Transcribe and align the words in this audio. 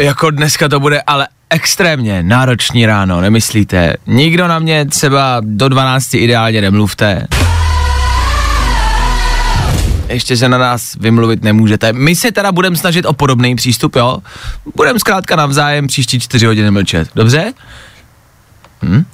Jako 0.00 0.30
dneska 0.30 0.68
to 0.68 0.80
bude 0.80 1.02
ale 1.06 1.28
extrémně 1.50 2.22
náročný 2.22 2.86
ráno, 2.86 3.20
nemyslíte? 3.20 3.94
Nikdo 4.06 4.48
na 4.48 4.58
mě 4.58 4.84
třeba 4.84 5.40
do 5.44 5.68
12 5.68 6.14
ideálně 6.14 6.60
nemluvte. 6.60 7.26
Ještě 10.08 10.36
se 10.36 10.48
na 10.48 10.58
nás 10.58 10.96
vymluvit 11.00 11.42
nemůžete. 11.42 11.92
My 11.92 12.16
se 12.16 12.32
teda 12.32 12.52
budeme 12.52 12.76
snažit 12.76 13.06
o 13.06 13.12
podobný 13.12 13.56
přístup, 13.56 13.96
jo? 13.96 14.18
Budeme 14.74 14.98
zkrátka 14.98 15.36
navzájem 15.36 15.86
příští 15.86 16.20
čtyři 16.20 16.46
hodiny 16.46 16.70
mlčet, 16.70 17.08
dobře? 17.14 17.52
Hm? 18.82 19.04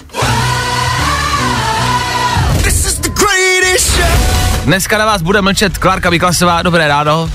Dneska 4.64 4.98
na 4.98 5.06
vás 5.06 5.22
bude 5.22 5.42
mlčet 5.42 5.78
Klárka 5.78 6.10
Miklasová, 6.10 6.62
dobré 6.62 6.88
ráno. 6.88 7.30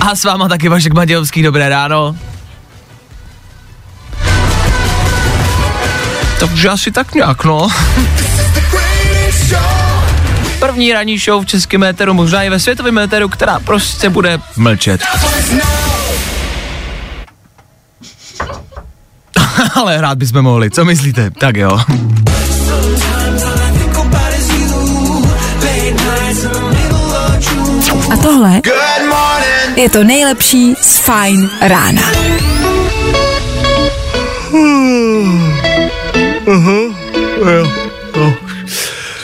A 0.00 0.14
s 0.14 0.24
váma 0.24 0.48
taky 0.48 0.68
Vašek 0.68 0.92
Matějovský, 0.92 1.42
dobré 1.42 1.68
ráno. 1.68 2.16
Takže 6.40 6.68
asi 6.68 6.90
tak 6.90 7.14
nějak, 7.14 7.44
no. 7.44 7.68
První 10.58 10.92
ranní 10.92 11.18
show 11.18 11.44
v 11.44 11.46
českém 11.46 11.84
éteru, 11.84 12.14
možná 12.14 12.42
i 12.42 12.50
ve 12.50 12.60
světovém 12.60 12.98
éteru, 12.98 13.28
která 13.28 13.60
prostě 13.60 14.10
bude 14.10 14.40
mlčet. 14.56 15.00
Ale 19.74 20.00
rád 20.00 20.18
bychom 20.18 20.42
mohli, 20.42 20.70
co 20.70 20.84
myslíte? 20.84 21.30
Tak 21.30 21.56
jo. 21.56 21.80
A 28.12 28.16
tohle 28.22 28.60
je 29.78 29.88
to 29.88 30.04
nejlepší 30.04 30.74
z 30.80 30.98
Fajn 30.98 31.50
rána. 31.60 32.02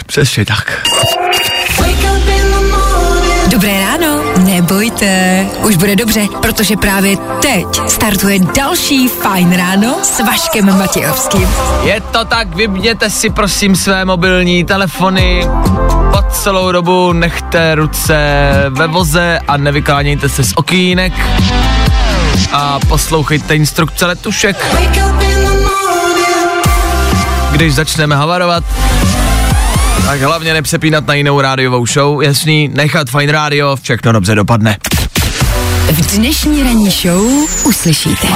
Přesně 0.07 0.45
tak. 0.45 0.83
Wake 1.79 1.91
up 1.91 2.29
in 2.29 2.51
the 2.51 2.77
morning. 2.77 3.49
Dobré 3.49 3.81
ráno, 3.81 4.23
nebojte, 4.39 5.47
už 5.63 5.77
bude 5.77 5.97
dobře, 5.97 6.27
protože 6.43 6.77
právě 6.77 7.17
teď 7.43 7.67
startuje 7.89 8.39
další 8.57 9.09
Fajn 9.09 9.57
ráno 9.57 9.97
s 10.03 10.21
Vaškem 10.21 10.79
Matějovským. 10.79 11.49
Je 11.83 12.01
to 12.01 12.25
tak, 12.25 12.55
vybněte 12.57 13.11
si 13.11 13.31
prosím 13.31 13.77
své 13.77 14.05
mobilní 14.05 14.65
telefony, 14.65 15.47
celou 16.31 16.73
dobu 16.73 17.13
nechte 17.13 17.75
ruce 17.75 18.17
ve 18.69 18.87
voze 18.87 19.39
a 19.49 19.57
nevyklánějte 19.57 20.29
se 20.29 20.45
z 20.45 20.53
okýnek 20.57 21.13
a 22.53 22.79
poslouchejte 22.89 23.57
instrukce 23.57 24.07
letušek, 24.07 24.67
když 27.53 27.75
začneme 27.75 28.17
havarovat. 28.17 28.65
Tak 30.07 30.21
hlavně 30.21 30.53
nepřepínat 30.53 31.07
na 31.07 31.15
jinou 31.15 31.41
rádiovou 31.41 31.87
show, 31.87 32.23
jasný, 32.23 32.69
nechat 32.69 33.11
fajn 33.11 33.31
rádio, 33.31 33.77
všechno 33.83 34.13
dobře 34.13 34.35
dopadne. 34.35 34.77
V 35.93 36.17
dnešní 36.17 36.63
ranní 36.63 36.91
show 36.91 37.23
uslyšíte. 37.65 38.29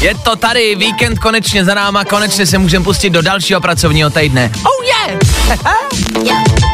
Je 0.00 0.14
to 0.14 0.36
tady, 0.36 0.74
víkend 0.74 1.18
konečně 1.18 1.64
za 1.64 1.74
náma, 1.74 2.04
konečně 2.04 2.46
se 2.46 2.58
můžeme 2.58 2.84
pustit 2.84 3.10
do 3.10 3.22
dalšího 3.22 3.60
pracovního 3.60 4.10
týdne. 4.10 4.52
Oh 4.64 4.84
yeah! 4.84 6.60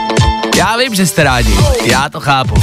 Já 0.57 0.77
vím, 0.77 0.95
že 0.95 1.07
jste 1.07 1.25
rádi, 1.25 1.57
já 1.85 2.09
to 2.09 2.21
chápu. 2.21 2.55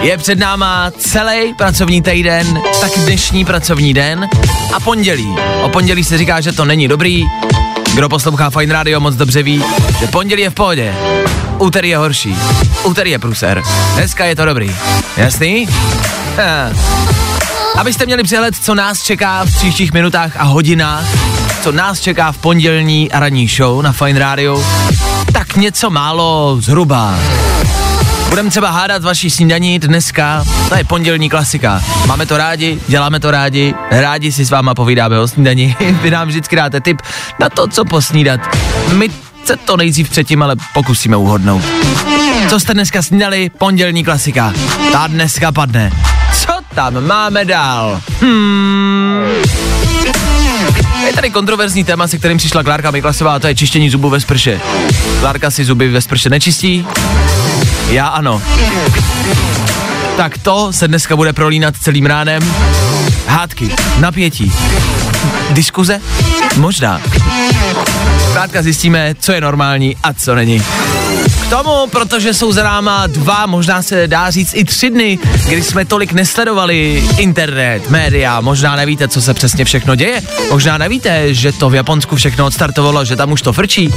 Je 0.00 0.18
před 0.18 0.38
náma 0.38 0.90
celý 0.98 1.54
pracovní 1.54 2.02
týden, 2.02 2.62
taky 2.80 3.00
dnešní 3.00 3.44
pracovní 3.44 3.94
den 3.94 4.28
a 4.74 4.80
pondělí. 4.80 5.36
O 5.62 5.68
pondělí 5.68 6.04
se 6.04 6.18
říká, 6.18 6.40
že 6.40 6.52
to 6.52 6.64
není 6.64 6.88
dobrý. 6.88 7.24
Kdo 7.94 8.08
poslouchá 8.08 8.50
Fine 8.50 8.72
Radio 8.72 9.00
moc 9.00 9.14
dobře 9.14 9.42
ví, 9.42 9.64
že 10.00 10.06
pondělí 10.06 10.42
je 10.42 10.50
v 10.50 10.54
pohodě. 10.54 10.94
Úterý 11.58 11.88
je 11.88 11.96
horší. 11.96 12.36
Úterý 12.84 13.10
je 13.10 13.18
pruser. 13.18 13.62
Dneska 13.94 14.24
je 14.24 14.36
to 14.36 14.44
dobrý. 14.44 14.76
Jasný? 15.16 15.68
Ha. 16.36 16.72
Abyste 17.76 18.06
měli 18.06 18.22
přehled, 18.22 18.54
co 18.62 18.74
nás 18.74 19.02
čeká 19.02 19.44
v 19.44 19.54
příštích 19.54 19.92
minutách 19.92 20.36
a 20.36 20.44
hodinách, 20.44 21.04
co 21.62 21.72
nás 21.72 22.00
čeká 22.00 22.32
v 22.32 22.38
pondělní 22.38 23.08
ranní 23.12 23.48
show 23.48 23.82
na 23.82 23.92
Fine 23.92 24.18
Radio, 24.18 24.64
tak 24.88 25.07
něco 25.58 25.90
málo 25.90 26.56
zhruba. 26.60 27.14
Budeme 28.28 28.50
třeba 28.50 28.70
hádat 28.70 29.02
vaší 29.02 29.30
snídaní 29.30 29.78
dneska, 29.78 30.44
to 30.68 30.74
je 30.74 30.84
pondělní 30.84 31.28
klasika. 31.28 31.82
Máme 32.06 32.26
to 32.26 32.36
rádi, 32.36 32.80
děláme 32.88 33.20
to 33.20 33.30
rádi, 33.30 33.74
rádi 33.90 34.32
si 34.32 34.44
s 34.44 34.50
váma 34.50 34.74
povídáme 34.74 35.20
o 35.20 35.28
snídaní. 35.28 35.76
Vy 36.02 36.10
nám 36.10 36.28
vždycky 36.28 36.56
dáte 36.56 36.80
tip 36.80 37.02
na 37.40 37.48
to, 37.48 37.66
co 37.66 37.84
posnídat. 37.84 38.40
My 38.92 39.08
se 39.44 39.56
to 39.56 39.76
nejdřív 39.76 40.10
předtím, 40.10 40.42
ale 40.42 40.56
pokusíme 40.74 41.16
uhodnout. 41.16 41.62
Co 42.48 42.60
jste 42.60 42.74
dneska 42.74 43.02
snídali? 43.02 43.50
Pondělní 43.58 44.04
klasika. 44.04 44.52
Ta 44.92 45.06
dneska 45.06 45.52
padne. 45.52 45.90
Co 46.32 46.52
tam 46.74 47.06
máme 47.06 47.44
dál? 47.44 48.00
Hmm. 48.20 49.67
Je 51.08 51.14
tady 51.14 51.30
kontroverzní 51.30 51.84
téma, 51.84 52.08
se 52.08 52.18
kterým 52.18 52.38
přišla 52.38 52.62
Klárka 52.62 52.90
Miklasová, 52.90 53.34
a 53.34 53.38
to 53.38 53.46
je 53.46 53.54
čištění 53.54 53.90
zubů 53.90 54.10
ve 54.10 54.20
sprše. 54.20 54.60
Klárka 55.20 55.50
si 55.50 55.64
zuby 55.64 55.88
ve 55.88 56.00
sprše 56.00 56.30
nečistí, 56.30 56.86
já 57.90 58.06
ano. 58.06 58.42
Tak 60.16 60.38
to 60.38 60.72
se 60.72 60.88
dneska 60.88 61.16
bude 61.16 61.32
prolínat 61.32 61.74
celým 61.80 62.06
ránem. 62.06 62.54
Hádky, 63.26 63.70
napětí, 63.98 64.52
diskuze? 65.50 66.00
Možná. 66.56 67.00
Zkrátka 68.30 68.62
zjistíme, 68.62 69.14
co 69.20 69.32
je 69.32 69.40
normální 69.40 69.96
a 70.02 70.12
co 70.12 70.34
není. 70.34 70.62
Tomu, 71.50 71.86
protože 71.86 72.34
jsou 72.34 72.52
za 72.52 72.62
náma 72.62 73.06
dva, 73.06 73.46
možná 73.46 73.82
se 73.82 74.08
dá 74.08 74.30
říct 74.30 74.54
i 74.54 74.64
tři 74.64 74.90
dny, 74.90 75.18
kdy 75.48 75.62
jsme 75.62 75.84
tolik 75.84 76.12
nesledovali 76.12 77.04
internet, 77.16 77.90
média, 77.90 78.40
možná 78.40 78.76
nevíte, 78.76 79.08
co 79.08 79.22
se 79.22 79.34
přesně 79.34 79.64
všechno 79.64 79.94
děje, 79.94 80.22
možná 80.50 80.78
nevíte, 80.78 81.34
že 81.34 81.52
to 81.52 81.70
v 81.70 81.74
Japonsku 81.74 82.16
všechno 82.16 82.46
odstartovalo, 82.46 83.04
že 83.04 83.16
tam 83.16 83.32
už 83.32 83.42
to 83.42 83.52
frčí. 83.52 83.88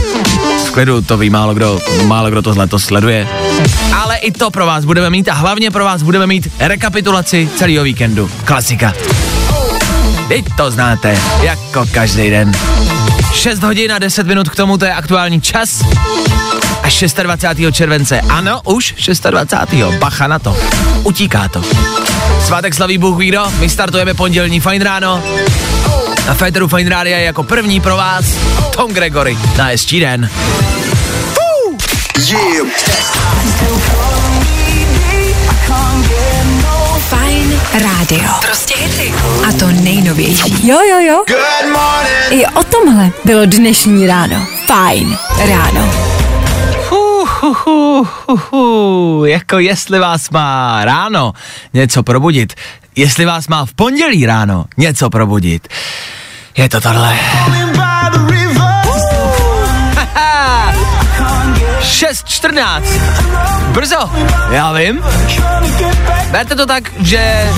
V 0.68 0.72
klidu 0.72 1.02
to 1.02 1.18
ví 1.18 1.30
málo 1.30 1.54
kdo, 1.54 1.80
málo 2.06 2.30
kdo 2.30 2.42
tohle 2.42 2.68
to 2.68 2.80
sleduje. 2.80 3.28
Ale 3.94 4.18
i 4.18 4.32
to 4.32 4.52
pro 4.52 4.66
vás 4.66 4.86
budeme 4.86 5.10
mít 5.10 5.30
a 5.30 5.34
hlavně 5.34 5.72
pro 5.72 5.84
vás 5.84 6.04
budeme 6.04 6.28
mít 6.28 6.48
rekapitulaci 6.60 7.50
celého 7.56 7.84
víkendu. 7.84 8.32
Klasika. 8.46 8.94
Teď 10.28 10.46
to 10.58 10.72
znáte, 10.72 11.18
jako 11.42 11.86
každý 11.92 12.30
den. 12.30 12.52
6 13.34 13.64
hodin 13.64 13.94
a 13.94 14.00
10 14.00 14.28
minut 14.28 14.50
k 14.50 14.56
tomu, 14.56 14.78
to 14.78 14.86
je 14.86 14.94
aktuální 14.94 15.42
čas. 15.42 15.81
A 16.84 16.90
26. 17.24 17.75
července, 17.75 18.22
ano, 18.22 18.62
už 18.66 18.96
26. 19.30 20.00
Bacha 20.00 20.28
na 20.28 20.40
to. 20.40 20.58
Utíká 21.03 21.47
to. 21.47 21.62
Svátek 22.46 22.74
slaví 22.74 22.97
Bůh 22.97 23.18
ví 23.18 23.28
kdo, 23.28 23.52
my 23.59 23.70
startujeme 23.70 24.14
pondělní 24.14 24.59
fajn 24.59 24.82
ráno. 24.82 25.23
Na 26.28 26.34
Féteru 26.34 26.67
Fine 26.67 26.90
Rádia 26.90 27.17
je 27.17 27.26
jako 27.26 27.44
první 27.44 27.82
pro 27.82 27.97
vás 27.97 28.26
Tom 28.76 28.94
Gregory 28.94 29.38
na 29.58 29.70
den. 30.00 30.29
Fajn 32.16 32.72
rádio. 37.73 38.29
Prostě 38.41 38.76
hity. 38.78 39.14
A 39.50 39.52
to 39.59 39.68
nejnovější. 39.68 40.68
Jo, 40.68 40.78
jo, 40.90 41.00
jo. 41.00 41.23
Good 41.28 41.72
morning. 41.72 42.41
I 42.41 42.46
o 42.46 42.64
tomhle 42.64 43.12
bylo 43.26 43.46
dnešní 43.46 44.08
ráno. 44.08 44.47
Fajn 44.66 45.18
ráno. 45.47 45.94
Hu, 46.90 47.26
hu, 47.26 47.53
hu, 47.66 48.08
hu, 48.28 48.40
hu. 48.52 49.26
Jako 49.26 49.59
jestli 49.59 50.00
vás 50.00 50.29
má 50.29 50.85
ráno 50.85 51.34
něco 51.73 52.03
probudit, 52.03 52.53
jestli 52.96 53.26
vás 53.26 53.47
má 53.47 53.66
v 53.66 53.73
pondělí 53.73 54.26
ráno 54.26 54.66
něco 54.78 55.09
probudit, 55.09 55.68
je 56.58 56.70
to 56.70 56.82
tohle. 56.82 57.20
6.14. 61.82 62.82
Brzo, 63.72 64.12
já 64.52 64.72
vím. 64.72 65.03
Berte 66.32 66.56
to 66.56 66.66
tak, 66.66 66.92
že 67.00 67.50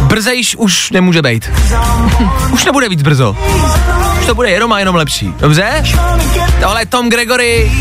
brzejš 0.00 0.56
už 0.56 0.90
nemůže 0.90 1.22
být. 1.22 1.50
už 2.52 2.64
nebude 2.64 2.88
víc 2.88 3.02
brzo. 3.02 3.36
Už 4.20 4.26
to 4.26 4.34
bude 4.34 4.50
jenom 4.50 4.72
a 4.72 4.78
jenom 4.78 4.94
lepší. 4.94 5.34
Dobře? 5.38 5.82
Tohle 6.60 6.82
je 6.82 6.86
Tom 6.86 7.08
Gregory. 7.08 7.72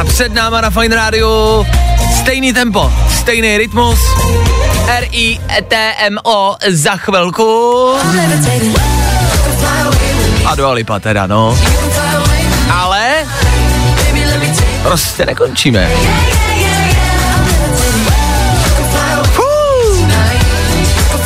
A 0.00 0.04
před 0.04 0.34
náma 0.34 0.60
na 0.60 0.70
Fine 0.70 0.96
Radio 0.96 1.64
stejný 2.20 2.52
tempo, 2.52 2.92
stejný 3.20 3.58
rytmus. 3.58 3.98
R-I-T-M-O 4.86 6.56
za 6.68 6.96
chvilku. 6.96 7.92
A 10.46 10.54
Dua 10.54 10.72
Lipa 10.72 10.98
teda, 10.98 11.26
no. 11.26 11.58
Prostě 14.82 15.26
nekončíme. 15.26 15.90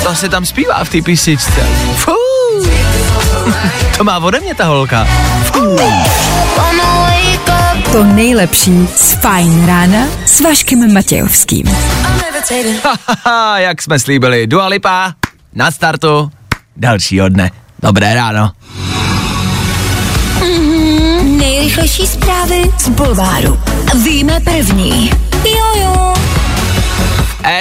To 0.02 0.14
se 0.14 0.28
tam 0.28 0.46
zpívá 0.46 0.84
v 0.84 0.88
té 0.88 1.02
písničce. 1.02 1.66
To 3.96 4.04
má 4.04 4.18
ode 4.18 4.40
mě 4.40 4.54
ta 4.54 4.64
holka. 4.64 5.08
To 7.92 8.04
nejlepší 8.04 8.88
z 8.96 9.12
Fajn 9.12 9.66
rána 9.66 9.98
s 10.26 10.40
Vaškem 10.40 10.94
Matějovským. 10.94 11.76
Jak 13.56 13.82
jsme 13.82 13.98
slíbili, 13.98 14.46
Dua 14.46 14.66
Lipa 14.66 15.14
na 15.54 15.70
startu 15.70 16.30
dalšího 16.76 17.28
dne. 17.28 17.50
Dobré 17.82 18.14
ráno. 18.14 18.50
Nejrychlejší 21.64 22.06
zprávy 22.06 22.62
z 22.78 22.88
Bulváru. 22.88 23.60
Víme 24.04 24.40
první. 24.40 25.10
Jojo. 25.44 26.14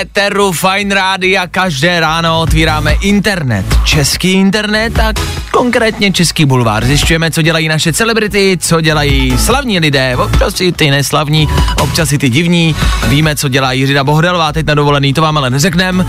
Éteru 0.01 0.51
Fine 0.51 0.95
Rádia 0.95 1.47
každé 1.47 1.99
ráno 1.99 2.41
otvíráme 2.41 2.93
internet. 2.93 3.65
Český 3.83 4.31
internet 4.31 4.99
a 4.99 5.13
konkrétně 5.51 6.11
Český 6.11 6.45
bulvár. 6.45 6.85
Zjišťujeme, 6.85 7.31
co 7.31 7.41
dělají 7.41 7.67
naše 7.67 7.93
celebrity, 7.93 8.57
co 8.61 8.81
dělají 8.81 9.37
slavní 9.37 9.79
lidé, 9.79 10.17
občas 10.17 10.61
i 10.61 10.71
ty 10.71 10.91
neslavní, 10.91 11.49
občas 11.81 12.11
i 12.11 12.17
ty 12.17 12.29
divní. 12.29 12.75
Víme, 13.07 13.35
co 13.35 13.49
dělá 13.49 13.71
Jiřina 13.71 14.03
Bohdelová 14.03 14.51
teď 14.51 14.65
na 14.65 14.75
dovolený, 14.75 15.13
to 15.13 15.21
vám 15.21 15.37
ale 15.37 15.49
neřekneme. 15.49 16.05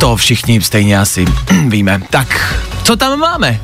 To 0.00 0.16
všichni 0.16 0.62
stejně 0.62 1.00
asi 1.00 1.24
víme. 1.68 2.02
Tak, 2.10 2.56
co 2.82 2.96
tam 2.96 3.18
máme? 3.18 3.60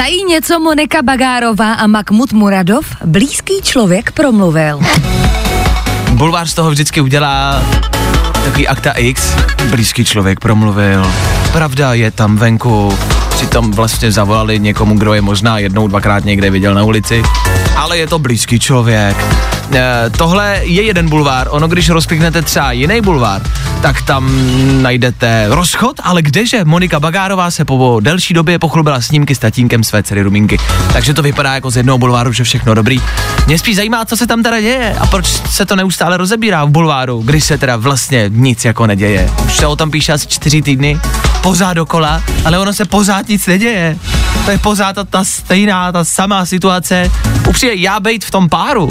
Tají 0.00 0.24
něco 0.24 0.60
Monika 0.60 1.02
Bagárová 1.02 1.72
a 1.72 1.86
Mahmud 1.86 2.32
Muradov? 2.32 2.86
Blízký 3.04 3.62
člověk 3.62 4.12
promluvil. 4.12 4.80
Bulvár 6.12 6.46
z 6.46 6.54
toho 6.54 6.70
vždycky 6.70 7.00
udělá 7.00 7.62
takový 8.44 8.68
akta 8.68 8.92
X. 8.92 9.36
Blízký 9.70 10.04
člověk 10.04 10.40
promluvil. 10.40 11.12
Pravda 11.52 11.94
je 11.94 12.10
tam 12.10 12.36
venku. 12.36 12.98
Přitom 13.40 13.72
vlastně 13.72 14.12
zavolali 14.12 14.58
někomu, 14.58 14.98
kdo 14.98 15.14
je 15.14 15.20
možná 15.20 15.58
jednou, 15.58 15.88
dvakrát 15.88 16.24
někde 16.24 16.50
viděl 16.50 16.74
na 16.74 16.82
ulici. 16.82 17.22
Ale 17.76 17.98
je 17.98 18.06
to 18.06 18.18
blízký 18.18 18.60
člověk. 18.60 19.16
E, 19.72 20.10
tohle 20.10 20.60
je 20.62 20.82
jeden 20.82 21.08
bulvár. 21.08 21.46
Ono, 21.50 21.68
když 21.68 21.88
rozkliknete 21.88 22.42
třeba 22.42 22.72
jiný 22.72 23.00
bulvár, 23.00 23.42
tak 23.82 24.02
tam 24.02 24.30
najdete 24.82 25.46
rozchod, 25.48 25.96
ale 26.02 26.22
kdeže? 26.22 26.64
Monika 26.64 27.00
Bagárová 27.00 27.50
se 27.50 27.64
po 27.64 28.00
delší 28.02 28.34
době 28.34 28.58
pochlubila 28.58 29.00
snímky 29.00 29.34
s 29.34 29.38
tatínkem 29.38 29.84
své 29.84 30.02
dcery 30.02 30.22
Ruminky. 30.22 30.58
Takže 30.92 31.14
to 31.14 31.22
vypadá 31.22 31.54
jako 31.54 31.70
z 31.70 31.76
jednoho 31.76 31.98
bulváru, 31.98 32.32
že 32.32 32.44
všechno 32.44 32.74
dobrý. 32.74 33.00
Mě 33.46 33.58
spíš 33.58 33.76
zajímá, 33.76 34.04
co 34.04 34.16
se 34.16 34.26
tam 34.26 34.42
teda 34.42 34.60
děje 34.60 34.96
a 34.98 35.06
proč 35.06 35.26
se 35.26 35.66
to 35.66 35.76
neustále 35.76 36.16
rozebírá 36.16 36.64
v 36.64 36.70
bulváru, 36.70 37.22
když 37.24 37.44
se 37.44 37.58
teda 37.58 37.76
vlastně 37.76 38.24
nic 38.28 38.64
jako 38.64 38.86
neděje. 38.86 39.30
Už 39.46 39.56
se 39.56 39.66
o 39.66 39.76
tom 39.76 39.90
píše 39.90 40.12
asi 40.12 40.26
čtyři 40.26 40.62
týdny, 40.62 41.00
pořád 41.42 41.74
dokola, 41.74 42.22
ale 42.44 42.58
ono 42.58 42.72
se 42.72 42.84
pořád 42.84 43.29
nic 43.30 43.46
neděje. 43.46 43.96
To 44.44 44.50
je 44.50 44.58
pořád 44.58 44.92
ta, 44.92 45.04
ta 45.04 45.24
stejná, 45.24 45.92
ta 45.92 46.04
samá 46.04 46.46
situace. 46.46 47.10
Upřímně, 47.48 47.74
já 47.74 48.00
bejt 48.00 48.24
v 48.24 48.30
tom 48.30 48.48
páru, 48.48 48.88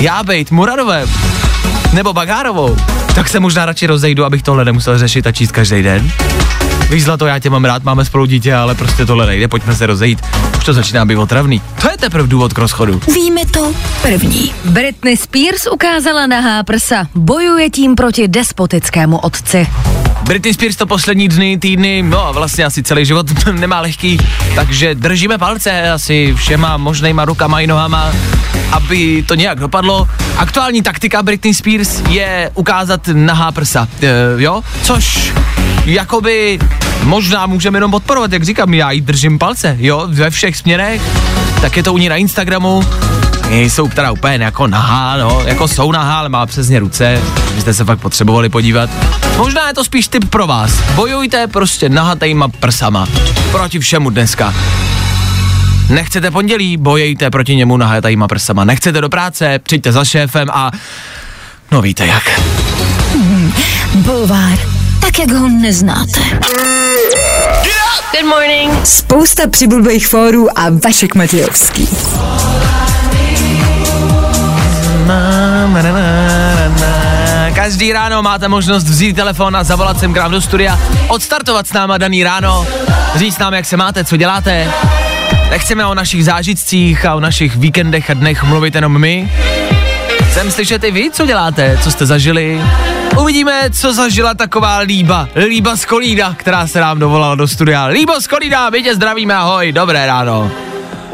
já 0.00 0.22
bejt 0.22 0.50
Muradovem, 0.50 1.08
nebo 1.92 2.12
Bagárovou, 2.12 2.76
tak 3.14 3.28
se 3.28 3.40
možná 3.40 3.66
radši 3.66 3.86
rozejdu, 3.86 4.24
abych 4.24 4.42
tohle 4.42 4.64
nemusel 4.64 4.98
řešit 4.98 5.26
a 5.26 5.32
číst 5.32 5.52
každý 5.52 5.82
den. 5.82 6.12
Víš, 6.90 7.04
Zlato, 7.04 7.26
já 7.26 7.38
tě 7.38 7.50
mám 7.50 7.64
rád, 7.64 7.84
máme 7.84 8.04
spolu 8.04 8.26
dítě, 8.26 8.54
ale 8.54 8.74
prostě 8.74 9.06
tohle 9.06 9.26
nejde, 9.26 9.48
pojďme 9.48 9.74
se 9.74 9.86
rozejít. 9.86 10.22
Už 10.58 10.64
to 10.64 10.72
začíná 10.72 11.04
být 11.04 11.16
otravný. 11.16 11.62
To 11.82 11.90
je 11.90 11.96
teprve 11.96 12.28
důvod 12.28 12.52
k 12.52 12.58
rozchodu. 12.58 13.00
Víme 13.14 13.40
to 13.50 13.72
první. 14.02 14.52
Britney 14.64 15.16
Spears 15.16 15.66
ukázala 15.72 16.26
nahá 16.26 16.62
prsa. 16.62 17.06
Bojuje 17.14 17.70
tím 17.70 17.94
proti 17.94 18.28
despotickému 18.28 19.18
otci. 19.18 19.66
Britney 20.22 20.54
Spears 20.54 20.76
to 20.76 20.86
poslední 20.86 21.28
dny, 21.28 21.58
týdny, 21.58 22.02
no 22.02 22.30
vlastně 22.32 22.64
asi 22.64 22.82
celý 22.82 23.04
život 23.04 23.26
nemá 23.52 23.80
lehký, 23.80 24.18
takže 24.54 24.94
držíme 24.94 25.38
palce 25.38 25.90
asi 25.90 26.34
všema 26.36 26.76
možnýma 26.76 27.24
rukama 27.24 27.60
i 27.60 27.66
nohama, 27.66 28.12
aby 28.72 29.22
to 29.22 29.34
nějak 29.34 29.60
dopadlo. 29.60 30.08
Aktuální 30.36 30.82
taktika 30.82 31.22
Britney 31.22 31.54
Spears 31.54 32.02
je 32.08 32.50
ukázat 32.54 33.00
nahá 33.12 33.52
prsa, 33.52 33.88
e, 34.02 34.42
jo, 34.42 34.62
což 34.82 35.32
jakoby 35.86 36.58
možná 37.02 37.46
můžeme 37.46 37.76
jenom 37.76 37.90
podporovat, 37.90 38.32
jak 38.32 38.42
říkám, 38.42 38.74
já 38.74 38.90
jí 38.90 39.00
držím 39.00 39.38
palce, 39.38 39.76
jo, 39.78 40.08
ve 40.10 40.30
všech 40.30 40.56
směrech, 40.56 41.02
tak 41.60 41.76
je 41.76 41.82
to 41.82 41.92
u 41.92 41.98
ní 41.98 42.08
na 42.08 42.16
Instagramu, 42.16 42.84
jsou 43.50 43.88
teda 43.88 44.10
úplně 44.10 44.44
jako 44.44 44.66
nahá, 44.66 45.16
no, 45.16 45.42
jako 45.46 45.68
jsou 45.68 45.92
nahá, 45.92 46.18
ale 46.18 46.28
má 46.28 46.46
přesně 46.46 46.78
ruce, 46.78 47.22
byste 47.54 47.74
se 47.74 47.84
fakt 47.84 47.98
potřebovali 47.98 48.48
podívat. 48.48 48.90
Možná 49.36 49.68
je 49.68 49.74
to 49.74 49.84
spíš 49.84 50.08
tip 50.08 50.30
pro 50.30 50.46
vás. 50.46 50.82
Bojujte 50.94 51.46
prostě 51.46 51.88
nahatejma 51.88 52.48
prsama. 52.48 53.06
Proti 53.52 53.78
všemu 53.78 54.10
dneska. 54.10 54.54
Nechcete 55.88 56.30
pondělí, 56.30 56.76
bojejte 56.76 57.30
proti 57.30 57.56
němu 57.56 57.76
nahatejma 57.76 58.28
prsama. 58.28 58.64
Nechcete 58.64 59.00
do 59.00 59.08
práce, 59.08 59.58
přijďte 59.58 59.92
za 59.92 60.04
šéfem 60.04 60.48
a... 60.52 60.70
No 61.72 61.82
víte 61.82 62.06
jak. 62.06 62.40
Bulvár. 63.94 64.75
Tak, 65.16 65.28
jak 65.28 65.38
ho 65.38 65.48
neznáte. 65.48 66.20
Good 68.12 68.24
morning. 68.28 68.86
Spousta 68.86 69.42
přibulbých 69.50 70.06
fórů 70.06 70.58
a 70.58 70.62
Vašek 70.84 71.14
Matějovský. 71.14 71.88
Každý 77.54 77.92
ráno 77.92 78.22
máte 78.22 78.48
možnost 78.48 78.84
vzít 78.84 79.16
telefon 79.16 79.56
a 79.56 79.64
zavolat 79.64 80.00
sem 80.00 80.14
k 80.14 80.16
nám 80.16 80.30
do 80.30 80.40
studia, 80.40 80.78
odstartovat 81.08 81.66
s 81.66 81.72
náma 81.72 81.98
daný 81.98 82.24
ráno, 82.24 82.66
říct 83.14 83.38
nám, 83.38 83.54
jak 83.54 83.64
se 83.64 83.76
máte, 83.76 84.04
co 84.04 84.16
děláte. 84.16 84.70
Nechceme 85.50 85.86
o 85.86 85.94
našich 85.94 86.24
zážitcích 86.24 87.06
a 87.06 87.14
o 87.14 87.20
našich 87.20 87.56
víkendech 87.56 88.10
a 88.10 88.14
dnech 88.14 88.42
mluvit 88.42 88.74
jenom 88.74 89.00
my. 89.00 89.30
Chcem 90.36 90.50
slyšet 90.50 90.84
i 90.84 90.90
vy, 90.90 91.10
co 91.10 91.26
děláte, 91.26 91.78
co 91.82 91.90
jste 91.90 92.06
zažili. 92.06 92.60
Uvidíme, 93.20 93.70
co 93.70 93.92
zažila 93.92 94.34
taková 94.34 94.78
Líba. 94.78 95.28
Líba 95.48 95.76
z 95.76 95.84
Kolída, 95.84 96.34
která 96.34 96.66
se 96.66 96.80
nám 96.80 96.98
dovolala 96.98 97.34
do 97.34 97.48
studia. 97.48 97.84
Líbo 97.84 98.20
z 98.20 98.26
Kolída, 98.26 98.70
my 98.70 98.82
tě 98.82 98.94
zdravíme, 98.94 99.34
ahoj, 99.34 99.72
dobré 99.72 100.06
ráno. 100.06 100.50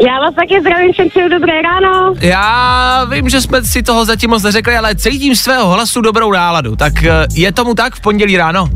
Já 0.06 0.20
vás 0.20 0.34
taky 0.34 0.60
zdravím, 0.60 0.92
všem 0.92 1.08
přeju 1.08 1.28
dobré 1.28 1.62
ráno. 1.62 2.14
Já 2.20 3.04
vím, 3.04 3.28
že 3.28 3.40
jsme 3.40 3.62
si 3.64 3.82
toho 3.82 4.04
zatím 4.04 4.30
moc 4.30 4.42
neřekli, 4.42 4.76
ale 4.76 4.94
cítím 4.94 5.36
svého 5.36 5.68
hlasu 5.68 6.00
dobrou 6.00 6.32
náladu. 6.32 6.76
Tak 6.76 7.02
eh, 7.02 7.26
je 7.34 7.52
tomu 7.52 7.74
tak 7.74 7.94
v 7.94 8.00
pondělí 8.00 8.36
ráno? 8.36 8.68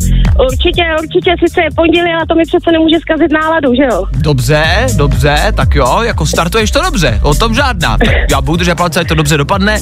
Určitě, 0.50 0.83
určitě, 1.02 1.35
sice 1.45 1.61
je 1.62 1.71
pondělí, 1.76 2.11
ale 2.12 2.26
to 2.28 2.35
mi 2.35 2.42
přece 2.42 2.73
nemůže 2.73 2.97
zkazit 3.00 3.33
náladu, 3.33 3.75
že 3.75 3.83
jo? 3.83 4.04
Dobře, 4.12 4.87
dobře, 4.97 5.52
tak 5.56 5.75
jo, 5.75 6.02
jako 6.02 6.26
startuješ 6.26 6.71
to 6.71 6.83
dobře, 6.83 7.21
o 7.23 7.35
tom 7.35 7.54
žádná. 7.54 7.99
Tak 7.99 8.09
já 8.30 8.40
budu 8.40 8.56
držet 8.56 8.75
palce, 8.75 9.00
ať 9.00 9.09
to 9.09 9.14
dobře 9.14 9.37
dopadne. 9.37 9.80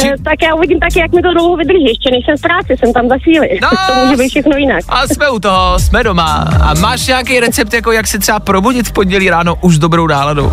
Či... 0.00 0.08
E, 0.08 0.18
tak 0.24 0.42
já 0.42 0.54
uvidím 0.54 0.80
taky, 0.80 0.98
jak 0.98 1.12
mi 1.12 1.22
to 1.22 1.32
dlouho 1.32 1.56
vydrží, 1.56 1.84
ještě 1.84 2.10
než 2.10 2.24
jsem 2.24 2.36
v 2.36 2.40
práci, 2.40 2.76
jsem 2.78 2.92
tam 2.92 3.08
za 3.08 3.18
chvíli. 3.18 3.48
No, 3.62 3.68
to 3.86 3.94
může 4.04 4.16
být 4.16 4.28
všechno 4.28 4.56
jinak. 4.56 4.80
A 4.88 5.06
jsme 5.06 5.30
u 5.30 5.38
toho, 5.38 5.78
jsme 5.78 6.02
doma. 6.02 6.44
A 6.60 6.74
máš 6.74 7.06
nějaký 7.06 7.40
recept, 7.40 7.74
jako 7.74 7.92
jak 7.92 8.06
se 8.06 8.18
třeba 8.18 8.40
probudit 8.40 8.88
v 8.88 8.92
pondělí 8.92 9.30
ráno 9.30 9.54
už 9.60 9.74
s 9.74 9.78
dobrou 9.78 10.06
náladou? 10.06 10.50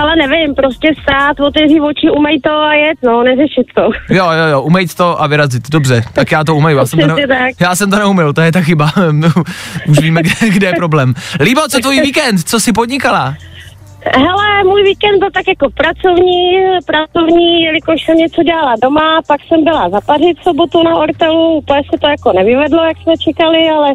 Ale 0.00 0.16
nevím, 0.16 0.54
prostě 0.54 0.88
stát, 1.02 1.40
otevřít 1.40 1.80
oči, 1.80 2.10
umej 2.10 2.40
to 2.40 2.50
a 2.50 2.74
jet, 2.74 2.98
no, 3.02 3.22
neřešit 3.22 3.66
to. 3.74 3.82
Jo, 4.14 4.24
jo, 4.24 4.46
jo, 4.50 4.62
umejt 4.62 4.94
to 4.94 5.22
a 5.22 5.26
vyrazit, 5.26 5.70
dobře, 5.70 6.04
tak 6.12 6.32
já 6.32 6.44
to 6.44 6.56
umejím, 6.56 6.78
já 6.78 6.86
jsem 6.86 7.00
to, 7.00 7.06
ne, 7.06 7.50
já 7.60 7.76
jsem 7.76 7.90
to 7.90 7.98
neumil, 7.98 8.32
to 8.32 8.40
je 8.40 8.52
ta 8.52 8.60
chyba, 8.60 8.90
už 9.88 9.98
víme, 9.98 10.22
kde, 10.22 10.50
kde 10.50 10.66
je 10.66 10.72
problém. 10.76 11.14
Líbo, 11.40 11.60
co 11.70 11.78
tvůj 11.78 12.00
víkend, 12.00 12.48
co 12.48 12.60
jsi 12.60 12.72
podnikala? 12.72 13.34
Hele, 14.16 14.64
můj 14.64 14.82
víkend 14.82 15.18
byl 15.18 15.30
tak 15.30 15.48
jako 15.48 15.70
pracovní, 15.70 16.52
pracovní, 16.86 17.62
jelikož 17.62 18.04
jsem 18.04 18.16
něco 18.16 18.42
dělala 18.42 18.74
doma, 18.82 19.20
pak 19.26 19.40
jsem 19.48 19.64
byla 19.64 19.90
zapařit 19.90 20.38
v 20.40 20.42
sobotu 20.42 20.82
na 20.82 20.96
Ortelu, 20.96 21.56
úplně 21.56 21.82
se 21.92 22.00
to 22.00 22.08
jako 22.08 22.32
nevyvedlo, 22.32 22.84
jak 22.84 22.96
jsme 23.02 23.16
čekali, 23.16 23.58
ale, 23.76 23.94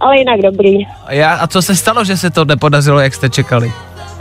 ale 0.00 0.18
jinak 0.18 0.40
dobrý. 0.40 0.86
A, 1.06 1.12
já, 1.12 1.34
a 1.34 1.46
co 1.46 1.62
se 1.62 1.76
stalo, 1.76 2.04
že 2.04 2.16
se 2.16 2.30
to 2.30 2.44
nepodařilo, 2.44 3.00
jak 3.00 3.14
jste 3.14 3.30
čekali? 3.30 3.72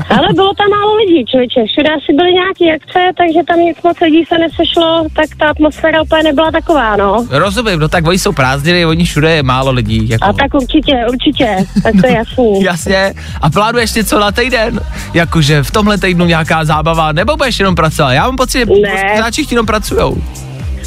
Ale 0.09 0.27
bylo 0.35 0.53
tam 0.53 0.69
málo 0.69 0.95
lidí, 0.95 1.25
člověče. 1.25 1.59
Všude 1.71 1.89
asi 1.89 2.13
byly 2.17 2.31
nějaké 2.33 2.65
akce, 2.75 2.99
takže 3.17 3.39
tam 3.47 3.59
nic 3.59 3.77
moc 3.83 3.97
lidí 4.01 4.25
se 4.25 4.37
nesešlo, 4.37 5.05
tak 5.15 5.25
ta 5.39 5.45
atmosféra 5.49 6.01
úplně 6.01 6.23
nebyla 6.23 6.51
taková, 6.51 6.95
no. 6.95 7.25
Rozumím, 7.29 7.79
no 7.79 7.87
tak 7.89 8.07
oni 8.07 8.19
jsou 8.19 8.31
prázdniny, 8.31 8.85
oni 8.85 9.05
všude 9.05 9.31
je 9.35 9.43
málo 9.43 9.71
lidí. 9.71 10.09
Jako. 10.09 10.25
A 10.25 10.33
tak 10.33 10.53
určitě, 10.53 10.95
určitě, 11.09 11.57
tak 11.83 11.93
to 12.01 12.07
je 12.07 12.13
jasný. 12.13 12.61
Jasně. 12.69 13.13
A 13.41 13.49
plánuješ 13.49 13.93
něco 13.93 14.19
na 14.19 14.31
týden? 14.31 14.79
Jakože 15.13 15.63
v 15.63 15.71
tomhle 15.71 15.97
týdnu 15.97 16.25
nějaká 16.25 16.65
zábava, 16.65 17.11
nebo 17.11 17.37
budeš 17.37 17.59
jenom 17.59 17.75
pracovat? 17.75 18.11
Já 18.13 18.25
mám 18.25 18.35
pocit, 18.35 18.59
že 18.75 18.81
Ne. 18.81 19.13
hráči 19.15 19.45
jenom 19.51 19.65
pracujou. 19.65 20.17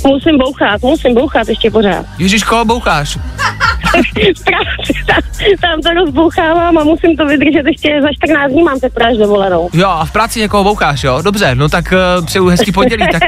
Musím 0.07 0.39
bouchat, 0.39 0.83
musím 0.83 1.15
bouchat 1.15 1.49
ještě 1.49 1.71
pořád. 1.71 2.07
Ježíš, 2.19 2.43
koho 2.43 2.65
boucháš? 2.65 3.19
V 3.93 4.45
práci 4.45 4.93
tam, 5.07 5.23
tam 5.61 5.81
to 5.83 5.91
rozbouchávám 6.05 6.79
a 6.79 6.85
musím 6.85 7.17
to 7.17 7.27
vydržet 7.27 7.67
ještě 7.67 8.01
za 8.03 8.09
14 8.13 8.51
dní 8.53 8.63
mám 8.63 8.81
teprve 8.81 9.11
až 9.11 9.17
dovolenou. 9.17 9.69
Jo, 9.73 9.89
a 9.89 10.05
v 10.05 10.13
práci 10.13 10.41
někoho 10.41 10.65
boucháš, 10.65 11.05
jo? 11.05 11.23
Dobře, 11.23 11.55
no 11.55 11.69
tak 11.69 11.93
uh, 12.19 12.27
přeju 12.27 12.47
hezký 12.47 12.73
pondělí, 12.73 13.05
tak, 13.13 13.23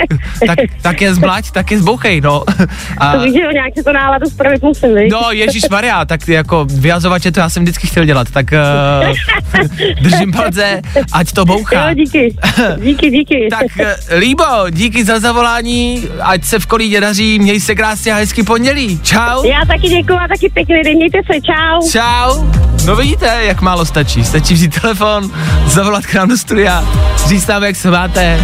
tak, 0.46 0.58
tak 0.82 1.00
je 1.00 1.14
zblať, 1.14 1.50
tak 1.50 1.70
je 1.70 1.78
zbouchej, 1.78 2.20
no. 2.20 2.44
A, 2.98 3.12
To 3.12 3.20
víš, 3.20 3.34
že 3.34 3.40
jo, 3.40 3.50
nějak 3.50 3.74
si 3.78 3.84
to 3.84 3.92
náladu 3.92 4.30
spravit 4.30 4.62
musím, 4.62 4.94
víš? 4.96 5.12
no, 5.12 5.30
Ježíš 5.30 5.68
Maria, 5.70 6.04
tak 6.04 6.24
ty 6.24 6.32
jako 6.32 6.66
vyjazovače 6.70 7.32
to 7.32 7.40
já 7.40 7.48
jsem 7.48 7.62
vždycky 7.62 7.86
chtěl 7.86 8.04
dělat, 8.04 8.30
tak 8.30 8.46
uh, 8.52 9.68
držím 10.00 10.32
palce, 10.32 10.82
ať 11.12 11.32
to 11.32 11.44
bouchá. 11.44 11.88
Jo, 11.88 11.94
díky, 11.94 12.36
díky, 12.80 13.10
díky. 13.10 13.48
Tak 13.50 13.66
eh, 13.80 14.16
Líbo, 14.18 14.44
díky 14.70 15.04
za 15.04 15.20
zavolání, 15.20 16.08
ať 16.20 16.44
se 16.44 16.58
v 16.58 16.66
kolídě 16.66 17.00
daří, 17.00 17.38
měj 17.38 17.60
se 17.60 17.74
krásně 17.74 18.12
a 18.12 18.16
hezký 18.16 18.42
pondělí. 18.42 19.00
Čau. 19.02 19.44
Já 19.44 19.64
taky 19.66 19.88
děkuju 19.88 20.18
a 20.18 20.28
taky 20.28 20.50
pěkný 20.54 20.82
den, 20.84 20.96
mějte 20.96 21.18
se, 21.32 21.40
čau. 21.40 21.90
Čau. 21.90 22.44
No 22.86 22.96
vidíte, 22.96 23.44
jak 23.44 23.60
málo 23.60 23.84
stačí. 23.84 24.24
Stačí 24.24 24.54
vzít 24.54 24.80
telefon, 24.80 25.30
zavolat 25.66 26.06
k 26.06 26.14
nám 26.14 26.28
do 26.28 26.36
studia, 26.36 26.84
říct 27.26 27.46
nám, 27.46 27.62
jak 27.62 27.76
se 27.76 27.90
máte, 27.90 28.40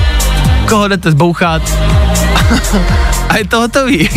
koho 0.68 0.88
jdete 0.88 1.10
zbouchat. 1.10 1.62
A 3.28 3.36
je 3.36 3.44
to 3.44 3.60
hotový. 3.60 4.08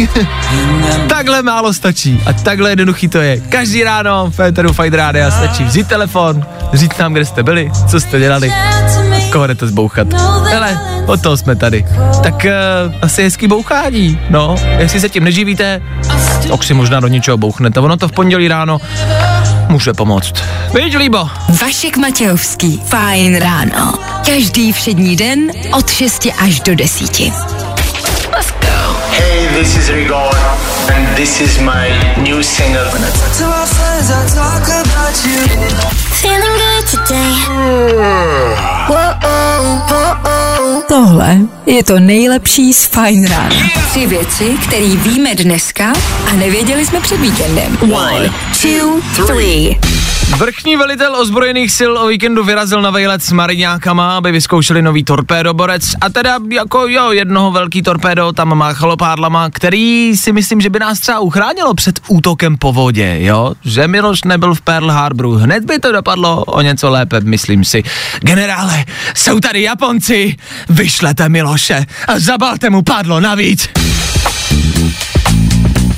takhle 1.07 1.41
málo 1.41 1.73
stačí. 1.73 2.21
A 2.25 2.33
takhle 2.33 2.71
jednoduchý 2.71 3.07
to 3.07 3.17
je. 3.17 3.39
Každý 3.39 3.83
ráno 3.83 4.29
v 4.29 4.35
Féteru 4.35 4.73
Fight 4.73 4.93
Rádia 4.93 5.31
stačí 5.31 5.63
vzít 5.63 5.87
telefon, 5.87 6.45
říct 6.73 6.97
nám, 6.97 7.13
kde 7.13 7.25
jste 7.25 7.43
byli, 7.43 7.71
co 7.87 7.99
jste 7.99 8.19
dělali, 8.19 8.53
koho 9.31 9.47
jdete 9.47 9.67
zbouchat. 9.67 10.13
Hele, 10.43 10.79
od 11.05 11.21
toho 11.21 11.37
jsme 11.37 11.55
tady. 11.55 11.85
Tak 12.23 12.45
uh, 12.45 12.93
asi 13.01 13.23
hezký 13.23 13.47
bouchání, 13.47 14.19
no. 14.29 14.55
Jestli 14.77 14.99
se 14.99 15.09
tím 15.09 15.23
neživíte, 15.23 15.81
tak 16.49 16.63
si 16.63 16.73
možná 16.73 16.99
do 16.99 17.07
něčeho 17.07 17.37
bouchnete. 17.37 17.79
Ono 17.79 17.97
to 17.97 18.07
v 18.07 18.11
pondělí 18.11 18.47
ráno 18.47 18.81
může 19.69 19.93
pomoct. 19.93 20.33
Víš, 20.75 20.95
Líbo? 20.95 21.29
Vašek 21.61 21.97
Matějovský. 21.97 22.81
Fajn 22.85 23.35
ráno. 23.35 23.93
Každý 24.25 24.71
všední 24.71 25.15
den 25.15 25.39
od 25.73 25.89
6 25.89 26.27
až 26.39 26.59
do 26.59 26.75
10. 26.75 27.62
This 29.53 29.77
is 29.77 29.91
Rigor, 29.91 30.29
and 30.89 31.15
this 31.15 31.39
is 31.39 31.61
my 31.61 31.87
new 32.17 32.41
single. 32.41 32.89
Feeling 36.21 36.57
good 36.57 36.85
today. 36.89 37.35
Tohle 40.87 41.37
je 41.65 41.83
to 41.83 41.99
nejlepší 41.99 42.73
z 42.73 42.85
Fajn 42.85 43.27
rána. 43.27 43.55
Tři 43.89 44.07
věci, 44.07 44.57
které 44.67 44.87
víme 44.87 45.35
dneska 45.35 45.93
a 46.31 46.33
nevěděli 46.33 46.85
jsme 46.85 47.01
před 47.01 47.19
víkendem. 47.19 47.77
One, 47.81 48.29
two, 48.61 49.01
three. 49.25 49.79
Vrchní 50.37 50.75
velitel 50.75 51.15
ozbrojených 51.15 51.71
sil 51.77 51.91
o 51.97 52.07
víkendu 52.07 52.43
vyrazil 52.43 52.81
na 52.81 52.89
vejlet 52.89 53.23
s 53.23 53.31
mariňákama, 53.31 54.17
aby 54.17 54.31
vyzkoušeli 54.31 54.81
nový 54.81 55.03
torpédoborec 55.03 55.83
a 56.01 56.09
teda 56.09 56.39
jako 56.51 56.87
jo, 56.87 57.11
jednoho 57.11 57.51
velký 57.51 57.81
torpédo 57.81 58.31
tam 58.31 58.57
má 58.57 58.73
chalopádlama, 58.73 59.49
který 59.49 60.17
si 60.17 60.31
myslím, 60.31 60.61
že 60.61 60.69
by 60.69 60.79
nás 60.79 60.99
třeba 60.99 61.19
uchránilo 61.19 61.73
před 61.73 61.99
útokem 62.07 62.57
po 62.57 62.73
vodě, 62.73 63.17
jo? 63.19 63.53
Že 63.65 63.87
Miloš 63.87 64.23
nebyl 64.23 64.55
v 64.55 64.61
Pearl 64.61 64.89
Harboru, 64.89 65.31
hned 65.31 65.65
by 65.65 65.79
to 65.79 65.91
dopadlo 65.91 66.45
o 66.45 66.61
něco 66.61 66.89
lépe, 66.89 67.19
myslím 67.19 67.63
si. 67.63 67.83
Generále, 68.19 68.85
jsou 69.15 69.39
tady 69.39 69.61
Japonci, 69.61 70.35
vyšlete 70.69 71.29
Miloše 71.29 71.85
a 72.07 72.19
zabalte 72.19 72.69
mu 72.69 72.81
padlo 72.81 73.19
navíc. 73.19 73.69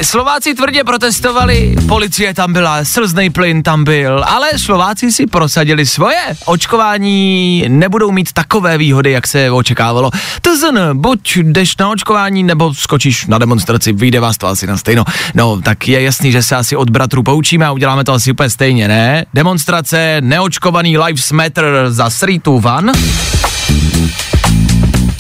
Slováci 0.02 0.54
tvrdě 0.54 0.84
protestovali, 0.84 1.76
policie 1.88 2.34
tam 2.34 2.54
byla, 2.54 2.86
slzný 2.86 3.30
plyn 3.30 3.64
tam 3.64 3.84
byl, 3.84 4.24
ale 4.28 4.60
Slováci 4.60 5.12
si 5.12 5.28
prosadili 5.28 5.86
svoje. 5.86 6.18
Očkování 6.46 7.66
nebudou 7.68 8.12
mít 8.12 8.34
takové 8.34 8.78
výhody, 8.78 9.12
jak 9.12 9.28
se 9.28 9.52
očekávalo. 9.52 10.12
TZN, 10.42 10.78
buď 10.94 11.38
jdeš 11.38 11.78
na 11.78 11.90
očkování, 11.90 12.44
nebo 12.44 12.74
skočíš 12.74 13.26
na 13.26 13.38
demonstraci, 13.38 13.94
vyjde 13.94 14.20
vás 14.20 14.38
to 14.38 14.48
asi 14.48 14.68
na 14.68 14.78
stejno. 14.78 15.04
No, 15.34 15.62
tak 15.62 15.88
je 15.88 16.02
jasný, 16.02 16.32
že 16.32 16.44
se 16.44 16.56
asi 16.56 16.76
od 16.76 16.90
bratrů 16.90 17.24
poučíme 17.24 17.66
a 17.66 17.72
uděláme 17.72 18.04
to 18.04 18.14
asi 18.14 18.32
úplně 18.32 18.50
stejně, 18.50 18.88
ne? 18.88 19.26
Demonstrace, 19.34 20.18
neočkovaný 20.22 20.98
Lives 20.98 21.32
Matter 21.32 21.66
za 21.90 22.10
Sritu 22.10 22.60
Van. 22.60 22.92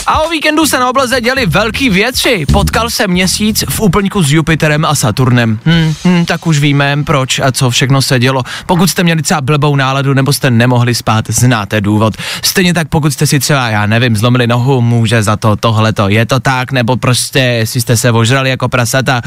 A 0.07 0.21
o 0.21 0.29
víkendu 0.29 0.65
se 0.65 0.79
na 0.79 0.89
oblaze 0.89 1.21
děli 1.21 1.45
velký 1.45 1.89
věci. 1.89 2.45
Potkal 2.51 2.89
se 2.89 3.07
měsíc 3.07 3.63
v 3.69 3.79
úplňku 3.79 4.23
s 4.23 4.31
Jupiterem 4.31 4.85
a 4.85 4.95
Saturnem. 4.95 5.59
Hm, 5.65 5.93
hm, 6.05 6.25
tak 6.25 6.47
už 6.47 6.59
víme, 6.59 6.97
proč 7.05 7.39
a 7.39 7.51
co 7.51 7.69
všechno 7.69 8.01
se 8.01 8.19
dělo. 8.19 8.43
Pokud 8.65 8.89
jste 8.89 9.03
měli 9.03 9.21
třeba 9.21 9.41
blbou 9.41 9.75
náladu 9.75 10.13
nebo 10.13 10.33
jste 10.33 10.51
nemohli 10.51 10.95
spát, 10.95 11.25
znáte 11.29 11.81
důvod. 11.81 12.13
Stejně 12.43 12.73
tak, 12.73 12.87
pokud 12.87 13.13
jste 13.13 13.27
si 13.27 13.39
třeba, 13.39 13.69
já 13.69 13.85
nevím, 13.85 14.17
zlomili 14.17 14.47
nohu, 14.47 14.81
může 14.81 15.23
za 15.23 15.37
to 15.37 15.55
tohleto. 15.55 16.09
Je 16.09 16.25
to 16.25 16.39
tak, 16.39 16.71
nebo 16.71 16.97
prostě, 16.97 17.39
jestli 17.39 17.81
jste 17.81 17.97
se 17.97 18.11
ožrali 18.11 18.49
jako 18.49 18.69
prasata, 18.69 19.21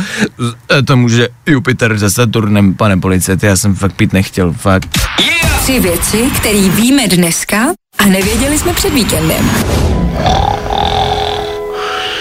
to 0.85 0.97
může 0.97 1.29
Jupiter 1.47 1.99
se 1.99 2.11
Saturnem, 2.11 2.75
pane 2.75 2.97
policajt, 2.97 3.43
já 3.43 3.57
jsem 3.57 3.75
fakt 3.75 3.93
pít 3.93 4.13
nechtěl, 4.13 4.53
fakt. 4.53 4.99
Tři 5.63 5.81
věci, 5.81 6.31
které 6.37 6.69
víme 6.69 7.09
dneska 7.09 7.67
a 7.99 8.07
nevěděli 8.07 8.59
jsme 8.59 8.73
před 8.73 8.95
víkendem. 8.95 9.51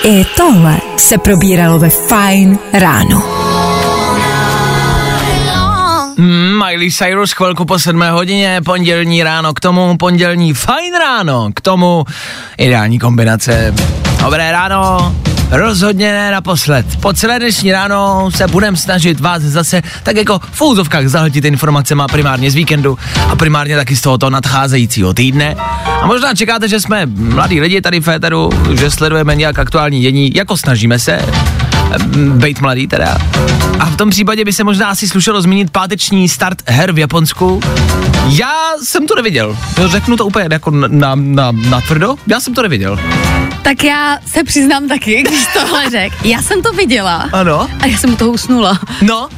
I 0.04 0.26
tohle 0.38 0.78
se 0.98 1.18
probíralo 1.18 1.80
ve 1.80 1.90
Fajn 1.90 2.60
ráno. 2.74 3.24
Mm, 6.18 6.64
Miley 6.66 6.92
Cyrus 6.92 7.32
chvilku 7.32 7.66
po 7.66 7.80
sedmé 7.80 8.12
hodině, 8.12 8.62
pondělní 8.66 9.24
ráno, 9.24 9.54
k 9.54 9.60
tomu 9.60 9.98
pondělní 9.98 10.54
fajn 10.54 10.94
ráno, 10.94 11.50
k 11.56 11.62
tomu 11.62 12.06
ideální 12.58 13.00
kombinace. 13.00 13.74
Dobré 14.24 14.52
ráno, 14.52 15.16
rozhodně 15.52 16.12
ne 16.12 16.32
naposled. 16.32 16.86
Po 17.02 17.14
celé 17.14 17.40
dnešní 17.40 17.72
ráno 17.72 18.30
se 18.36 18.48
budeme 18.48 18.78
snažit 18.78 19.20
vás 19.20 19.42
zase 19.42 19.82
tak 20.04 20.16
jako 20.16 20.40
v 20.52 20.62
úzovkách 20.62 21.08
zahltit 21.08 21.46
informacema 21.46 22.08
primárně 22.08 22.52
z 22.52 22.56
víkendu 22.56 22.98
a 23.30 23.36
primárně 23.36 23.76
taky 23.76 23.96
z 23.96 24.02
tohoto 24.02 24.30
nadcházejícího 24.30 25.14
týdne. 25.14 25.56
A 26.02 26.08
možná 26.08 26.34
čekáte, 26.34 26.68
že 26.68 26.80
jsme 26.80 27.06
mladí 27.06 27.62
lidi 27.62 27.82
tady 27.82 28.00
v 28.00 28.04
Féteru, 28.04 28.50
že 28.80 28.92
sledujeme 28.92 29.36
nějak 29.36 29.60
aktuální 29.60 30.02
dění, 30.02 30.32
jako 30.36 30.58
snažíme 30.58 31.00
se, 31.00 31.20
Bejt 32.16 32.62
mladý 32.62 32.88
teda. 32.88 33.18
A 33.80 33.86
v 33.86 33.96
tom 33.98 34.10
případě 34.10 34.46
by 34.46 34.54
se 34.54 34.64
možná 34.64 34.88
asi 34.88 35.08
slušelo 35.08 35.42
zmínit 35.42 35.70
páteční 35.72 36.30
start 36.30 36.62
her 36.70 36.92
v 36.92 36.98
Japonsku. 37.00 37.62
Já 38.28 38.54
jsem 38.84 39.08
to 39.08 39.16
neviděl. 39.16 39.58
Řeknu 39.86 40.18
to 40.18 40.26
úplně 40.26 40.48
jako 40.52 40.72
na, 40.72 40.88
na, 40.92 41.16
na, 41.16 41.52
na 41.52 41.82
tvrdo. 41.82 42.16
Já 42.28 42.40
jsem 42.40 42.54
to 42.54 42.62
neviděl. 42.62 43.00
Tak 43.62 43.84
já 43.84 44.18
se 44.28 44.44
přiznám 44.44 44.88
taky, 44.88 45.24
když 45.24 45.46
tohle 45.54 45.90
řek. 45.90 46.14
Já 46.26 46.42
jsem 46.42 46.62
to 46.62 46.72
viděla 46.74 47.30
Ano. 47.34 47.68
a 47.80 47.86
já 47.86 47.98
jsem 47.98 48.14
u 48.14 48.16
toho 48.16 48.32
usnula. 48.32 48.80
No, 49.02 49.30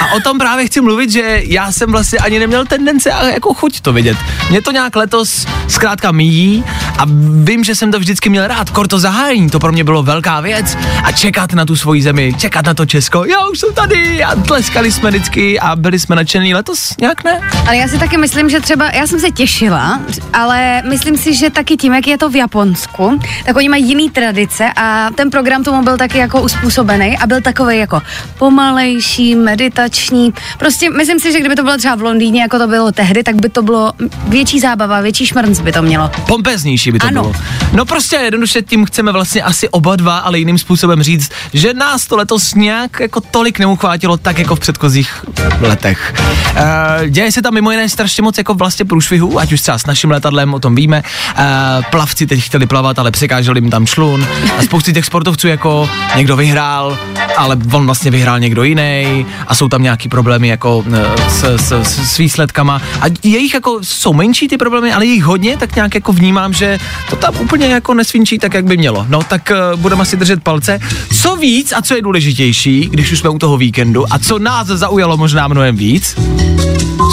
a 0.00 0.12
o 0.14 0.20
tom 0.20 0.38
právě 0.38 0.66
chci 0.66 0.80
mluvit, 0.80 1.10
že 1.10 1.40
já 1.44 1.72
jsem 1.72 1.92
vlastně 1.92 2.18
ani 2.18 2.38
neměl 2.38 2.64
tendence 2.66 3.12
a 3.12 3.26
jako 3.26 3.54
chuť 3.54 3.80
to 3.80 3.92
vidět. 3.92 4.16
Mě 4.50 4.62
to 4.62 4.70
nějak 4.72 4.96
letos 4.96 5.46
zkrátka 5.68 6.12
míjí 6.12 6.64
a 6.98 7.02
vím, 7.44 7.64
že 7.64 7.74
jsem 7.74 7.92
to 7.92 7.98
vždycky 7.98 8.28
měl 8.28 8.46
rád. 8.46 8.70
Korto 8.70 8.98
zahájení, 8.98 9.50
to 9.50 9.60
pro 9.60 9.72
mě 9.72 9.84
bylo 9.84 10.02
velká 10.02 10.40
věc 10.40 10.76
a 11.02 11.12
čekat 11.12 11.52
na 11.52 11.64
tu 11.64 11.76
svoji 11.76 11.93
zemi, 12.02 12.32
čekat 12.38 12.66
na 12.66 12.74
to 12.74 12.86
Česko. 12.86 13.24
Jo, 13.24 13.50
už 13.52 13.58
jsou 13.60 13.72
tady 13.72 14.24
a 14.24 14.34
tleskali 14.36 14.92
jsme 14.92 15.10
vždycky 15.10 15.60
a 15.60 15.76
byli 15.76 15.98
jsme 15.98 16.16
nadšení 16.16 16.54
letos, 16.54 16.94
nějak 17.00 17.24
ne? 17.24 17.40
Ale 17.66 17.76
já 17.76 17.88
si 17.88 17.98
taky 17.98 18.16
myslím, 18.16 18.50
že 18.50 18.60
třeba, 18.60 18.90
já 18.90 19.06
jsem 19.06 19.20
se 19.20 19.30
těšila, 19.30 20.00
ale 20.32 20.82
myslím 20.88 21.16
si, 21.16 21.34
že 21.34 21.50
taky 21.50 21.76
tím, 21.76 21.94
jak 21.94 22.06
je 22.06 22.18
to 22.18 22.28
v 22.30 22.36
Japonsku, 22.36 23.20
tak 23.46 23.56
oni 23.56 23.68
mají 23.68 23.88
jiný 23.88 24.10
tradice 24.10 24.66
a 24.76 25.08
ten 25.14 25.30
program 25.30 25.64
tomu 25.64 25.82
byl 25.82 25.96
taky 25.96 26.18
jako 26.18 26.42
uspůsobený 26.42 27.18
a 27.18 27.26
byl 27.26 27.40
takový 27.40 27.78
jako 27.78 28.02
pomalejší, 28.38 29.34
meditační. 29.34 30.34
Prostě 30.58 30.90
myslím 30.90 31.20
si, 31.20 31.32
že 31.32 31.40
kdyby 31.40 31.54
to 31.56 31.62
bylo 31.62 31.76
třeba 31.78 31.94
v 31.94 32.02
Londýně, 32.02 32.42
jako 32.42 32.58
to 32.58 32.66
bylo 32.66 32.92
tehdy, 32.92 33.22
tak 33.22 33.34
by 33.34 33.48
to 33.48 33.62
bylo 33.62 33.92
větší 34.28 34.60
zábava, 34.60 35.00
větší 35.00 35.26
šmrnc 35.26 35.60
by 35.60 35.72
to 35.72 35.82
mělo. 35.82 36.10
Pompeznější 36.26 36.92
by 36.92 36.98
to 36.98 37.06
Ano. 37.06 37.22
bylo. 37.22 37.34
No 37.72 37.84
prostě 37.84 38.16
jednoduše 38.16 38.62
tím 38.62 38.84
chceme 38.84 39.12
vlastně 39.12 39.42
asi 39.42 39.68
oba 39.68 39.96
dva, 39.96 40.18
ale 40.18 40.38
jiným 40.38 40.58
způsobem 40.58 41.02
říct, 41.02 41.30
že 41.52 41.74
nás 41.84 42.06
to 42.06 42.16
letos 42.16 42.54
nějak 42.54 43.00
jako 43.00 43.20
tolik 43.20 43.58
neuchvátilo, 43.58 44.16
tak 44.16 44.38
jako 44.38 44.56
v 44.56 44.60
předchozích 44.60 45.24
letech. 45.60 46.14
Uh, 46.20 47.08
děje 47.08 47.32
se 47.32 47.42
tam 47.42 47.54
mimo 47.54 47.70
jiné 47.70 47.88
strašně 47.88 48.22
moc 48.22 48.38
jako 48.38 48.54
vlastně 48.54 48.84
průšvihů, 48.84 49.38
ať 49.38 49.52
už 49.52 49.60
třeba 49.60 49.78
s 49.78 49.86
naším 49.86 50.10
letadlem, 50.10 50.54
o 50.54 50.60
tom 50.60 50.74
víme. 50.74 51.02
Uh, 51.02 51.44
plavci 51.90 52.26
teď 52.26 52.40
chtěli 52.40 52.66
plavat, 52.66 52.98
ale 52.98 53.10
překáželi 53.10 53.60
jim 53.60 53.70
tam 53.70 53.86
člun. 53.86 54.26
A 54.58 54.62
spousty 54.62 54.92
těch 54.92 55.04
sportovců 55.04 55.48
jako 55.48 55.90
někdo 56.16 56.36
vyhrál, 56.36 56.98
ale 57.36 57.56
on 57.72 57.86
vlastně 57.86 58.10
vyhrál 58.10 58.40
někdo 58.40 58.62
jiný 58.62 59.26
a 59.46 59.54
jsou 59.54 59.68
tam 59.68 59.82
nějaký 59.82 60.08
problémy 60.08 60.48
jako 60.48 60.84
eh, 60.92 61.30
s, 61.30 61.42
s, 61.56 61.72
s, 62.12 62.18
výsledkama 62.18 62.82
a 63.00 63.04
jejich 63.22 63.54
jako 63.54 63.78
jsou 63.82 64.12
menší 64.12 64.48
ty 64.48 64.58
problémy, 64.58 64.92
ale 64.92 65.06
jich 65.06 65.24
hodně, 65.24 65.56
tak 65.56 65.74
nějak 65.74 65.94
jako 65.94 66.12
vnímám, 66.12 66.52
že 66.52 66.78
to 67.10 67.16
tam 67.16 67.34
úplně 67.40 67.66
jako 67.66 67.94
nesvinčí 67.94 68.38
tak, 68.38 68.54
jak 68.54 68.64
by 68.64 68.76
mělo. 68.76 69.06
No 69.08 69.22
tak 69.22 69.52
uh, 69.74 69.80
budeme 69.80 70.04
si 70.04 70.16
držet 70.16 70.42
palce. 70.42 70.78
Co 71.20 71.36
víc 71.36 71.72
a 71.74 71.82
co 71.82 71.94
je 71.94 72.02
důležitější, 72.02 72.88
když 72.90 73.12
už 73.12 73.18
jsme 73.18 73.30
u 73.30 73.38
toho 73.38 73.56
víkendu 73.56 74.12
a 74.12 74.18
co 74.18 74.38
nás 74.38 74.66
zaujalo 74.66 75.16
možná 75.16 75.48
mnohem 75.48 75.76
víc, 75.76 76.16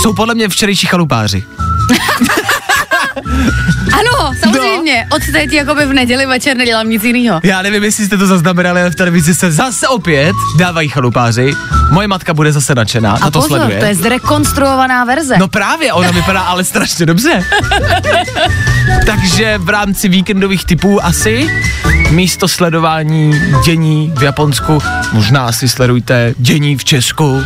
jsou 0.02 0.14
podle 0.14 0.36
mě 0.36 0.50
včerejší 0.50 0.88
chalupáři. 0.88 1.44
Ano, 3.92 4.34
samozřejmě. 4.40 5.08
Od 5.16 5.22
teď 5.32 5.54
jako 5.54 5.76
by 5.76 5.86
v 5.86 5.94
neděli 5.94 6.26
večer 6.26 6.58
nedělám 6.58 6.90
nic 6.90 7.04
jiného. 7.04 7.40
Já 7.44 7.62
nevím, 7.62 7.84
jestli 7.84 8.06
jste 8.06 8.18
to 8.18 8.28
zaznamenali, 8.28 8.82
ale 8.82 8.90
v 8.90 8.96
televizi 8.96 9.36
se 9.36 9.52
zase 9.52 9.88
opět 9.88 10.36
dávají 10.58 10.90
chalupáři. 10.90 11.54
Moje 11.90 12.08
matka 12.08 12.34
bude 12.34 12.52
zase 12.52 12.76
nadšená, 12.76 13.12
A 13.12 13.20
na 13.20 13.32
to 13.32 13.42
pozor, 13.42 13.58
sleduje. 13.58 13.80
to 13.80 13.86
je 13.86 13.96
zrekonstruovaná 13.96 15.06
verze. 15.06 15.36
No 15.38 15.48
právě, 15.48 15.94
ona 15.94 16.12
vypadá 16.22 16.42
ale 16.42 16.64
strašně 16.64 17.06
dobře. 17.06 17.44
Takže 19.06 19.58
v 19.58 19.70
rámci 19.70 20.10
víkendových 20.10 20.66
typů 20.66 21.06
asi 21.06 21.50
místo 22.10 22.48
sledování 22.48 23.42
dění 23.66 24.14
v 24.18 24.24
Japonsku, 24.24 24.80
možná 25.14 25.52
si 25.52 25.70
sledujte 25.70 26.34
dění 26.38 26.78
v 26.78 26.84
Česku, 26.84 27.44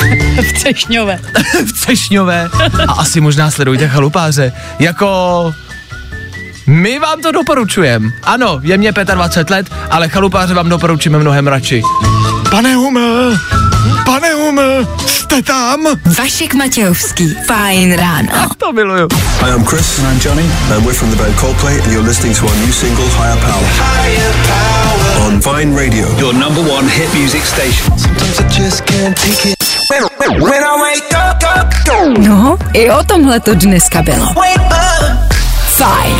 v 0.48 0.52
Třešňové. 0.52 1.18
v 1.66 1.72
Cešňové 1.72 2.48
a 2.88 2.92
asi 2.92 3.20
možná 3.20 3.50
sledujte 3.50 3.88
chalupáře. 3.88 4.52
Jako... 4.78 5.54
My 6.66 6.98
vám 6.98 7.22
to 7.22 7.32
doporučujeme. 7.32 8.10
Ano, 8.22 8.60
je 8.62 8.78
mě 8.78 8.92
25 8.92 9.50
let, 9.50 9.66
ale 9.90 10.08
chalupáře 10.08 10.54
vám 10.54 10.68
doporučíme 10.68 11.18
mnohem 11.18 11.46
radši. 11.46 11.82
Pane 12.50 12.74
Hume, 12.74 13.00
pane 14.04 14.32
Hume, 14.32 14.62
jste 15.06 15.42
tam? 15.42 15.86
Vašek 16.18 16.54
Matějovský, 16.54 17.34
fajn 17.46 17.96
ráno. 17.96 18.28
To 18.58 18.72
miluju. 18.72 19.08
Hi, 19.40 19.50
I'm 19.50 19.64
Chris. 19.64 19.98
And 19.98 20.12
I'm 20.12 20.20
Johnny. 20.24 20.50
And 20.74 20.84
we're 20.84 20.94
from 20.94 21.10
the 21.10 21.16
band 21.16 21.34
Coldplay, 21.36 21.82
and 21.82 21.92
you're 21.92 22.08
listening 22.08 22.36
to 22.36 22.46
our 22.46 22.56
new 22.56 22.72
single, 22.72 23.08
Higher 23.08 23.36
Power. 23.40 23.66
On 25.26 25.40
Vine 25.40 25.76
Radio. 25.76 26.06
Your 26.18 26.34
number 26.34 26.60
one 26.60 26.88
hit 26.88 27.14
music 27.14 27.42
station. 27.42 27.92
No, 32.18 32.58
i 32.72 32.90
o 32.90 33.04
tomhle 33.04 33.40
to 33.40 33.54
dneska 33.54 34.02
bylo. 34.02 34.26
Fajn. 35.76 36.16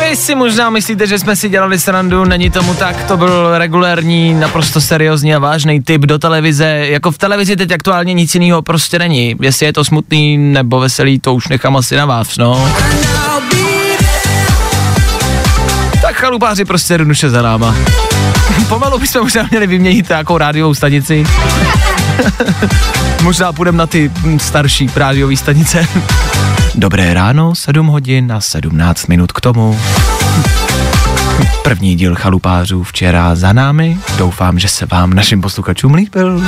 Vy 0.00 0.16
si 0.16 0.34
možná 0.34 0.70
myslíte, 0.70 1.06
že 1.06 1.18
jsme 1.18 1.36
si 1.36 1.48
dělali 1.48 1.78
srandu, 1.78 2.24
není 2.24 2.50
tomu 2.50 2.74
tak, 2.74 3.04
to 3.04 3.16
byl 3.16 3.58
regulérní, 3.58 4.34
naprosto 4.34 4.80
seriózní 4.80 5.34
a 5.34 5.38
vážný 5.38 5.82
typ 5.82 6.02
do 6.02 6.18
televize. 6.18 6.66
Jako 6.66 7.10
v 7.10 7.18
televizi 7.18 7.56
teď 7.56 7.72
aktuálně 7.72 8.14
nic 8.14 8.34
jiného 8.34 8.62
prostě 8.62 8.98
není. 8.98 9.34
Jestli 9.40 9.66
je 9.66 9.72
to 9.72 9.84
smutný 9.84 10.38
nebo 10.38 10.80
veselý, 10.80 11.20
to 11.20 11.34
už 11.34 11.48
nechám 11.48 11.76
asi 11.76 11.96
na 11.96 12.06
vás, 12.06 12.36
no. 12.36 12.68
Tak 16.02 16.16
chalupáři 16.16 16.64
prostě 16.64 16.94
jednoduše 16.94 17.30
za 17.30 17.42
náma. 17.42 17.74
Pomalu 18.68 18.98
bychom 18.98 19.22
možná 19.22 19.46
měli 19.50 19.66
vyměnit 19.66 20.08
nějakou 20.08 20.38
rádiovou 20.38 20.74
stanici. 20.74 21.24
možná 23.22 23.52
půjdeme 23.52 23.78
na 23.78 23.86
ty 23.86 24.10
mm, 24.22 24.38
starší 24.38 24.90
rádiové 24.96 25.36
stanice. 25.36 25.86
Dobré 26.74 27.14
ráno, 27.14 27.54
7 27.54 27.86
hodin 27.86 28.32
a 28.32 28.40
17 28.40 29.06
minut 29.06 29.32
k 29.32 29.40
tomu. 29.40 29.80
První 31.62 31.96
díl 31.96 32.14
chalupářů 32.14 32.84
včera 32.84 33.34
za 33.34 33.52
námi. 33.52 33.98
Doufám, 34.16 34.58
že 34.58 34.68
se 34.68 34.86
vám 34.86 35.14
našim 35.14 35.40
posluchačům 35.40 35.94
líbil. 35.94 36.42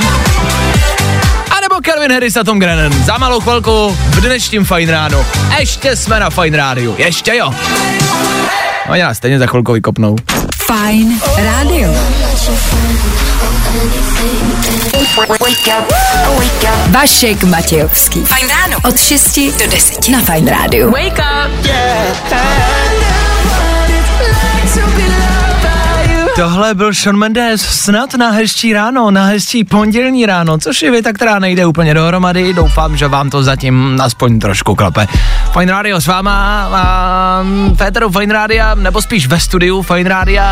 A 1.50 1.60
nebo 1.60 1.74
Calvin 1.84 2.12
Harris 2.12 2.36
a 2.36 2.44
Tom 2.44 2.58
Grennan. 2.58 2.92
Za 2.92 3.18
malou 3.18 3.40
chvilku 3.40 3.96
v 4.10 4.20
dnešním 4.20 4.64
Fajn 4.64 4.88
ráno. 4.88 5.26
Ještě 5.58 5.96
jsme 5.96 6.20
na 6.20 6.30
Fajn 6.30 6.54
rádiu. 6.54 6.94
Ještě 6.98 7.36
jo. 7.36 7.54
No 8.88 8.94
já 8.94 9.14
stejně 9.14 9.38
za 9.38 9.46
chvilku 9.46 9.72
vykopnou. 9.72 10.16
Fajn 10.66 11.20
rádio. 11.36 11.94
Vašek 16.88 17.44
Matějovský. 17.44 18.24
Fajn 18.24 18.48
ráno. 18.48 18.76
Od 18.84 19.00
6 19.00 19.38
do 19.58 19.66
10 19.70 20.08
na 20.08 20.20
Fajn 20.20 20.46
rádiu. 20.46 20.90
Wake 20.90 21.18
up. 21.18 23.09
Tohle 26.36 26.74
byl 26.74 26.94
Sean 26.94 27.16
Mendes, 27.16 27.60
snad 27.60 28.14
na 28.14 28.30
hezčí 28.30 28.72
ráno, 28.72 29.10
na 29.10 29.24
hezčí 29.24 29.64
pondělní 29.64 30.26
ráno, 30.26 30.58
což 30.58 30.82
je 30.82 30.90
věta, 30.90 31.12
která 31.12 31.38
nejde 31.38 31.66
úplně 31.66 31.94
dohromady. 31.94 32.54
Doufám, 32.54 32.96
že 32.96 33.08
vám 33.08 33.30
to 33.30 33.42
zatím 33.42 33.98
aspoň 34.02 34.38
trošku 34.38 34.74
klepe. 34.74 35.06
Fine 35.58 35.72
Radio 35.72 36.00
s 36.00 36.06
váma, 36.06 36.68
a 36.72 37.44
Féteru 37.76 38.10
Fine 38.10 38.34
Radio, 38.34 38.64
nebo 38.74 39.02
spíš 39.02 39.26
ve 39.26 39.40
studiu 39.40 39.82
Fine 39.82 40.10
Radio. 40.10 40.42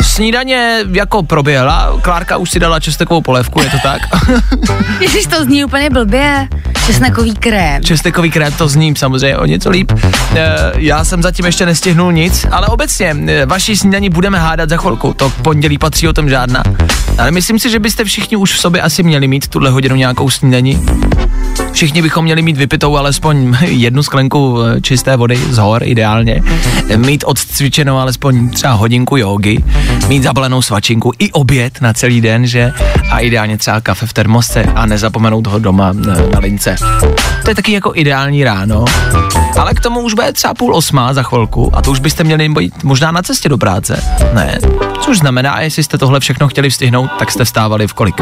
Snídaně 0.00 0.78
jako 0.92 1.22
proběhla, 1.22 1.98
Klárka 2.02 2.36
už 2.36 2.50
si 2.50 2.60
dala 2.60 2.80
čestekovou 2.80 3.20
polévku, 3.20 3.62
je 3.62 3.70
to 3.70 3.78
tak? 3.82 4.00
Ježiš, 5.00 5.26
to 5.26 5.44
zní 5.44 5.64
úplně 5.64 5.90
blbě. 5.90 6.48
Česnekový 6.86 7.34
krém. 7.34 7.82
Čestekový 7.82 8.30
krém 8.30 8.52
to 8.52 8.68
zní 8.68 8.96
samozřejmě 8.96 9.36
o 9.36 9.46
něco 9.46 9.70
líp. 9.70 9.92
E, 10.36 10.72
já 10.76 11.04
jsem 11.04 11.22
zatím 11.22 11.46
ještě 11.46 11.66
nestihnul 11.66 12.12
nic, 12.12 12.46
ale 12.50 12.66
obecně 12.66 13.16
e, 13.26 13.46
vaší 13.46 13.76
snídaní 13.76 14.10
budeme 14.10 14.38
hádat 14.38 14.68
za 14.68 14.76
chvilku. 14.76 15.13
To 15.16 15.30
pondělí 15.30 15.78
patří 15.78 16.08
o 16.08 16.12
tom 16.12 16.28
žádná. 16.28 16.62
Ale 17.18 17.30
myslím 17.30 17.58
si, 17.58 17.70
že 17.70 17.78
byste 17.78 18.04
všichni 18.04 18.36
už 18.36 18.52
v 18.52 18.58
sobě 18.58 18.82
asi 18.82 19.02
měli 19.02 19.28
mít 19.28 19.48
tuhle 19.48 19.70
hodinu 19.70 19.96
nějakou 19.96 20.30
snídaní. 20.30 20.86
Všichni 21.72 22.02
bychom 22.02 22.24
měli 22.24 22.42
mít 22.42 22.56
vypitou 22.56 22.96
alespoň 22.96 23.56
jednu 23.60 24.02
sklenku 24.02 24.58
eh, 24.62 24.80
čisté 24.80 25.16
vody 25.16 25.36
z 25.36 25.58
hor 25.58 25.82
ideálně, 25.84 26.42
mít 26.96 27.24
odcvičenou 27.26 27.96
alespoň 27.96 28.50
třeba 28.50 28.72
hodinku 28.72 29.16
jogy, 29.16 29.64
mít 30.08 30.22
zabalenou 30.22 30.62
svačinku 30.62 31.12
i 31.18 31.32
oběd 31.32 31.80
na 31.80 31.92
celý 31.92 32.20
den, 32.20 32.46
že? 32.46 32.72
A 33.10 33.18
ideálně 33.18 33.58
třeba 33.58 33.80
kafe 33.80 34.06
v 34.06 34.12
termosce 34.12 34.62
a 34.62 34.86
nezapomenout 34.86 35.46
ho 35.46 35.58
doma 35.58 35.94
eh, 35.96 36.34
na 36.34 36.38
lince. 36.38 36.76
To 37.44 37.50
je 37.50 37.54
taky 37.54 37.72
jako 37.72 37.92
ideální 37.94 38.44
ráno, 38.44 38.84
ale 39.58 39.74
k 39.74 39.80
tomu 39.80 40.00
už 40.00 40.14
bude 40.14 40.32
třeba 40.32 40.54
půl 40.54 40.76
osmá 40.76 41.14
za 41.14 41.22
chvilku 41.22 41.76
a 41.76 41.82
to 41.82 41.90
už 41.90 42.00
byste 42.00 42.24
měli 42.24 42.48
být 42.48 42.84
možná 42.84 43.12
na 43.12 43.22
cestě 43.22 43.48
do 43.48 43.58
práce. 43.58 44.04
Ne, 44.32 44.58
což 45.04 45.18
znamená, 45.18 45.60
jestli 45.60 45.82
jste 45.82 45.98
tohle 45.98 46.20
všechno 46.20 46.48
chtěli 46.48 46.70
vstihnout, 46.70 47.10
tak 47.18 47.30
jste 47.30 47.44
vstávali 47.44 47.88
v 47.88 47.92
kolik? 47.94 48.20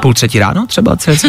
Půl 0.00 0.14
třetí 0.14 0.38
ráno 0.38 0.66
třeba 0.66 0.96
cca? 0.96 1.28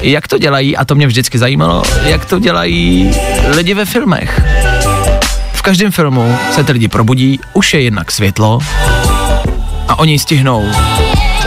jak 0.00 0.28
to 0.28 0.38
dělají, 0.38 0.76
a 0.76 0.84
to 0.84 0.94
mě 0.94 1.06
vždycky 1.06 1.38
zajímalo, 1.38 1.82
jak 2.02 2.24
to 2.24 2.38
dělají 2.38 3.10
lidi 3.48 3.74
ve 3.74 3.84
filmech. 3.84 4.40
V 5.52 5.62
každém 5.62 5.92
filmu 5.92 6.36
se 6.50 6.64
ty 6.64 6.72
lidi 6.72 6.88
probudí, 6.88 7.40
už 7.52 7.74
je 7.74 7.82
jednak 7.82 8.12
světlo 8.12 8.58
a 9.88 9.98
oni 9.98 10.18
stihnou 10.18 10.70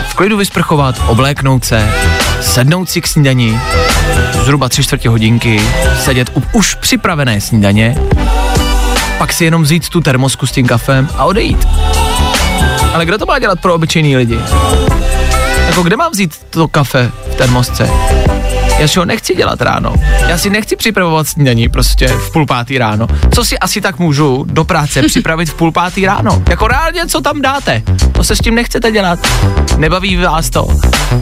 v 0.09 0.13
klidu 0.15 0.37
vysprchovat, 0.37 1.01
obléknout 1.07 1.65
se, 1.65 1.93
sednout 2.41 2.89
si 2.89 3.01
k 3.01 3.07
snídani, 3.07 3.59
zhruba 4.43 4.69
tři 4.69 4.83
čtvrtě 4.83 5.09
hodinky, 5.09 5.61
sedět 5.99 6.31
u 6.33 6.43
už 6.51 6.75
připravené 6.75 7.41
snídaně, 7.41 7.95
pak 9.23 9.33
si 9.33 9.45
jenom 9.45 9.63
vzít 9.63 9.89
tu 9.89 10.01
termosku 10.01 10.47
s 10.47 10.51
tím 10.51 10.67
kafem 10.67 11.09
a 11.17 11.25
odejít. 11.25 11.67
Ale 12.93 13.05
kdo 13.05 13.17
to 13.17 13.25
má 13.25 13.39
dělat 13.39 13.59
pro 13.61 13.75
obyčejný 13.75 14.17
lidi? 14.17 14.39
Jako 15.65 15.83
kde 15.83 15.97
mám 15.97 16.11
vzít 16.11 16.35
to 16.49 16.67
kafe 16.67 17.11
v 17.31 17.35
termosce? 17.35 17.89
Já 18.83 18.87
si 18.87 18.99
ho 18.99 19.05
nechci 19.05 19.35
dělat 19.35 19.61
ráno. 19.61 19.93
Já 20.27 20.37
si 20.37 20.49
nechci 20.49 20.75
připravovat 20.75 21.27
snídaní 21.27 21.69
prostě 21.69 22.07
v 22.07 22.31
půl 22.31 22.45
pátý 22.45 22.77
ráno. 22.77 23.07
Co 23.33 23.45
si 23.45 23.59
asi 23.59 23.81
tak 23.81 23.99
můžu 23.99 24.45
do 24.47 24.63
práce 24.63 25.01
připravit 25.07 25.49
v 25.49 25.53
půl 25.53 25.71
pátý 25.71 26.05
ráno? 26.05 26.43
Jako 26.49 26.67
reálně, 26.67 27.07
co 27.07 27.21
tam 27.21 27.41
dáte? 27.41 27.83
To 28.11 28.23
se 28.23 28.35
s 28.35 28.39
tím 28.39 28.55
nechcete 28.55 28.91
dělat. 28.91 29.19
Nebaví 29.77 30.15
vás 30.15 30.49
to. 30.49 30.67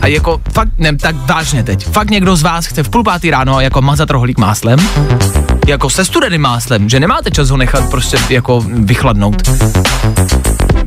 A 0.02 0.08
jako 0.08 0.41
fakt, 0.54 0.69
ne, 0.78 0.95
tak 0.95 1.15
vážně 1.15 1.63
teď. 1.63 1.86
Fakt 1.86 2.10
někdo 2.10 2.36
z 2.36 2.41
vás 2.41 2.65
chce 2.65 2.84
v 2.84 2.89
půl 2.89 3.04
pátý 3.04 3.32
ráno 3.32 3.60
jako 3.60 3.82
mazat 3.82 4.10
rohlík 4.10 4.38
máslem? 4.38 4.80
Jako 5.67 5.89
se 5.89 6.06
studeným 6.06 6.41
máslem, 6.41 6.89
že 6.89 7.00
nemáte 7.00 7.32
čas 7.32 7.50
ho 7.50 7.58
nechat 7.58 7.89
prostě 7.89 8.17
jako 8.30 8.62
vychladnout. 8.67 9.50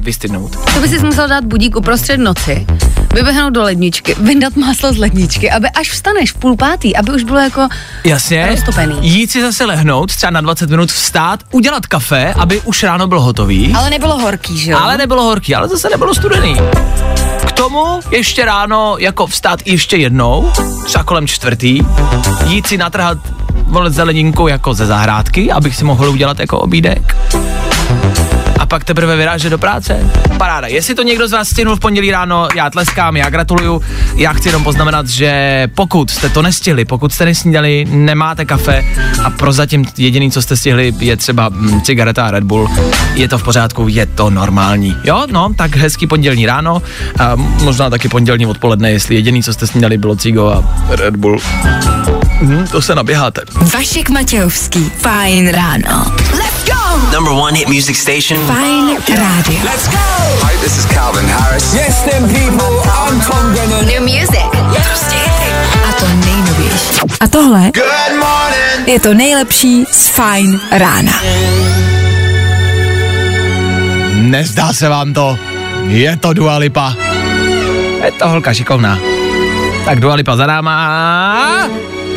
Vystydnout. 0.04 0.56
To 0.74 0.80
by 0.80 0.88
si 0.88 0.98
musel 0.98 1.28
dát 1.28 1.44
budík 1.44 1.76
uprostřed 1.76 2.16
noci. 2.16 2.66
vyběhnout 3.14 3.52
do 3.52 3.62
ledničky, 3.62 4.14
vyndat 4.20 4.56
máslo 4.56 4.92
z 4.92 4.98
ledničky, 4.98 5.50
aby 5.50 5.68
až 5.68 5.90
vstaneš 5.90 6.32
v 6.32 6.34
půl 6.34 6.56
pátý, 6.56 6.96
aby 6.96 7.12
už 7.12 7.22
bylo 7.24 7.38
jako 7.38 7.68
Jasně. 8.04 8.46
Roztopený. 8.50 8.98
Jít 9.00 9.30
si 9.30 9.42
zase 9.42 9.64
lehnout, 9.64 10.16
třeba 10.16 10.30
na 10.30 10.40
20 10.40 10.70
minut 10.70 10.92
vstát, 10.92 11.40
udělat 11.50 11.86
kafe, 11.86 12.34
aby 12.38 12.60
už 12.60 12.82
ráno 12.82 13.06
bylo 13.06 13.20
hotový. 13.20 13.72
Ale 13.74 13.90
nebylo 13.90 14.18
horký, 14.18 14.58
že 14.58 14.70
jo? 14.70 14.78
Ale 14.82 14.98
nebylo 14.98 15.22
horký, 15.22 15.54
ale 15.54 15.68
zase 15.68 15.88
nebylo 15.90 16.14
studený. 16.14 16.56
K 17.46 17.52
tomu 17.52 18.00
ještě 18.10 18.44
ráno 18.44 18.96
jako 18.98 19.26
vstát 19.26 19.60
ještě 19.64 19.96
jednou, 19.96 20.52
třeba 20.84 21.04
kolem 21.04 21.26
čtvrtý, 21.26 21.80
jít 22.46 22.66
si 22.66 22.78
natrhat 22.78 23.18
vole 23.66 23.90
zeleninku 23.90 24.48
jako 24.48 24.74
ze 24.74 24.86
zahrádky, 24.86 25.52
abych 25.52 25.76
si 25.76 25.84
mohl 25.84 26.10
udělat 26.10 26.38
jako 26.38 26.58
obídek. 26.58 27.16
Pak 28.74 28.84
teprve 28.84 29.16
vyrážet 29.16 29.50
do 29.50 29.58
práce. 29.58 30.10
Paráda. 30.38 30.66
Jestli 30.66 30.94
to 30.94 31.02
někdo 31.02 31.28
z 31.28 31.32
vás 31.32 31.48
stihnul 31.48 31.76
v 31.76 31.80
pondělí 31.80 32.10
ráno, 32.10 32.48
já 32.54 32.70
tleskám, 32.70 33.16
já 33.16 33.30
gratuluju. 33.30 33.82
Já 34.16 34.32
chci 34.32 34.48
jenom 34.48 34.64
poznamenat, 34.64 35.08
že 35.08 35.68
pokud 35.74 36.10
jste 36.10 36.28
to 36.28 36.42
nestihli, 36.42 36.84
pokud 36.84 37.12
jste 37.12 37.24
nesnídali, 37.24 37.86
nemáte 37.90 38.44
kafe 38.44 38.84
a 39.24 39.30
prozatím 39.30 39.84
jediný, 39.98 40.30
co 40.30 40.42
jste 40.42 40.56
stihli, 40.56 40.92
je 40.98 41.16
třeba 41.16 41.48
mm, 41.48 41.80
cigareta 41.80 42.26
a 42.26 42.30
Red 42.30 42.44
Bull, 42.44 42.70
je 43.14 43.28
to 43.28 43.38
v 43.38 43.42
pořádku, 43.42 43.88
je 43.88 44.06
to 44.06 44.30
normální. 44.30 44.96
Jo, 45.04 45.26
no, 45.30 45.54
tak 45.56 45.76
hezký 45.76 46.06
pondělní 46.06 46.46
ráno 46.46 46.82
a 47.20 47.36
možná 47.36 47.90
taky 47.90 48.08
pondělní 48.08 48.46
odpoledne, 48.46 48.90
jestli 48.90 49.14
jediný, 49.14 49.42
co 49.42 49.52
jste 49.52 49.66
snídali, 49.66 49.98
bylo 49.98 50.16
cigo 50.16 50.48
a 50.48 50.84
Red 50.88 51.16
Bull. 51.16 51.38
Hm, 52.40 52.66
to 52.70 52.82
se 52.82 52.94
naběháte. 52.94 53.40
Vašek 53.74 54.10
Matějovský, 54.10 54.90
fajn 54.98 55.48
ráno. 55.48 56.12
Number 57.12 57.32
one 57.32 57.54
hit 57.54 57.68
music 57.68 57.96
station. 57.96 58.38
Fajn 58.46 58.96
rádio. 59.08 59.58
Let's 59.64 59.86
go! 59.88 59.98
Hi, 60.42 60.56
this 60.62 60.78
is 60.78 60.86
Calvin 60.86 61.24
Harris. 61.28 61.74
Yes, 61.74 62.02
them 62.02 62.26
people, 62.28 62.70
I'm 62.90 63.20
Tom 63.20 63.52
Grennan. 63.54 63.86
New 63.86 64.02
music. 64.02 64.42
Prostě. 64.88 65.16
A 65.88 65.92
to 65.92 66.06
nejnovější. 66.26 67.00
A 67.20 67.28
tohle 67.28 67.70
Good 67.74 68.18
morning. 68.18 68.88
je 68.88 69.00
to 69.00 69.14
nejlepší 69.14 69.84
z 69.90 70.08
fajn 70.08 70.60
rána. 70.70 71.12
Nezdá 74.14 74.72
se 74.72 74.88
vám 74.88 75.14
to? 75.14 75.38
Je 75.86 76.16
to 76.16 76.32
Dua 76.32 76.56
Lipa. 76.56 76.94
Je 78.04 78.12
to 78.12 78.28
holka 78.28 78.54
šikovná. 78.54 78.98
Tak 79.84 80.00
Dua 80.00 80.14
Lipa 80.14 80.36
za 80.36 80.46
náma. 80.46 81.68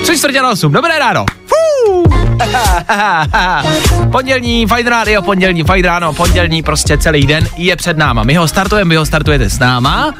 Tři 0.03 0.17
čtvrtě 0.17 0.41
na 0.41 0.49
osm. 0.49 0.71
Dobré 0.71 0.99
ráno. 0.99 1.25
Fú. 1.45 2.03
pondělní 4.11 4.65
Fajn 4.65 4.87
rádio, 4.87 5.21
pondělní 5.21 5.63
Fajn 5.63 5.85
ráno, 5.85 6.13
pondělní 6.13 6.63
prostě 6.63 6.97
celý 6.97 7.27
den 7.27 7.47
je 7.57 7.75
před 7.75 7.97
náma. 7.97 8.23
My 8.23 8.35
ho 8.35 8.47
startujeme, 8.47 8.89
vy 8.89 8.95
ho 8.95 9.05
startujete 9.05 9.49
s 9.49 9.59
náma. 9.59 10.13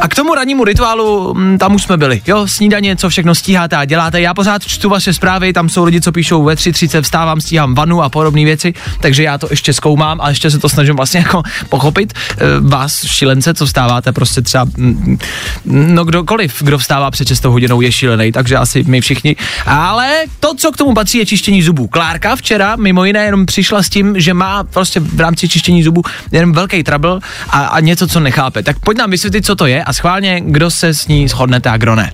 A 0.00 0.08
k 0.08 0.14
tomu 0.14 0.34
rannímu 0.34 0.64
rituálu, 0.64 1.34
mm, 1.34 1.58
tam 1.58 1.74
už 1.74 1.82
jsme 1.82 1.96
byli. 1.96 2.22
Jo, 2.26 2.46
snídaně, 2.46 2.96
co 2.96 3.08
všechno 3.08 3.34
stíháte 3.34 3.76
a 3.76 3.84
děláte. 3.84 4.20
Já 4.20 4.34
pořád 4.34 4.66
čtu 4.66 4.88
vaše 4.88 5.12
zprávy, 5.12 5.52
tam 5.52 5.68
jsou 5.68 5.84
lidi, 5.84 6.00
co 6.00 6.12
píšou 6.12 6.42
ve 6.42 6.54
3.30 6.54 7.02
vstávám, 7.02 7.40
stíhám 7.40 7.74
vanu 7.74 8.02
a 8.02 8.08
podobné 8.08 8.44
věci, 8.44 8.74
takže 9.00 9.22
já 9.22 9.38
to 9.38 9.46
ještě 9.50 9.72
zkoumám 9.72 10.20
a 10.20 10.28
ještě 10.28 10.50
se 10.50 10.58
to 10.58 10.68
snažím 10.68 10.96
vlastně 10.96 11.20
jako 11.20 11.42
pochopit. 11.68 12.12
E, 12.12 12.36
vás, 12.60 13.06
šílence, 13.06 13.54
co 13.54 13.66
vstáváte, 13.66 14.12
prostě 14.12 14.42
třeba, 14.42 14.64
mm, 14.76 15.18
no 15.64 16.04
kdokoliv, 16.04 16.62
kdo 16.62 16.78
vstává 16.78 17.10
před 17.10 17.28
6 17.28 17.44
hodinou, 17.44 17.80
je 17.80 17.92
šílený, 17.92 18.32
takže 18.32 18.56
asi 18.56 18.84
my 18.86 19.00
všichni. 19.00 19.36
Ale 19.66 20.24
to, 20.40 20.54
co 20.54 20.72
k 20.72 20.76
tomu 20.76 20.94
patří, 20.94 21.07
je 21.14 21.26
čištění 21.26 21.62
zubů. 21.62 21.86
Klárka 21.86 22.36
včera 22.36 22.76
mimo 22.76 23.04
jiné 23.04 23.24
jenom 23.24 23.46
přišla 23.46 23.82
s 23.82 23.88
tím, 23.88 24.20
že 24.20 24.34
má 24.34 24.64
prostě 24.64 25.00
v 25.00 25.20
rámci 25.20 25.48
čištění 25.48 25.82
zubů 25.82 26.02
jenom 26.32 26.52
velký 26.52 26.82
trouble 26.82 27.20
a, 27.48 27.66
a 27.66 27.80
něco, 27.80 28.06
co 28.08 28.20
nechápe. 28.20 28.62
Tak 28.62 28.78
pojď 28.78 28.98
nám 28.98 29.10
vysvětlit, 29.10 29.46
co 29.46 29.56
to 29.56 29.66
je 29.66 29.84
a 29.84 29.92
schválně, 29.92 30.40
kdo 30.44 30.70
se 30.70 30.94
s 30.94 31.06
ní 31.06 31.28
shodnete 31.28 31.70
a 31.70 31.76
kdo 31.76 31.94
ne. 31.94 32.12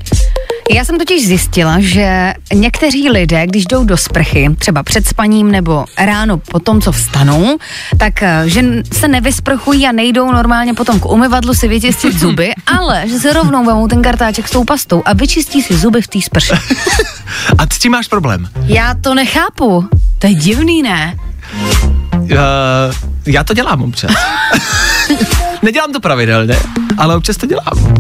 Já 0.71 0.85
jsem 0.85 0.99
totiž 0.99 1.27
zjistila, 1.27 1.77
že 1.79 2.35
někteří 2.55 3.11
lidé, 3.11 3.47
když 3.47 3.67
jdou 3.67 3.85
do 3.85 3.97
sprchy, 3.97 4.51
třeba 4.59 4.83
před 4.83 5.07
spaním 5.07 5.51
nebo 5.51 5.85
ráno 5.99 6.39
po 6.39 6.59
tom, 6.59 6.81
co 6.81 6.93
vstanou, 6.93 7.59
tak 7.99 8.23
eh, 8.23 8.43
že 8.47 8.65
se 8.93 9.09
nevysprchují 9.09 9.87
a 9.87 9.93
nejdou 9.93 10.33
normálně 10.33 10.75
potom 10.75 11.01
k 11.01 11.07
umyvadlu 11.07 11.55
si 11.55 11.69
vyčistit 11.69 12.15
zuby, 12.19 12.53
ale 12.67 13.09
že 13.09 13.19
se 13.19 13.33
rovnou 13.33 13.65
vemou 13.65 13.89
ten 13.89 14.03
kartáček 14.03 14.49
s 14.49 14.51
tou 14.51 14.65
pastou 14.65 15.03
a 15.05 15.13
vyčistí 15.13 15.63
si 15.63 15.77
zuby 15.77 16.03
v 16.03 16.09
té 16.09 16.21
sprše. 16.21 16.55
A 17.59 17.63
s 17.73 17.79
tím 17.79 17.93
máš 17.93 18.09
problém? 18.09 18.49
Já 18.65 18.95
to 18.95 19.15
nechápu. 19.15 19.89
To 20.19 20.27
je 20.27 20.35
divný, 20.35 20.83
ne? 20.83 21.17
Uh, 22.15 22.29
já 23.27 23.45
to 23.45 23.55
dělám 23.55 23.83
občas. 23.83 24.11
Nedělám 25.63 25.93
to 25.93 26.01
pravidelně, 26.01 26.57
ale 26.99 27.17
občas 27.17 27.37
to 27.37 27.47
dělám. 27.47 27.95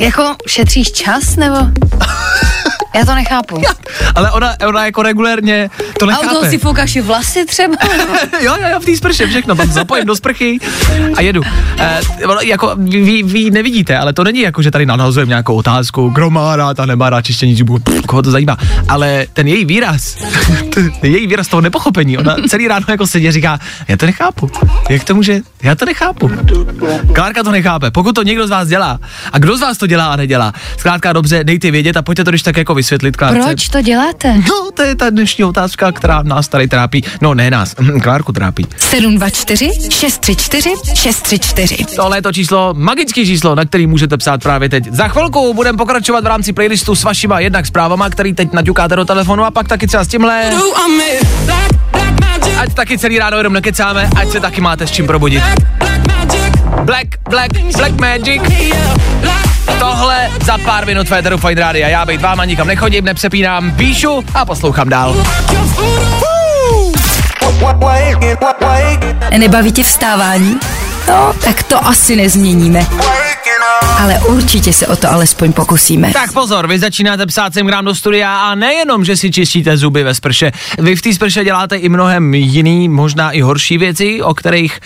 Jako 0.00 0.36
šetříš 0.46 0.92
čas, 0.92 1.36
nebo? 1.36 1.56
Já 2.94 3.04
to 3.04 3.14
nechápu. 3.14 3.62
Ale 4.14 4.30
ona, 4.30 4.54
ona 4.68 4.86
jako 4.86 5.02
regulérně 5.02 5.70
to 5.98 6.04
A 6.04 6.06
u 6.06 6.10
nechápe. 6.10 6.28
toho 6.28 6.50
si 6.50 6.58
foukáš 6.58 6.96
i 6.96 7.00
vlasy 7.00 7.44
třeba? 7.46 7.74
jo, 8.40 8.56
jo, 8.60 8.68
jo, 8.72 8.80
v 8.80 8.84
té 8.84 8.96
sprše 8.96 9.26
všechno, 9.26 9.54
tam 9.54 9.68
zapojím 9.68 10.06
do 10.06 10.16
sprchy 10.16 10.58
a 11.16 11.20
jedu. 11.20 11.42
E, 11.78 12.00
jako 12.42 12.72
vy, 12.76 13.22
vy, 13.22 13.50
nevidíte, 13.50 13.98
ale 13.98 14.12
to 14.12 14.24
není 14.24 14.40
jako, 14.40 14.62
že 14.62 14.70
tady 14.70 14.86
nadhazujeme 14.86 15.28
nějakou 15.28 15.54
otázku, 15.54 16.08
kdo 16.08 16.30
má 16.30 16.56
rád 16.56 16.80
a 16.80 16.86
nemá 16.86 17.10
rád 17.10 17.22
čištění 17.22 17.54
zubů, 17.54 17.78
koho 18.06 18.22
to 18.22 18.30
zajímá. 18.30 18.56
Ale 18.88 19.26
ten 19.32 19.48
její 19.48 19.64
výraz, 19.64 20.16
ten 20.74 20.90
její 21.02 21.26
výraz 21.26 21.48
toho 21.48 21.60
nepochopení, 21.60 22.18
ona 22.18 22.36
celý 22.48 22.68
ráno 22.68 22.86
jako 22.88 23.06
sedí 23.06 23.28
a 23.28 23.32
říká, 23.32 23.58
já 23.88 23.96
to 23.96 24.06
nechápu. 24.06 24.50
Jak 24.90 25.04
to 25.04 25.14
může, 25.14 25.40
já 25.62 25.74
to 25.74 25.84
nechápu. 25.84 26.30
Klárka 27.12 27.42
to 27.42 27.50
nechápe. 27.50 27.90
Pokud 27.90 28.14
to 28.14 28.22
někdo 28.22 28.46
z 28.46 28.50
vás 28.50 28.68
dělá, 28.68 28.98
a 29.32 29.38
kdo 29.38 29.56
z 29.56 29.60
vás 29.60 29.78
to 29.78 29.86
dělá 29.86 30.06
a 30.06 30.16
nedělá, 30.16 30.52
zkrátka 30.78 31.12
dobře, 31.12 31.44
dejte 31.44 31.70
vědět 31.70 31.96
a 31.96 32.02
pojďte 32.02 32.24
to 32.24 32.30
když 32.30 32.42
tak 32.42 32.56
jako 32.56 32.74
vysvětlit, 32.84 33.16
Klárce. 33.16 33.40
Proč 33.40 33.68
to 33.68 33.82
děláte? 33.82 34.34
No, 34.34 34.70
to 34.74 34.82
je 34.82 34.94
ta 34.96 35.10
dnešní 35.10 35.44
otázka, 35.44 35.92
která 35.92 36.22
nás 36.22 36.48
tady 36.48 36.68
trápí. 36.68 37.04
No, 37.20 37.34
ne 37.34 37.50
nás, 37.50 37.74
Klárku 38.02 38.32
trápí. 38.32 38.66
724 38.78 39.70
634 39.90 40.70
634. 40.94 41.84
Tohle 41.96 42.18
je 42.18 42.22
to 42.22 42.32
číslo, 42.32 42.74
magické 42.76 43.24
číslo, 43.24 43.54
na 43.54 43.64
který 43.64 43.86
můžete 43.86 44.16
psát 44.16 44.42
právě 44.42 44.68
teď. 44.68 44.92
Za 44.92 45.08
chvilku 45.08 45.54
budeme 45.54 45.78
pokračovat 45.78 46.24
v 46.24 46.26
rámci 46.26 46.52
playlistu 46.52 46.94
s 46.94 47.04
vašima 47.04 47.40
jednak 47.40 47.66
zprávama, 47.66 48.10
který 48.10 48.32
teď 48.34 48.52
naťukáte 48.52 48.96
do 48.96 49.04
telefonu 49.04 49.44
a 49.44 49.50
pak 49.50 49.68
taky 49.68 49.86
třeba 49.86 50.04
s 50.04 50.08
tímhle. 50.08 50.50
Ať 52.58 52.74
taky 52.74 52.98
celý 52.98 53.18
ráno 53.18 53.36
jenom 53.36 53.52
nekecáme, 53.52 54.10
ať 54.16 54.28
se 54.28 54.40
taky 54.40 54.60
máte 54.60 54.86
s 54.86 54.90
čím 54.90 55.06
probudit. 55.06 55.42
Black, 56.84 57.08
Black, 57.28 57.52
Black 57.76 58.00
Magic. 58.00 58.42
Tohle 59.78 60.30
za 60.44 60.58
pár 60.58 60.86
minut 60.86 61.08
Féteru 61.08 61.38
Fine 61.38 61.60
Radio. 61.60 61.88
Já 61.88 62.06
být 62.06 62.20
váma 62.20 62.44
nikam 62.44 62.66
nechodím, 62.66 63.04
nepřepínám, 63.04 63.72
píšu 63.72 64.24
a 64.34 64.44
poslouchám 64.44 64.88
dál. 64.88 65.16
Nebaví 69.38 69.72
tě 69.72 69.82
vstávání? 69.82 70.58
No, 71.08 71.34
tak 71.44 71.62
to 71.62 71.86
asi 71.86 72.16
nezměníme. 72.16 72.86
Ale 73.98 74.18
určitě 74.18 74.72
se 74.72 74.86
o 74.86 74.96
to 74.96 75.12
alespoň 75.12 75.52
pokusíme. 75.52 76.12
Tak 76.12 76.32
pozor, 76.32 76.68
vy 76.68 76.78
začínáte 76.78 77.26
psát 77.26 77.54
sem 77.54 77.66
do 77.82 77.94
studia 77.94 78.38
a 78.38 78.54
nejenom, 78.54 79.04
že 79.04 79.16
si 79.16 79.30
čistíte 79.30 79.76
zuby 79.76 80.02
ve 80.02 80.14
sprše. 80.14 80.52
Vy 80.78 80.96
v 80.96 81.02
té 81.02 81.14
sprše 81.14 81.44
děláte 81.44 81.76
i 81.76 81.88
mnohem 81.88 82.34
jiný, 82.34 82.88
možná 82.88 83.30
i 83.30 83.40
horší 83.40 83.78
věci, 83.78 84.22
o 84.22 84.34
kterých 84.34 84.80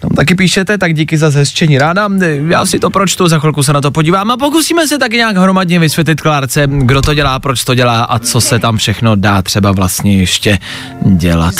tam 0.00 0.10
taky 0.16 0.34
píšete, 0.34 0.78
tak 0.78 0.94
díky 0.94 1.18
za 1.18 1.30
zhezčení 1.30 1.78
ráda. 1.78 2.08
Já 2.48 2.66
si 2.66 2.78
to 2.78 2.90
pročtu, 2.90 3.28
za 3.28 3.38
chvilku 3.38 3.62
se 3.62 3.72
na 3.72 3.80
to 3.80 3.90
podívám 3.90 4.30
a 4.30 4.36
pokusíme 4.36 4.88
se 4.88 4.98
taky 4.98 5.16
nějak 5.16 5.36
hromadně 5.36 5.78
vysvětlit 5.78 6.20
Klárce, 6.20 6.66
kdo 6.66 7.02
to 7.02 7.14
dělá, 7.14 7.38
proč 7.38 7.64
to 7.64 7.74
dělá 7.74 8.02
a 8.02 8.18
co 8.18 8.40
se 8.40 8.58
tam 8.58 8.76
všechno 8.76 9.16
dá 9.16 9.42
třeba 9.42 9.72
vlastně 9.72 10.16
ještě 10.16 10.58
dělat. 11.02 11.54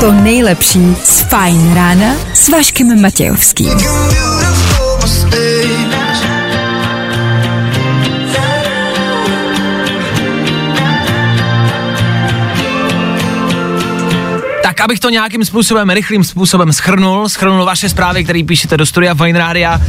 To 0.00 0.12
nejlepší 0.12 0.96
z 1.04 1.20
Fajn 1.20 1.74
rána 1.74 2.14
s 2.34 2.48
Vaškem 2.48 3.02
Matějovským. 3.02 3.78
Tak 14.78 14.84
abych 14.84 15.00
to 15.00 15.10
nějakým 15.10 15.44
způsobem, 15.44 15.90
rychlým 15.90 16.24
způsobem 16.24 16.72
schrnul, 16.72 17.28
schrnul 17.28 17.64
vaše 17.64 17.88
zprávy, 17.88 18.24
které 18.24 18.42
píšete 18.46 18.76
do 18.76 18.86
studia 18.86 19.14
Fine 19.14 19.38
Rádia, 19.38 19.80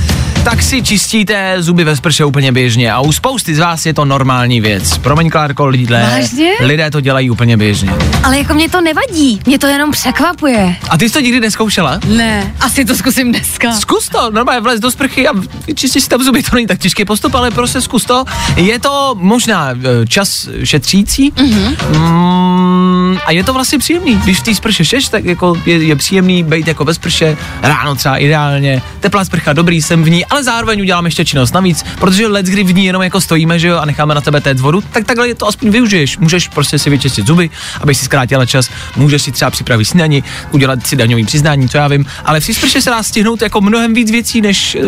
tak 0.43 0.62
si 0.62 0.82
čistíte 0.82 1.56
zuby 1.60 1.84
ve 1.84 1.95
sprše 1.95 2.25
úplně 2.25 2.52
běžně 2.52 2.93
a 2.93 2.99
u 2.99 3.12
spousty 3.12 3.56
z 3.56 3.60
vás 3.60 3.86
je 3.86 3.93
to 3.93 4.06
normální 4.06 4.62
věc. 4.62 4.97
Promiň, 4.97 5.30
Klárko, 5.30 5.65
lidé, 5.65 6.10
Vážně? 6.12 6.52
lidé 6.62 6.91
to 6.91 7.02
dělají 7.02 7.30
úplně 7.30 7.58
běžně. 7.58 7.93
Ale 8.23 8.38
jako 8.38 8.54
mě 8.54 8.69
to 8.69 8.82
nevadí, 8.82 9.41
mě 9.45 9.60
to 9.60 9.67
jenom 9.67 9.91
překvapuje. 9.91 10.75
A 10.89 10.97
ty 10.97 11.10
jsi 11.10 11.13
to 11.13 11.19
nikdy 11.19 11.39
neskoušela? 11.39 11.99
Ne, 12.08 12.54
asi 12.60 12.86
to 12.86 12.95
zkusím 12.95 13.32
dneska. 13.32 13.71
Zkus 13.71 14.10
to, 14.10 14.32
normálně 14.32 14.62
vlez 14.62 14.80
do 14.80 14.91
sprchy 14.91 15.28
a 15.28 15.32
čistí 15.75 16.02
si 16.02 16.10
tam 16.10 16.23
zuby, 16.23 16.43
to 16.43 16.56
není 16.56 16.67
tak 16.67 16.80
těžký 16.80 17.06
postup, 17.06 17.36
ale 17.36 17.52
prostě 17.52 17.82
zkus 17.82 18.06
to. 18.06 18.25
Je 18.56 18.80
to 18.80 19.15
možná 19.19 19.71
eh, 19.71 20.08
čas 20.08 20.49
šetřící, 20.63 21.32
mm-hmm. 21.32 21.78
mm, 21.97 23.17
a 23.25 23.32
je 23.32 23.43
to 23.43 23.54
vlastně 23.54 23.80
příjemný, 23.80 24.15
když 24.15 24.39
v 24.39 24.43
té 24.43 24.56
sprše 24.56 24.79
šeš, 24.86 25.10
tak 25.10 25.26
jako 25.26 25.58
je, 25.65 25.84
je 25.84 25.96
příjemný 25.96 26.44
být 26.44 26.68
jako 26.68 26.86
ve 26.86 26.94
sprše, 26.94 27.38
ráno 27.62 27.96
třeba 27.96 28.18
ideálně, 28.18 28.82
teplá 29.00 29.26
sprcha, 29.26 29.54
dobrý 29.54 29.82
jsem 29.82 30.04
v 30.04 30.10
ní, 30.10 30.26
ale 30.26 30.44
zároveň 30.44 30.82
udělám 30.82 31.06
ještě 31.06 31.26
činnost 31.26 31.54
navíc, 31.54 31.86
protože 32.00 32.28
let, 32.28 32.46
kdy 32.46 32.63
v 32.63 32.74
ní 32.74 32.86
jenom 32.86 33.02
jako 33.02 33.22
stojíme, 33.22 33.60
že 33.60 33.68
jo, 33.68 33.78
a 33.78 33.86
necháme 33.86 34.15
na 34.15 34.22
tebe 34.22 34.42
téct 34.42 34.62
vodu, 34.62 34.82
tak 34.92 35.06
takhle 35.06 35.34
to 35.34 35.48
aspoň 35.48 35.70
využiješ. 35.70 36.18
Můžeš 36.18 36.48
prostě 36.48 36.80
si 36.80 36.89
vyčistit 36.89 37.28
zuby, 37.28 37.50
aby 37.82 37.96
si 37.96 38.06
zkrátila 38.06 38.46
čas, 38.46 38.70
můžeš 38.96 39.22
si 39.22 39.32
třeba 39.32 39.52
připravit 39.52 39.86
snídani, 39.86 40.24
udělat 40.52 40.88
si 40.88 40.96
daňový 40.96 41.26
přiznání, 41.26 41.70
co 41.70 41.78
já 41.78 41.88
vím, 41.88 42.06
ale 42.26 42.39
v 42.39 42.46
té 42.48 42.54
sprše 42.54 42.82
se 42.82 42.89
dá 42.89 43.04
stihnout 43.04 43.42
jako 43.42 43.62
mnohem 43.62 43.94
víc 43.94 44.12
věcí, 44.12 44.42
než 44.42 44.76
eh, 44.76 44.80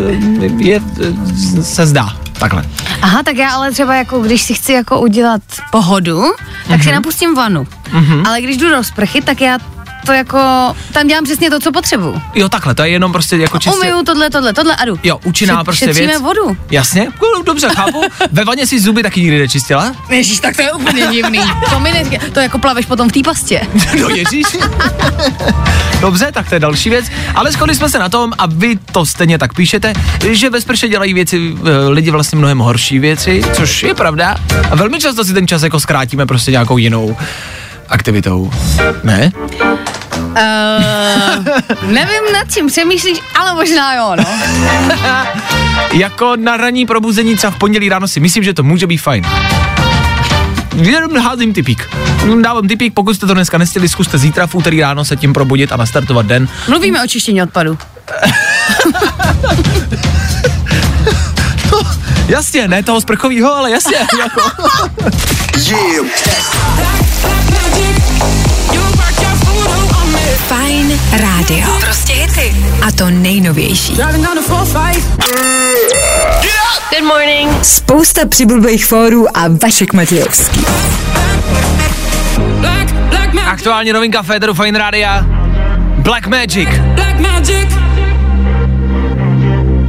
je, 0.57 0.81
eh, 1.59 1.63
se 1.63 1.85
zdá. 1.87 2.15
Takhle. 2.39 2.63
Aha, 3.01 3.23
tak 3.23 3.35
já 3.37 3.49
ale 3.51 3.71
třeba 3.71 3.95
jako, 3.95 4.19
když 4.19 4.41
si 4.41 4.53
chci 4.53 4.73
jako 4.73 4.99
udělat 5.01 5.41
pohodu, 5.71 6.23
tak 6.67 6.69
Mhm. 6.77 6.81
si 6.83 6.91
napustím 6.91 7.35
vanu. 7.35 7.67
Ale 8.25 8.41
když 8.41 8.57
jdu 8.57 8.69
do 8.69 8.83
sprchy, 8.83 9.21
tak 9.21 9.41
já 9.41 9.57
to 10.05 10.11
jako, 10.13 10.39
tam 10.93 11.07
dělám 11.07 11.23
přesně 11.23 11.49
to, 11.49 11.59
co 11.59 11.71
potřebuju. 11.71 12.21
Jo, 12.35 12.49
takhle, 12.49 12.75
to 12.75 12.83
je 12.83 12.89
jenom 12.89 13.11
prostě 13.11 13.37
jako 13.37 13.59
čistě... 13.59 13.79
Umyju 13.79 14.03
tohle, 14.03 14.29
tohle, 14.29 14.53
tohle 14.53 14.75
a 14.75 14.85
jdu. 14.85 14.99
Jo, 15.03 15.19
účinná 15.23 15.61
Šet- 15.61 15.63
prostě 15.63 15.85
šetříme 15.85 16.07
věc. 16.07 16.21
vodu. 16.21 16.57
Jasně, 16.71 17.07
no, 17.21 17.43
dobře, 17.43 17.69
chápu. 17.75 18.01
Ve 18.31 18.43
vaně 18.43 18.67
si 18.67 18.79
zuby 18.79 19.03
taky 19.03 19.21
nikdy 19.21 19.39
nečistila? 19.39 19.95
Ježíš, 20.09 20.39
tak 20.39 20.55
to 20.55 20.61
je 20.61 20.71
úplně 20.73 21.07
divný. 21.11 21.39
to 21.69 21.79
mi 21.79 21.91
ne, 21.91 22.03
to 22.33 22.39
jako 22.39 22.59
plaveš 22.59 22.85
potom 22.85 23.09
v 23.09 23.11
té 23.11 23.19
pastě. 23.25 23.61
No 24.01 24.09
ježíš. 24.09 24.45
Dobře, 26.01 26.31
tak 26.33 26.49
to 26.49 26.55
je 26.55 26.59
další 26.59 26.89
věc. 26.89 27.05
Ale 27.35 27.51
shodli 27.51 27.75
jsme 27.75 27.89
se 27.89 27.99
na 27.99 28.09
tom, 28.09 28.33
a 28.37 28.45
vy 28.45 28.75
to 28.91 29.05
stejně 29.05 29.37
tak 29.37 29.53
píšete, 29.53 29.93
že 30.31 30.49
ve 30.49 30.61
sprše 30.61 30.87
dělají 30.89 31.13
věci, 31.13 31.55
eh, 31.65 31.89
lidi 31.89 32.11
vlastně 32.11 32.37
mnohem 32.37 32.59
horší 32.59 32.99
věci, 32.99 33.41
což 33.53 33.83
je 33.83 33.93
pravda. 33.95 34.35
A 34.71 34.75
velmi 34.75 34.99
často 34.99 35.23
si 35.25 35.33
ten 35.33 35.47
čas 35.47 35.63
jako 35.63 35.79
zkrátíme 35.79 36.25
prostě 36.25 36.51
nějakou 36.51 36.77
jinou 36.77 37.17
aktivitou. 37.89 38.51
Ne? 39.03 39.31
Uh, 40.31 41.45
nevím 41.91 42.33
nad 42.33 42.53
čím 42.53 42.67
přemýšlíš, 42.67 43.19
ale 43.39 43.53
možná 43.53 43.95
jo, 43.95 44.15
no. 44.17 44.25
Jako 45.91 46.35
na 46.35 46.57
ranní 46.57 46.85
probuzení 46.85 47.35
třeba 47.35 47.51
v 47.51 47.57
pondělí 47.57 47.89
ráno 47.89 48.07
si 48.07 48.19
myslím, 48.19 48.43
že 48.43 48.53
to 48.53 48.63
může 48.63 48.87
být 48.87 48.97
fajn. 48.97 49.25
Jenom 50.75 51.17
házím 51.17 51.53
typík. 51.53 51.89
Dávám 52.41 52.67
typík, 52.67 52.93
pokud 52.93 53.13
jste 53.13 53.27
to 53.27 53.33
dneska 53.33 53.57
nestihli, 53.57 53.89
zkuste 53.89 54.17
zítra 54.17 54.47
v 54.47 54.55
úterý 54.55 54.81
ráno 54.81 55.05
se 55.05 55.15
tím 55.15 55.33
probudit 55.33 55.71
a 55.71 55.77
nastartovat 55.77 56.25
den. 56.25 56.47
Mluvíme 56.67 57.03
o 57.03 57.07
čištění 57.07 57.43
odpadu. 57.43 57.77
Jasně, 62.27 62.67
ne 62.67 62.83
toho 62.83 63.01
sprchovýho, 63.01 63.55
ale 63.55 63.71
jasně. 63.71 63.97
Jako. 64.19 64.41
Fajn 70.71 70.99
rádio. 71.11 71.67
Prostě 71.79 72.13
hity. 72.13 72.55
A 72.87 72.91
to 72.91 73.09
nejnovější. 73.09 73.95
Good 76.89 77.03
morning. 77.03 77.65
Spousta 77.65 78.27
přibulbých 78.27 78.85
fórů 78.85 79.37
a 79.37 79.41
Vašek 79.63 79.93
Matějovský. 79.93 80.65
Aktuální 83.45 83.93
novinka 83.93 84.23
Federu 84.23 84.53
Fine 84.53 84.79
Rádia. 84.79 85.25
Black 85.97 86.27
Magic. 86.27 86.69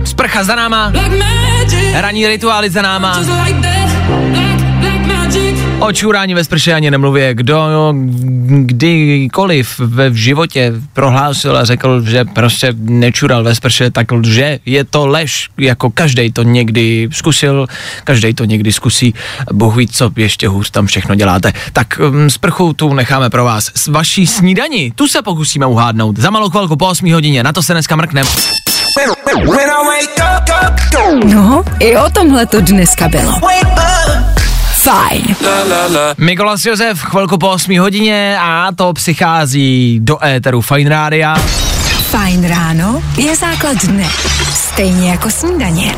Sprcha 0.05 0.45
za 0.45 0.55
náma, 0.55 0.92
ranní 1.95 2.27
rituály 2.27 2.71
za 2.71 2.83
náma, 2.83 3.23
o 5.83 5.92
čurání 5.92 6.35
ve 6.35 6.45
sprše 6.45 6.75
ani 6.75 6.90
nemluvě. 6.90 7.35
Kdo 7.35 7.95
kdykoliv 8.47 9.79
ve 9.79 10.14
životě 10.14 10.73
prohlásil 10.92 11.57
a 11.57 11.64
řekl, 11.64 12.03
že 12.03 12.25
prostě 12.25 12.75
nečural 12.77 13.45
ve 13.45 13.55
sprše, 13.55 13.90
tak 13.90 14.12
lže. 14.12 14.59
Je 14.66 14.85
to 14.85 15.07
lež, 15.07 15.49
jako 15.59 15.90
každý 15.90 16.33
to 16.33 16.42
někdy 16.42 17.09
zkusil, 17.12 17.66
každý 18.05 18.35
to 18.35 18.45
někdy 18.45 18.73
zkusí. 18.73 19.14
Bůh 19.53 19.77
ví, 19.77 19.88
co 19.88 20.11
ještě 20.16 20.49
hůř 20.49 20.71
tam 20.71 20.87
všechno 20.87 21.14
děláte. 21.14 21.53
Tak 21.73 22.01
sprchu 22.29 22.73
tu 22.73 22.95
necháme 22.95 23.31
pro 23.31 23.45
vás. 23.45 23.71
S 23.75 23.87
vaší 23.87 24.27
snídaní, 24.27 24.90
tu 24.90 25.09
se 25.09 25.23
pokusíme 25.23 25.66
uhádnout. 25.66 26.18
Za 26.18 26.31
malou 26.31 26.51
chvilku 26.51 26.77
po 26.77 26.87
8 26.87 27.12
hodině, 27.12 27.42
na 27.42 27.53
to 27.53 27.62
se 27.62 27.73
dneska 27.73 27.97
mrkneme. 27.97 28.31
No, 31.25 31.64
i 31.81 31.97
o 31.97 32.11
tomhle 32.11 32.47
to 32.47 32.61
dneska 32.61 33.09
bylo. 33.09 33.40
Fajn. 34.83 35.37
Mikolas 36.18 36.64
Josef, 36.66 37.01
chvilku 37.01 37.38
po 37.38 37.51
8 37.51 37.79
hodině 37.79 38.37
a 38.40 38.68
to 38.77 38.92
přichází 38.92 39.99
do 40.03 40.25
éteru 40.25 40.61
Fine 40.61 40.90
Rádia. 40.90 41.35
Fajn 42.11 42.49
ráno 42.49 43.03
je 43.16 43.37
základ 43.37 43.77
dne. 43.85 44.09
Stejně 44.55 45.11
jako 45.11 45.31
snídaně. 45.31 45.95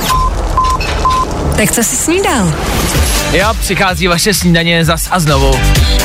Tak 1.56 1.72
co 1.72 1.82
jsi 1.84 1.96
snídal? 1.96 2.52
Jo, 3.32 3.54
přichází 3.60 4.06
vaše 4.06 4.34
snídaně 4.34 4.84
zas 4.84 5.08
a 5.10 5.18
znovu. 5.20 5.54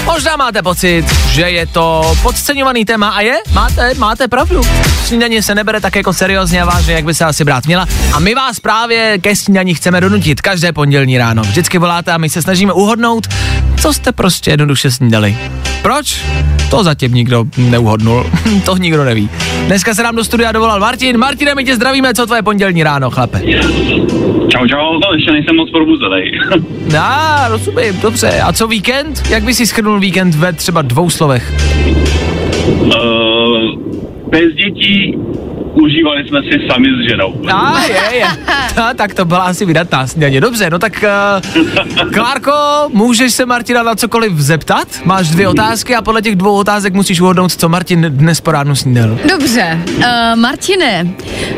Možná 0.10 0.36
máte 0.36 0.62
pocit, 0.62 1.06
že 1.32 1.42
je 1.42 1.66
to 1.68 2.16
podceňovaný 2.22 2.86
téma 2.86 3.10
a 3.10 3.22
je, 3.22 3.38
máte, 3.54 3.94
máte 3.94 4.28
pravdu. 4.28 4.62
Snídaně 5.06 5.44
se 5.44 5.56
nebere 5.56 5.82
tak 5.82 5.96
jako 5.96 6.14
seriózně 6.14 6.62
a 6.62 6.66
vážně, 6.66 6.94
jak 6.94 7.06
by 7.06 7.14
se 7.14 7.26
asi 7.26 7.44
brát 7.44 7.66
měla. 7.66 7.88
A 8.14 8.20
my 8.20 8.36
vás 8.36 8.60
právě 8.60 9.18
ke 9.18 9.36
snídaní 9.36 9.74
chceme 9.74 10.02
donutit 10.02 10.42
každé 10.42 10.72
pondělní 10.74 11.18
ráno. 11.18 11.42
Vždycky 11.42 11.78
voláte 11.78 12.12
a 12.12 12.18
my 12.18 12.30
se 12.30 12.42
snažíme 12.42 12.74
uhodnout, 12.74 13.28
co 13.82 13.94
jste 13.94 14.12
prostě 14.12 14.52
jednoduše 14.52 14.92
snídali. 14.92 15.38
Proč? 15.82 16.22
To 16.70 16.84
zatím 16.84 17.14
nikdo 17.14 17.46
neuhodnul, 17.58 18.32
to 18.66 18.78
nikdo 18.78 19.04
neví. 19.04 19.30
Dneska 19.66 19.94
se 19.94 20.04
nám 20.04 20.16
do 20.16 20.24
studia 20.24 20.52
dovolal 20.52 20.80
Martin. 20.80 21.18
Martine, 21.18 21.56
my 21.56 21.64
tě 21.64 21.76
zdravíme, 21.76 22.14
co 22.14 22.26
tvoje 22.26 22.42
pondělní 22.42 22.84
ráno, 22.84 23.10
chlape? 23.10 23.42
Čau, 24.48 24.68
čau, 24.68 24.94
no 24.94 25.14
ještě 25.14 25.32
nejsem 25.32 25.56
moc 25.56 25.70
probuzený. 25.72 26.32
Dá, 26.92 27.48
rozumím, 27.48 28.02
dobře. 28.02 28.42
A 28.42 28.54
co 28.54 28.68
víkend? 28.68 29.24
Jak 29.30 29.44
by 29.44 29.54
si 29.54 29.68
schrnul 29.68 30.00
víkend 30.00 30.36
ve 30.36 30.54
třeba 30.54 30.82
dvou 30.82 31.10
slovech? 31.10 31.54
uh, 32.86 33.80
bez 34.30 34.54
dětí 34.54 35.16
užívali 35.74 36.28
jsme 36.28 36.42
si 36.42 36.68
sami 36.72 36.88
s 36.90 37.10
ženou. 37.10 37.42
A 37.54 37.84
je, 37.84 38.18
je. 38.18 38.26
Ta, 38.76 38.94
tak 38.94 39.14
to 39.14 39.26
byla 39.26 39.40
asi 39.40 39.66
vydatná 39.66 40.08
snídaně. 40.08 40.42
Dobře, 40.42 40.70
no 40.70 40.80
tak 40.80 41.06
uh, 42.04 42.12
Klárko, 42.14 42.52
můžeš 42.90 43.34
se 43.34 43.46
Martina 43.46 43.84
na 43.84 43.96
cokoliv 43.96 44.34
zeptat? 44.34 44.88
Máš 45.06 45.30
dvě 45.30 45.48
otázky 45.48 45.96
a 45.96 46.02
podle 46.02 46.22
těch 46.22 46.36
dvou 46.36 46.56
otázek 46.56 46.94
musíš 46.94 47.22
uhodnout, 47.22 47.52
co 47.52 47.70
Martin 47.70 48.06
dnes 48.10 48.42
po 48.42 48.52
ránu 48.52 48.76
snídal. 48.76 49.18
Dobře, 49.30 49.80
uh, 49.98 50.04
Martine, 50.36 51.08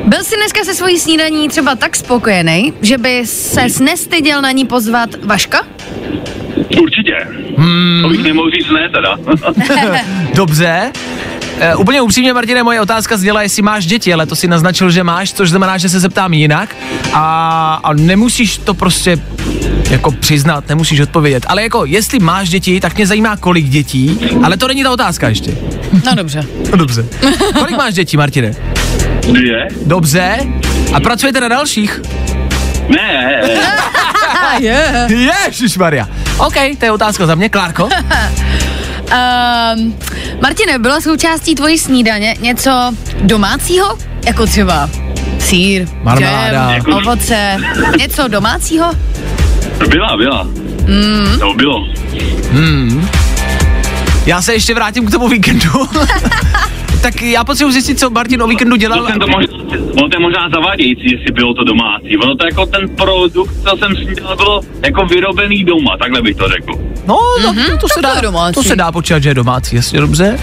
byl 0.06 0.24
jsi 0.24 0.36
dneska 0.36 0.63
se 0.63 0.74
svojí 0.74 1.00
snídaní 1.00 1.50
třeba 1.50 1.76
tak 1.76 1.95
spokojený, 1.95 2.74
že 2.82 2.97
by 2.97 3.21
ses 3.26 3.80
nestyděl 3.80 4.41
na 4.41 4.52
ní 4.52 4.65
pozvat 4.65 5.10
Vaška? 5.26 5.63
Určitě. 6.82 7.17
Hmm. 7.58 8.00
To 8.04 8.10
bych 8.10 8.24
nemohl 8.24 8.52
říct 8.52 8.69
ne 8.69 8.89
teda. 8.89 9.17
Dobře. 10.36 10.91
Uh, 11.74 11.82
úplně 11.82 12.02
upřímně, 12.02 12.34
Martine, 12.34 12.63
moje 12.63 12.82
otázka 12.82 13.17
zněla, 13.17 13.41
jestli 13.41 13.62
máš 13.62 13.86
děti, 13.86 14.13
ale 14.13 14.26
to 14.26 14.36
si 14.36 14.47
naznačil, 14.47 14.91
že 14.91 15.04
máš, 15.04 15.34
což 15.34 15.50
znamená, 15.50 15.78
že 15.78 15.89
se 15.89 16.00
zeptám 16.00 16.34
jinak. 16.34 16.76
A, 17.13 17.80
a 17.84 17.93
nemusíš 17.93 18.58
to 18.58 18.74
prostě 18.74 19.17
jako 19.89 20.12
přiznat, 20.12 20.69
nemusíš 20.69 21.00
odpovědět. 21.00 21.45
Ale 21.47 21.63
jako, 21.63 21.86
jestli 21.86 22.19
máš 22.19 22.50
děti, 22.50 22.80
tak 22.80 22.95
mě 22.95 23.08
zajímá, 23.08 23.38
kolik 23.38 23.65
dětí, 23.65 24.19
ale 24.43 24.58
to 24.58 24.67
není 24.67 24.84
ta 24.84 24.91
otázka 24.91 25.30
ještě. 25.30 25.58
No 26.06 26.15
dobře. 26.15 26.45
No 26.71 26.78
dobře. 26.78 27.06
Kolik 27.60 27.78
máš 27.78 27.93
dětí, 27.93 28.17
Martine? 28.17 28.54
Dvě? 29.32 29.67
Dobře. 29.86 30.38
A 30.93 31.00
pracujete 31.00 31.41
na 31.41 31.47
dalších? 31.47 32.02
Ne. 32.89 33.41
je. 34.60 35.08
Ježišmarja. 35.45 36.08
OK, 36.38 36.56
to 36.80 36.86
je 36.86 36.91
otázka 36.91 37.26
za 37.26 37.36
mě. 37.36 37.50
Klárko? 37.50 37.89
Um, 39.12 39.95
Martine, 40.41 40.80
bylo 40.80 41.02
součástí 41.02 41.56
tvojí 41.56 41.78
snídaně 41.78 42.36
něco 42.41 42.71
domácího? 43.21 43.97
Jako 44.26 44.45
třeba 44.45 44.89
sír, 45.39 45.88
Marmeláda. 46.04 46.80
džem, 46.80 46.93
ovoce, 46.93 47.58
něco 48.00 48.28
domácího? 48.28 48.91
Byla, 49.89 50.17
byla. 50.17 50.43
Mm. 50.88 51.39
To 51.39 51.54
bylo. 51.54 51.88
Hmm. 52.52 53.10
Já 54.26 54.41
se 54.41 54.54
ještě 54.54 54.74
vrátím 54.74 55.06
k 55.06 55.12
tomu 55.12 55.28
víkendu. 55.28 55.69
tak 57.02 57.21
já 57.21 57.43
potřebuji 57.43 57.71
zjistit, 57.71 58.00
co 58.00 58.10
Martin 58.10 58.41
o 58.41 58.47
víkendu 58.47 58.76
dělal. 58.76 59.00
To 59.00 59.08
jsem 59.08 59.19
to 59.19 59.28
možná, 59.28 59.58
ono 59.91 60.10
to 60.10 60.15
je 60.15 60.19
možná 60.19 60.50
zavádějící, 60.54 61.12
jestli 61.12 61.32
bylo 61.34 61.54
to 61.54 61.63
domácí. 61.63 62.17
Ono 62.17 62.36
to 62.36 62.45
jako 62.45 62.65
ten 62.65 62.89
produkt, 62.89 63.54
co 63.69 63.78
jsem 63.78 63.95
snídal, 63.95 64.36
bylo 64.36 64.62
jako 64.86 65.06
vyrobený 65.06 65.63
doma, 65.63 65.97
takhle 65.97 66.21
bych 66.21 66.36
to 66.36 66.47
řekl. 66.47 66.74
No, 67.43 67.54
mm-hmm, 67.54 67.78
to, 67.78 67.88
se 67.89 68.02
dá, 68.02 68.21
to 68.54 68.63
se 68.63 68.76
dá 68.76 68.91
počítat, 68.91 69.24
že 69.24 69.30
je 69.30 69.34
domácí, 69.34 69.76
jasně 69.76 70.00
dobře. 70.00 70.39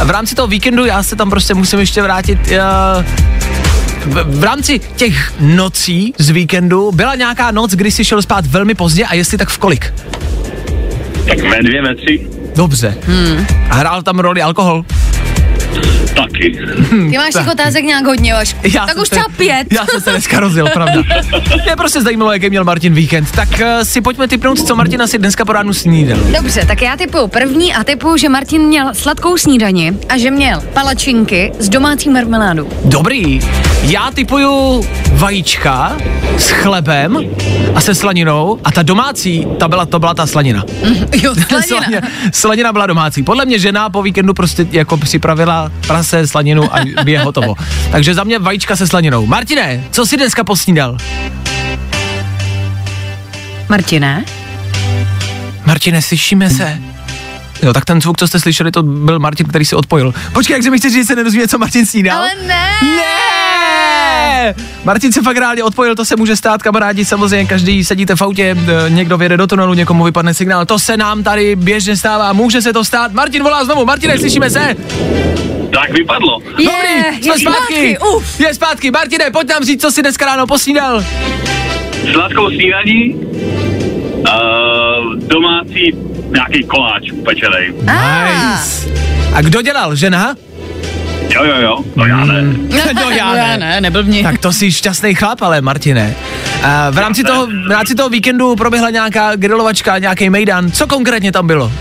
A 0.00 0.04
v 0.04 0.10
rámci 0.10 0.34
toho 0.34 0.48
víkendu 0.48 0.84
já 0.84 1.02
se 1.02 1.16
tam 1.16 1.30
prostě 1.30 1.54
musím 1.54 1.78
ještě 1.78 2.02
vrátit. 2.02 2.38
Uh, 2.38 3.04
v, 4.06 4.38
v 4.40 4.44
rámci 4.44 4.80
těch 4.96 5.32
nocí 5.40 6.14
z 6.18 6.30
víkendu 6.30 6.92
byla 6.92 7.14
nějaká 7.14 7.50
noc, 7.50 7.70
kdy 7.70 7.90
jsi 7.90 8.04
šel 8.04 8.22
spát 8.22 8.46
velmi 8.46 8.74
pozdě 8.74 9.04
a 9.04 9.14
jestli 9.14 9.38
tak 9.38 9.48
v 9.48 9.58
kolik? 9.58 9.94
Tak 11.28 11.38
ve 11.38 11.62
dvě, 11.62 11.82
ve 11.82 11.94
tři. 11.94 12.26
Dobře. 12.56 12.94
Hmm. 13.06 13.46
A 13.70 13.74
hrál 13.74 14.02
tam 14.02 14.18
roli 14.18 14.42
alkohol? 14.42 14.84
Taky. 16.16 16.58
Ty 17.10 17.16
máš 17.18 17.34
těch 17.34 17.48
otázek 17.52 17.84
nějak 17.84 18.06
hodně, 18.06 18.34
Vašku. 18.34 18.58
Já 18.74 18.86
Tak 18.86 18.96
už 18.98 19.08
třeba 19.08 19.26
pět. 19.36 19.66
Já 19.72 19.86
jsem 19.86 20.00
se 20.00 20.10
dneska 20.10 20.40
rozjel, 20.40 20.66
pravda. 20.72 21.02
Mě 21.64 21.76
prostě 21.76 22.00
zajímalo, 22.02 22.32
jaký 22.32 22.50
měl 22.50 22.64
Martin 22.64 22.94
víkend. 22.94 23.30
Tak 23.30 23.48
uh, 23.48 23.82
si 23.82 24.00
pojďme 24.00 24.28
typnout, 24.28 24.66
co 24.66 24.76
Martin 24.76 25.02
asi 25.02 25.18
dneska 25.18 25.44
po 25.44 25.52
ránu 25.52 25.72
snídal. 25.72 26.18
Dobře, 26.36 26.64
tak 26.66 26.82
já 26.82 26.96
typuju 26.96 27.26
první 27.28 27.74
a 27.74 27.84
typuju, 27.84 28.16
že 28.16 28.28
Martin 28.28 28.62
měl 28.62 28.94
sladkou 28.94 29.36
snídani 29.36 29.92
a 30.08 30.18
že 30.18 30.30
měl 30.30 30.62
palačinky 30.74 31.52
s 31.58 31.68
domácí 31.68 32.10
marmeládou. 32.10 32.68
Dobrý. 32.84 33.40
Já 33.82 34.10
typuju 34.14 34.84
vajíčka 35.12 35.96
s 36.38 36.50
chlebem 36.50 37.18
a 37.74 37.80
se 37.80 37.94
slaninou 37.94 38.58
a 38.64 38.72
ta 38.72 38.82
domácí, 38.82 39.46
ta 39.58 39.68
byla, 39.68 39.86
to 39.86 39.98
byla 39.98 40.14
ta 40.14 40.26
slanina. 40.26 40.64
Jo, 41.22 41.34
Slanina. 41.66 42.00
slanina 42.32 42.72
byla 42.72 42.86
domácí. 42.86 43.22
Podle 43.22 43.44
mě 43.44 43.58
žena 43.58 43.90
po 43.90 44.02
víkendu 44.02 44.34
prostě 44.34 44.66
jako 44.70 44.96
připravila 44.96 45.72
prase, 46.06 46.26
slaninu 46.26 46.74
a 46.74 46.78
je 47.06 47.18
hotovo. 47.18 47.54
Takže 47.90 48.14
za 48.14 48.24
mě 48.24 48.38
vajíčka 48.38 48.76
se 48.76 48.86
slaninou. 48.86 49.26
Martine, 49.26 49.84
co 49.90 50.06
jsi 50.06 50.16
dneska 50.16 50.44
posnídal? 50.44 50.96
Martine? 53.68 54.24
Martine, 55.64 56.02
slyšíme 56.02 56.50
se? 56.50 56.78
Jo, 57.62 57.72
tak 57.72 57.84
ten 57.84 58.00
zvuk, 58.00 58.18
co 58.18 58.28
jste 58.28 58.40
slyšeli, 58.40 58.70
to 58.70 58.82
byl 58.82 59.18
Martin, 59.18 59.46
který 59.46 59.64
se 59.64 59.76
odpojil. 59.76 60.14
Počkej, 60.32 60.54
jak 60.54 60.62
se 60.62 60.70
mi 60.70 60.78
chce 60.78 60.90
říct, 60.90 60.98
že 60.98 61.04
se 61.04 61.16
nedozví, 61.16 61.48
co 61.48 61.58
Martin 61.58 61.86
snídal? 61.86 62.18
Ale 62.18 62.30
ne! 62.46 62.70
Ne! 62.82 64.54
Martin 64.84 65.12
se 65.12 65.22
fakt 65.22 65.36
reálně 65.36 65.64
odpojil, 65.64 65.94
to 65.94 66.04
se 66.04 66.16
může 66.16 66.36
stát, 66.36 66.62
kamarádi, 66.62 67.04
samozřejmě 67.04 67.46
každý 67.46 67.84
sedíte 67.84 68.16
v 68.16 68.22
autě, 68.22 68.56
e, 68.86 68.90
někdo 68.90 69.18
vyjede 69.18 69.36
do 69.36 69.46
tunelu, 69.46 69.74
někomu 69.74 70.04
vypadne 70.04 70.34
signál, 70.34 70.66
to 70.66 70.78
se 70.78 70.96
nám 70.96 71.22
tady 71.22 71.56
běžně 71.56 71.96
stává, 71.96 72.32
může 72.32 72.62
se 72.62 72.72
to 72.72 72.84
stát. 72.84 73.12
Martin 73.12 73.42
volá 73.42 73.64
znovu, 73.64 73.84
Martine, 73.84 74.18
slyšíme 74.18 74.50
se? 74.50 74.76
Tak 75.70 75.92
vypadlo. 75.92 76.38
Je, 76.58 76.64
Dobrý, 76.64 77.22
jsme 77.22 77.34
je 77.34 77.38
zpátky. 77.38 77.98
uf. 78.16 78.40
Je 78.40 78.54
zpátky, 78.54 78.90
Martine, 78.90 79.30
pojď 79.30 79.48
nám 79.48 79.64
říct, 79.64 79.80
co 79.80 79.90
jsi 79.90 80.02
dneska 80.02 80.26
ráno 80.26 80.46
posnídal. 80.46 81.04
Sladkou 82.12 82.50
snídaní, 82.50 83.14
uh, 83.14 85.14
domácí 85.16 85.92
nějaký 86.30 86.64
koláč 86.64 87.10
upečenej. 87.12 87.72
Nice. 87.80 88.88
A 89.34 89.40
kdo 89.42 89.62
dělal, 89.62 89.94
žena? 89.96 90.34
Jo, 91.34 91.44
jo, 91.44 91.54
jo, 91.60 91.78
to 91.94 92.06
já 92.06 92.24
ne. 92.24 92.42
no 92.94 93.10
já 93.16 93.32
ne. 93.34 93.56
ne, 93.58 93.80
neblbni. 93.80 94.22
Tak 94.22 94.38
to 94.38 94.52
jsi 94.52 94.72
šťastný 94.72 95.14
chlap, 95.14 95.42
ale 95.42 95.60
Martine. 95.60 96.14
A 96.62 96.90
v 96.90 96.98
rámci 96.98 97.24
toho, 97.24 97.46
v 97.46 97.70
rámci 97.70 97.94
toho 97.94 98.08
víkendu 98.08 98.56
proběhla 98.56 98.90
nějaká 98.90 99.36
grilovačka, 99.36 99.98
nějaký 99.98 100.30
mejdan. 100.30 100.72
Co 100.72 100.86
konkrétně 100.86 101.32
tam 101.32 101.46
bylo? 101.46 101.72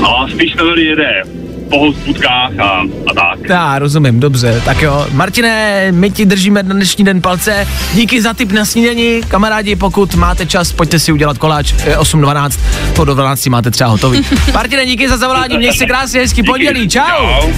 No, 0.00 0.26
spíš 0.30 0.52
jsme 0.52 0.62
byli 0.62 0.84
jede 0.84 1.22
po 1.70 1.78
hospůdkách 1.78 2.58
a, 2.58 2.82
a 3.06 3.14
tak. 3.14 3.48
Já 3.48 3.78
rozumím, 3.78 4.20
dobře. 4.20 4.62
Tak 4.64 4.82
jo, 4.82 5.06
Martine, 5.12 5.86
my 5.92 6.10
ti 6.10 6.24
držíme 6.24 6.62
na 6.62 6.74
dnešní 6.74 7.04
den 7.04 7.22
palce. 7.22 7.68
Díky 7.94 8.22
za 8.22 8.34
tip 8.34 8.52
na 8.52 8.64
snídani. 8.64 9.20
Kamarádi, 9.28 9.76
pokud 9.76 10.14
máte 10.14 10.46
čas, 10.46 10.72
pojďte 10.72 10.98
si 10.98 11.12
udělat 11.12 11.38
koláč 11.38 11.72
eh, 11.78 11.96
8.12. 11.96 12.60
Po 12.96 13.04
do 13.04 13.14
12 13.14 13.46
máte 13.46 13.70
třeba 13.70 13.90
hotový. 13.90 14.26
Martine, 14.54 14.86
díky 14.86 15.08
za 15.08 15.16
zavolání, 15.16 15.58
měj 15.58 15.72
se 15.72 15.86
krásně, 15.86 16.20
hezký 16.20 16.42
pondělí, 16.42 16.88
čau. 16.88 17.00
Čau. 17.02 17.48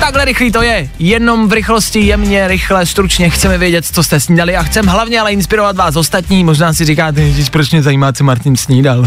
Takhle 0.00 0.24
rychlý 0.24 0.52
to 0.52 0.62
je. 0.62 0.88
Jenom 0.98 1.48
v 1.48 1.52
rychlosti, 1.52 2.00
jemně, 2.00 2.48
rychle, 2.48 2.86
stručně 2.86 3.30
chceme 3.30 3.58
vědět, 3.58 3.86
co 3.92 4.02
jste 4.02 4.20
snídali 4.20 4.56
a 4.56 4.62
chceme 4.62 4.92
hlavně 4.92 5.20
ale 5.20 5.32
inspirovat 5.32 5.76
vás 5.76 5.96
ostatní. 5.96 6.44
Možná 6.44 6.72
si 6.72 6.84
říkáte, 6.84 7.30
že 7.30 7.50
proč 7.50 7.70
mě 7.70 7.82
zajímá, 7.82 8.12
co 8.12 8.24
Martin 8.24 8.56
snídal. 8.56 9.06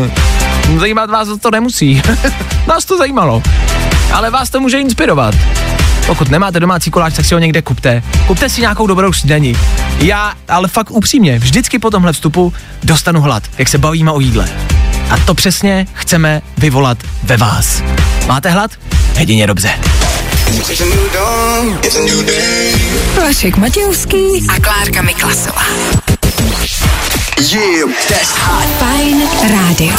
Zajímat 0.78 1.10
vás 1.10 1.28
to 1.40 1.50
nemusí. 1.50 2.02
Nás 2.66 2.84
to 2.84 2.98
zajímalo. 2.98 3.42
Ale 4.12 4.30
vás 4.30 4.50
to 4.50 4.60
může 4.60 4.80
inspirovat. 4.80 5.34
Pokud 6.06 6.28
nemáte 6.30 6.60
domácí 6.60 6.90
koláč, 6.90 7.14
tak 7.16 7.24
si 7.24 7.34
ho 7.34 7.40
někde 7.40 7.62
kupte. 7.62 8.02
Kupte 8.26 8.48
si 8.48 8.60
nějakou 8.60 8.86
dobrou 8.86 9.12
snídaní. 9.12 9.56
Já, 10.00 10.34
ale 10.48 10.68
fakt 10.68 10.90
upřímně, 10.90 11.38
vždycky 11.38 11.78
po 11.78 11.90
tomhle 11.90 12.12
vstupu 12.12 12.52
dostanu 12.82 13.20
hlad, 13.20 13.42
jak 13.58 13.68
se 13.68 13.78
bavíme 13.78 14.10
o 14.10 14.20
jídle. 14.20 14.48
A 15.10 15.16
to 15.16 15.34
přesně 15.34 15.86
chceme 15.92 16.42
vyvolat 16.58 16.98
ve 17.22 17.36
vás. 17.36 17.82
Máte 18.26 18.50
hlad? 18.50 18.70
Jedině 19.18 19.46
dobře. 19.46 19.70
Vašek 23.22 23.56
Matějovský 23.56 24.46
a 24.48 24.60
Klárka 24.60 25.02
Miklasová. 25.02 25.62
Yeah, 27.38 27.86
that's 28.08 28.34
hot. 28.34 28.66
Fajn 28.82 29.22
rádio. 29.50 29.94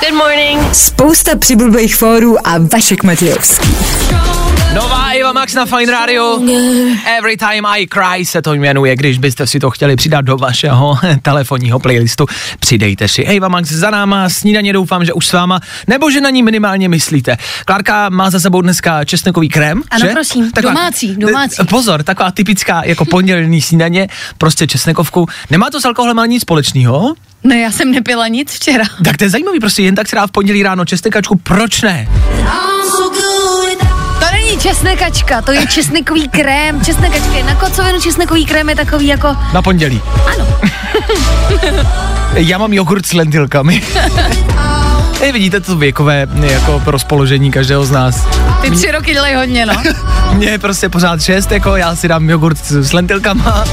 Good 0.00 0.14
morning. 0.18 0.60
Spousta 0.74 1.36
přibulbých 1.38 1.96
fórů 1.96 2.46
a 2.46 2.58
Vašek 2.58 3.02
Matějovský. 3.04 3.68
Nová 4.74 5.10
Eva 5.10 5.32
Max 5.32 5.54
na 5.54 5.66
Fine 5.66 5.92
Radio. 5.92 6.40
Every 7.18 7.36
time 7.36 7.66
I 7.66 7.86
cry 7.86 8.24
se 8.24 8.42
to 8.42 8.54
jmenuje, 8.54 8.96
když 8.96 9.18
byste 9.18 9.46
si 9.46 9.60
to 9.60 9.70
chtěli 9.70 9.96
přidat 9.96 10.20
do 10.20 10.36
vašeho 10.36 10.98
telefonního 11.22 11.78
playlistu. 11.78 12.26
Přidejte 12.60 13.08
si 13.08 13.24
Eva 13.24 13.48
Max 13.48 13.68
za 13.68 13.90
náma, 13.90 14.28
snídaně 14.28 14.72
doufám, 14.72 15.04
že 15.04 15.12
už 15.12 15.26
s 15.26 15.32
váma, 15.32 15.60
nebo 15.86 16.10
že 16.10 16.20
na 16.20 16.30
ní 16.30 16.42
minimálně 16.42 16.88
myslíte. 16.88 17.36
Klárka 17.64 18.08
má 18.08 18.30
za 18.30 18.40
sebou 18.40 18.60
dneska 18.60 19.04
česnekový 19.04 19.48
krém, 19.48 19.82
Ano, 19.90 20.06
že? 20.06 20.12
prosím, 20.12 20.50
domácí, 20.62 21.16
domácí. 21.16 21.56
Eh, 21.60 21.64
Pozor, 21.64 22.02
taková 22.02 22.30
typická 22.30 22.82
jako 22.84 23.04
pondělní 23.04 23.60
snídaně, 23.62 24.08
prostě 24.38 24.66
česnekovku. 24.66 25.28
Nemá 25.50 25.70
to 25.70 25.80
s 25.80 25.84
alkoholem 25.84 26.30
nic 26.30 26.42
společného, 26.42 27.14
No 27.46 27.54
já 27.54 27.70
jsem 27.72 27.90
nepila 27.92 28.28
nic 28.28 28.52
včera. 28.52 28.84
tak 29.04 29.16
to 29.16 29.24
je 29.24 29.30
zajímavý, 29.30 29.60
prostě 29.60 29.82
jen 29.82 29.94
tak 29.94 30.08
si 30.08 30.16
dá 30.16 30.26
v 30.26 30.30
pondělí 30.30 30.62
ráno 30.62 30.84
česnekačku, 30.84 31.36
proč 31.42 31.82
ne? 31.82 32.08
To 34.18 34.26
není 34.32 34.58
česnekačka, 34.58 35.42
to 35.42 35.52
je 35.52 35.66
česnekový 35.66 36.28
krém. 36.28 36.84
Česnekačka 36.84 37.32
je 37.36 37.44
na 37.44 37.54
kocovinu, 37.54 38.00
česnekový 38.00 38.46
krém 38.46 38.68
je 38.68 38.76
takový 38.76 39.06
jako... 39.06 39.36
Na 39.52 39.62
pondělí. 39.62 40.00
Ano. 40.26 40.46
Já 42.34 42.58
mám 42.58 42.72
jogurt 42.72 43.06
s 43.06 43.12
lentilkami. 43.12 43.82
Hej, 45.20 45.32
vidíte 45.32 45.60
to 45.60 45.76
věkové 45.76 46.26
jako 46.40 46.82
rozpoložení 46.86 47.50
každého 47.50 47.84
z 47.84 47.90
nás. 47.90 48.26
Ty 48.62 48.70
tři 48.70 48.90
roky 48.90 49.12
dělají 49.12 49.34
hodně, 49.34 49.66
no. 49.66 49.74
Mně 50.32 50.48
je 50.50 50.58
prostě 50.58 50.88
pořád 50.88 51.22
šest, 51.22 51.52
jako 51.52 51.76
já 51.76 51.96
si 51.96 52.08
dám 52.08 52.30
jogurt 52.30 52.58
s 52.58 52.72
s 52.72 52.92
lentilkama, 52.92 53.64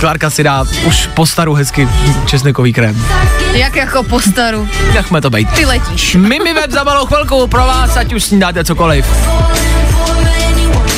Klárka 0.00 0.30
si 0.30 0.42
dá 0.42 0.64
už 0.86 1.06
po 1.14 1.26
staru 1.26 1.54
hezky 1.54 1.88
česnekový 2.26 2.72
krém. 2.72 3.06
Jak 3.52 3.76
jako 3.76 4.02
po 4.02 4.20
staru. 4.20 4.68
Nechme 4.94 5.20
to 5.20 5.30
být. 5.30 5.50
Ty 5.50 5.66
letíš. 5.66 6.14
Mimi 6.14 6.54
web 6.54 6.70
za 6.70 6.84
malou 6.84 7.06
chvilku 7.06 7.46
pro 7.46 7.60
vás, 7.60 7.96
ať 7.96 8.12
už 8.12 8.24
snídáte 8.24 8.64
cokoliv. 8.64 9.06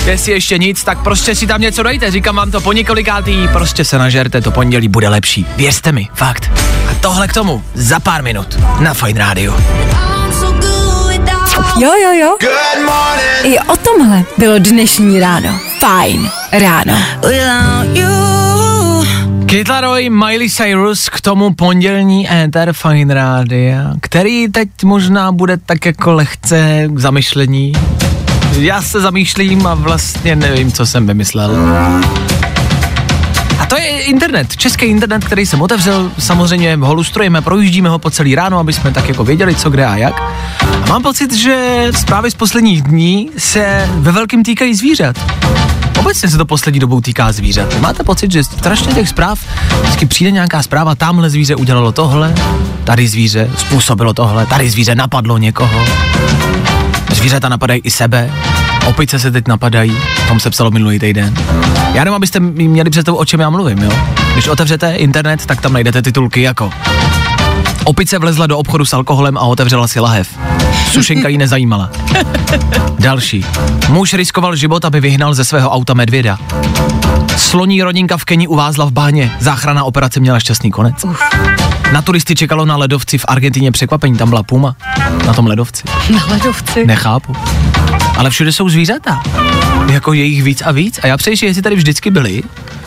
Jestli 0.05 0.33
ještě 0.33 0.59
nic, 0.59 0.85
tak 0.85 0.99
prostě 0.99 1.35
si 1.35 1.47
tam 1.47 1.61
něco 1.61 1.83
dejte, 1.83 2.11
říkám 2.11 2.37
vám 2.37 2.51
to 2.51 2.61
po 2.61 2.73
několikátý, 2.73 3.49
prostě 3.53 3.85
se 3.85 3.99
nažerte, 3.99 4.41
to 4.41 4.51
pondělí 4.51 4.89
bude 4.89 5.09
lepší. 5.09 5.47
Věřte 5.57 5.93
mi, 5.93 6.09
fakt. 6.15 6.51
A 6.91 6.95
tohle 7.01 7.29
k 7.29 7.33
tomu 7.33 7.65
za 7.75 8.01
pár 8.01 8.23
minut 8.23 8.59
na 8.79 8.95
Fine 8.95 9.21
Radio. 9.21 9.57
Jo, 11.79 11.93
jo, 12.03 12.13
jo. 12.13 12.37
I 13.43 13.59
o 13.59 13.77
tomhle 13.77 14.23
bylo 14.39 14.59
dnešní 14.59 15.21
ráno. 15.21 15.61
Fajn 15.81 16.31
ráno. 16.53 16.99
Kid 17.93 18.40
Laroi, 19.69 20.11
Miley 20.11 20.51
Cyrus, 20.51 21.09
k 21.09 21.21
tomu 21.21 21.55
pondělní 21.55 22.33
éter 22.33 22.73
Fine 22.73 23.15
Radio, 23.15 23.77
který 24.01 24.49
teď 24.49 24.69
možná 24.85 25.33
bude 25.33 25.57
tak 25.57 25.87
jako 25.87 26.13
lehce 26.13 26.89
k 26.89 26.99
zamyšlení. 26.99 27.73
Já 28.59 28.83
se 28.83 29.01
zamýšlím 29.01 29.67
a 29.67 29.75
vlastně 29.75 30.37
nevím, 30.37 30.73
co 30.73 30.87
jsem 30.87 31.07
vymyslel. 31.07 31.57
A 33.59 33.67
to 33.67 33.77
je 33.77 34.03
internet, 34.03 34.57
český 34.57 34.87
internet, 34.87 35.25
který 35.25 35.47
jsem 35.47 35.63
otevřel, 35.63 36.11
samozřejmě 36.19 36.77
ho 36.77 36.95
lustrujeme, 36.95 37.43
projíždíme 37.43 37.89
ho 37.89 37.99
po 37.99 38.11
celý 38.11 38.35
ráno, 38.35 38.59
aby 38.59 38.73
jsme 38.73 38.93
tak 38.93 39.09
jako 39.09 39.25
věděli, 39.25 39.55
co 39.55 39.71
kde 39.71 39.87
a 39.87 39.97
jak. 39.97 40.23
A 40.83 40.87
mám 40.89 41.03
pocit, 41.03 41.33
že 41.33 41.87
zprávy 41.91 42.31
z 42.31 42.35
posledních 42.35 42.83
dní 42.83 43.31
se 43.39 43.89
ve 43.95 44.13
velkým 44.13 44.43
týkají 44.43 44.75
zvířat. 44.75 45.17
Obecně 46.01 46.29
se 46.29 46.39
to 46.39 46.45
poslední 46.45 46.81
dobou 46.81 47.01
týká 47.01 47.33
zvířat. 47.33 47.81
Máte 47.81 48.05
pocit, 48.05 48.33
že 48.33 48.45
strašně 48.45 48.95
těch 48.95 49.09
zpráv 49.09 49.39
vždycky 49.83 50.07
přijde 50.07 50.31
nějaká 50.31 50.63
zpráva, 50.63 50.95
tamhle 50.95 51.31
zvíře 51.31 51.55
udělalo 51.55 51.93
tohle, 51.93 52.35
tady 52.85 53.09
zvíře 53.09 53.51
způsobilo 53.57 54.15
tohle, 54.15 54.47
tady 54.47 54.71
zvíře 54.71 54.95
napadlo 54.95 55.39
někoho. 55.39 55.85
Zvířata 57.15 57.49
napadají 57.49 57.81
i 57.85 57.91
sebe, 57.91 58.31
opice 58.87 59.19
se 59.19 59.31
teď 59.31 59.49
napadají, 59.49 59.97
tom 60.29 60.41
se 60.41 60.51
psalo 60.51 60.71
minulý 60.71 60.99
týden. 60.99 61.35
Já 61.93 62.01
jenom, 62.01 62.15
abyste 62.15 62.41
měli 62.41 62.91
představu, 62.91 63.19
o 63.19 63.25
čem 63.25 63.41
já 63.41 63.51
mluvím, 63.51 63.79
jo. 63.79 63.93
Když 64.33 64.49
otevřete 64.49 64.93
internet, 64.95 65.47
tak 65.47 65.61
tam 65.61 65.73
najdete 65.73 66.03
titulky 66.03 66.43
jako 66.43 66.71
Opice 67.85 68.19
vlezla 68.19 68.47
do 68.47 68.59
obchodu 68.59 68.85
s 68.85 68.93
alkoholem 68.93 69.37
a 69.39 69.41
otevřela 69.41 69.89
si 69.89 70.01
lahev. 70.01 70.39
Sušenka 70.93 71.29
jí 71.29 71.39
nezajímala. 71.39 71.91
Další. 72.99 73.45
Muž 73.89 74.15
riskoval 74.15 74.57
život, 74.57 74.85
aby 74.85 75.01
vyhnal 75.01 75.35
ze 75.35 75.45
svého 75.45 75.71
auta 75.71 75.95
medvěda. 75.95 76.39
Sloní 77.37 77.83
rodinka 77.83 78.17
v 78.17 78.25
Keni 78.25 78.49
uvázla 78.49 78.85
v 78.85 78.91
báně. 78.91 79.33
Záchrana 79.41 79.85
operace 79.85 80.21
měla 80.21 80.41
šťastný 80.41 80.71
konec. 80.71 81.05
Na 81.93 82.03
turisty 82.03 82.35
čekalo 82.35 82.65
na 82.65 82.77
ledovci 82.77 83.19
v 83.19 83.25
Argentině 83.29 83.73
překvapení, 83.73 84.17
tam 84.17 84.29
byla 84.29 84.43
puma. 84.43 84.77
Na 85.27 85.35
tom 85.35 85.47
ledovci. 85.47 85.83
Na 86.15 86.27
ledovci. 86.27 86.87
Nechápu. 86.87 87.37
Ale 88.17 88.31
všude 88.31 88.53
jsou 88.53 88.69
zvířata. 88.69 89.23
Jako 89.93 90.13
je 90.13 90.25
jich 90.25 90.43
víc 90.43 90.63
a 90.63 90.73
víc. 90.73 91.01
A 91.03 91.07
já 91.07 91.17
přeji, 91.17 91.37
jestli 91.43 91.63
tady 91.63 91.77
vždycky 91.77 92.11
byli, 92.11 92.43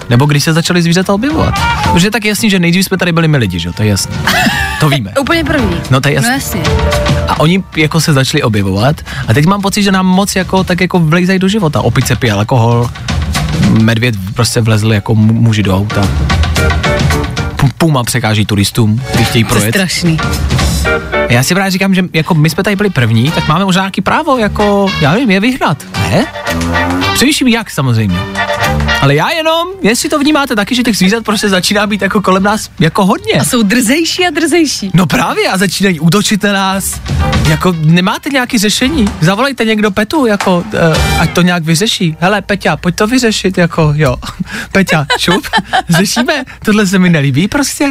nebo 0.09 0.25
když 0.25 0.43
se 0.43 0.53
začaly 0.53 0.81
zvířata 0.81 1.13
objevovat. 1.13 1.53
Protože 1.93 2.07
je 2.07 2.11
tak 2.11 2.25
jasný, 2.25 2.49
že 2.49 2.59
nejdřív 2.59 2.85
jsme 2.85 2.97
tady 2.97 3.11
byli 3.11 3.27
my 3.27 3.37
lidi, 3.37 3.59
že 3.59 3.69
jo, 3.69 3.73
to 3.73 3.83
je 3.83 3.89
jasné. 3.89 4.15
To 4.79 4.89
víme. 4.89 5.13
Úplně 5.21 5.43
první. 5.43 5.75
No 5.89 6.01
to 6.01 6.07
je 6.09 6.13
jasný. 6.15 6.29
No 6.29 6.33
jasně. 6.35 6.61
A 7.27 7.39
oni 7.39 7.63
jako 7.77 8.01
se 8.01 8.13
začali 8.13 8.43
objevovat 8.43 9.01
a 9.27 9.33
teď 9.33 9.45
mám 9.45 9.61
pocit, 9.61 9.83
že 9.83 9.91
nám 9.91 10.05
moc 10.05 10.35
jako 10.35 10.63
tak 10.63 10.81
jako 10.81 10.99
vlejzají 10.99 11.39
do 11.39 11.47
života. 11.47 11.81
Opice 11.81 12.15
pije 12.15 12.33
alkohol, 12.33 12.89
medvěd 13.69 14.15
prostě 14.33 14.61
vlezl 14.61 14.93
jako 14.93 15.15
mu- 15.15 15.33
muži 15.33 15.63
do 15.63 15.77
auta. 15.77 16.07
Pu- 17.63 17.69
Puma 17.77 18.03
překáží 18.03 18.45
turistům, 18.45 19.01
když 19.15 19.27
chtějí 19.27 19.43
To 19.43 19.47
je 19.55 19.59
projet. 19.59 19.75
strašný. 19.75 20.17
Já 21.29 21.43
si 21.43 21.53
právě 21.53 21.71
říkám, 21.71 21.93
že 21.93 22.01
jako 22.13 22.33
my 22.33 22.49
jsme 22.49 22.63
tady 22.63 22.75
byli 22.75 22.89
první, 22.89 23.31
tak 23.31 23.47
máme 23.47 23.65
možná 23.65 23.81
nějaký 23.81 24.01
právo, 24.01 24.37
jako, 24.37 24.87
já 25.01 25.11
nevím, 25.11 25.31
je 25.31 25.39
vyhnat. 25.39 25.83
Ne? 26.09 26.25
Přemýšlím 27.13 27.47
jak 27.47 27.69
samozřejmě. 27.71 28.19
Ale 29.03 29.15
já 29.15 29.29
jenom, 29.29 29.67
jestli 29.81 30.09
to 30.09 30.19
vnímáte 30.19 30.55
taky, 30.55 30.75
že 30.75 30.83
těch 30.83 30.97
zvířat 30.97 31.23
prostě 31.23 31.49
začíná 31.49 31.87
být 31.87 32.01
jako 32.01 32.21
kolem 32.21 32.43
nás 32.43 32.69
jako 32.79 33.05
hodně. 33.05 33.33
A 33.33 33.43
jsou 33.43 33.63
drzejší 33.63 34.27
a 34.27 34.29
drzejší. 34.29 34.91
No 34.93 35.07
právě 35.07 35.47
a 35.47 35.57
začínají 35.57 35.99
útočit 35.99 36.43
na 36.43 36.53
nás. 36.53 37.01
Jako 37.49 37.75
nemáte 37.77 38.29
nějaký 38.29 38.57
řešení? 38.57 39.05
Zavolejte 39.21 39.65
někdo 39.65 39.91
Petu, 39.91 40.25
jako, 40.25 40.57
uh, 40.57 41.21
ať 41.21 41.33
to 41.33 41.41
nějak 41.41 41.63
vyřeší. 41.63 42.17
Hele, 42.19 42.41
Peťa, 42.41 42.77
pojď 42.77 42.95
to 42.95 43.07
vyřešit, 43.07 43.57
jako, 43.57 43.93
jo. 43.95 44.15
Peťa, 44.71 45.05
šup, 45.17 45.47
řešíme, 45.89 46.43
tohle 46.65 46.87
se 46.87 46.99
mi 46.99 47.09
nelíbí 47.09 47.47
prostě. 47.47 47.89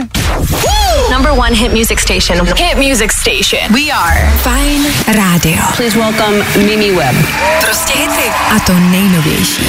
Number 1.12 1.32
one 1.32 1.56
hit 1.56 1.72
music 1.72 2.00
station. 2.00 2.46
Hit 2.46 2.88
music 2.88 3.12
station. 3.12 3.74
We 3.74 3.92
are 3.92 4.32
Fajn 4.42 4.86
rádio. 5.06 5.62
Please 5.76 5.98
welcome 5.98 6.44
Mimi 6.56 6.90
Webb. 6.90 7.16
Prostě 7.60 7.92
hity. 7.98 8.28
A 8.56 8.60
to 8.60 8.72
nejnovější. 8.72 9.62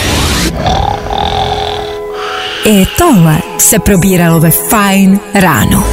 I 2.65 2.85
tohle 2.97 3.39
se 3.57 3.79
probíralo 3.79 4.39
ve 4.39 4.51
Fajn 4.51 5.19
ráno. 5.33 5.83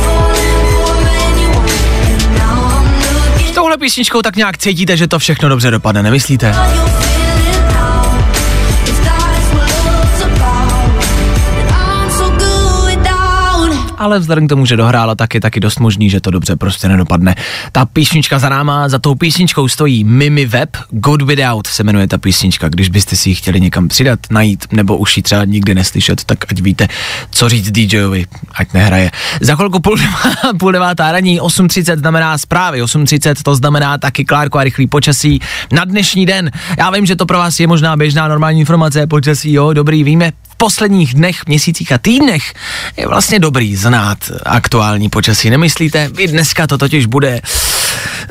S 3.46 3.50
touhle 3.50 3.78
písničkou 3.78 4.22
tak 4.22 4.36
nějak 4.36 4.58
cítíte, 4.58 4.96
že 4.96 5.08
to 5.08 5.18
všechno 5.18 5.48
dobře 5.48 5.70
dopadne, 5.70 6.02
nemyslíte? 6.02 6.54
Ale 14.00 14.18
vzhledem 14.18 14.46
k 14.46 14.48
tomu, 14.48 14.66
že 14.66 14.76
dohrála, 14.76 15.14
tak 15.14 15.34
je 15.34 15.40
taky 15.40 15.60
dost 15.60 15.80
možný, 15.80 16.10
že 16.10 16.20
to 16.20 16.30
dobře 16.30 16.56
prostě 16.56 16.88
nedopadne. 16.88 17.34
Ta 17.72 17.84
písnička 17.84 18.38
za 18.38 18.48
náma, 18.48 18.88
za 18.88 18.98
tou 18.98 19.14
písničkou 19.14 19.68
stojí 19.68 20.04
Mimi 20.04 20.46
Web, 20.46 20.76
Good 20.90 21.22
Without 21.22 21.66
se 21.66 21.84
jmenuje 21.84 22.08
ta 22.08 22.18
písnička, 22.18 22.68
když 22.68 22.88
byste 22.88 23.16
si 23.16 23.28
ji 23.28 23.34
chtěli 23.34 23.60
někam 23.60 23.88
přidat, 23.88 24.20
najít, 24.30 24.64
nebo 24.72 24.96
už 24.96 25.16
ji 25.16 25.22
třeba 25.22 25.44
nikdy 25.44 25.74
neslyšet, 25.74 26.24
tak 26.24 26.38
ať 26.52 26.60
víte, 26.60 26.88
co 27.30 27.48
říct 27.48 27.70
DJovi, 27.70 28.26
ať 28.54 28.72
nehraje. 28.72 29.10
Za 29.40 29.56
chvilku 29.56 29.80
půl, 29.80 29.96
devá- 29.96 30.56
půl 30.58 30.72
devátá 30.72 31.12
raní, 31.12 31.40
8.30 31.40 31.98
znamená 31.98 32.38
zprávy, 32.38 32.82
8.30 32.82 33.42
to 33.42 33.54
znamená 33.54 33.98
taky 33.98 34.24
Klárko 34.24 34.58
a 34.58 34.64
rychlý 34.64 34.86
počasí 34.86 35.40
na 35.72 35.84
dnešní 35.84 36.26
den. 36.26 36.50
Já 36.78 36.90
vím, 36.90 37.06
že 37.06 37.16
to 37.16 37.26
pro 37.26 37.38
vás 37.38 37.60
je 37.60 37.66
možná 37.66 37.96
běžná 37.96 38.28
normální 38.28 38.60
informace, 38.60 39.06
počasí, 39.06 39.52
jo, 39.52 39.72
dobrý, 39.72 40.04
víme, 40.04 40.32
posledních 40.60 41.14
dnech, 41.14 41.46
měsících 41.46 41.92
a 41.92 41.98
týdnech 41.98 42.54
je 42.96 43.08
vlastně 43.08 43.38
dobrý 43.38 43.76
znát 43.76 44.18
aktuální 44.44 45.08
počasí, 45.08 45.50
nemyslíte? 45.50 46.10
I 46.18 46.28
dneska 46.28 46.66
to 46.66 46.78
totiž 46.78 47.06
bude... 47.06 47.40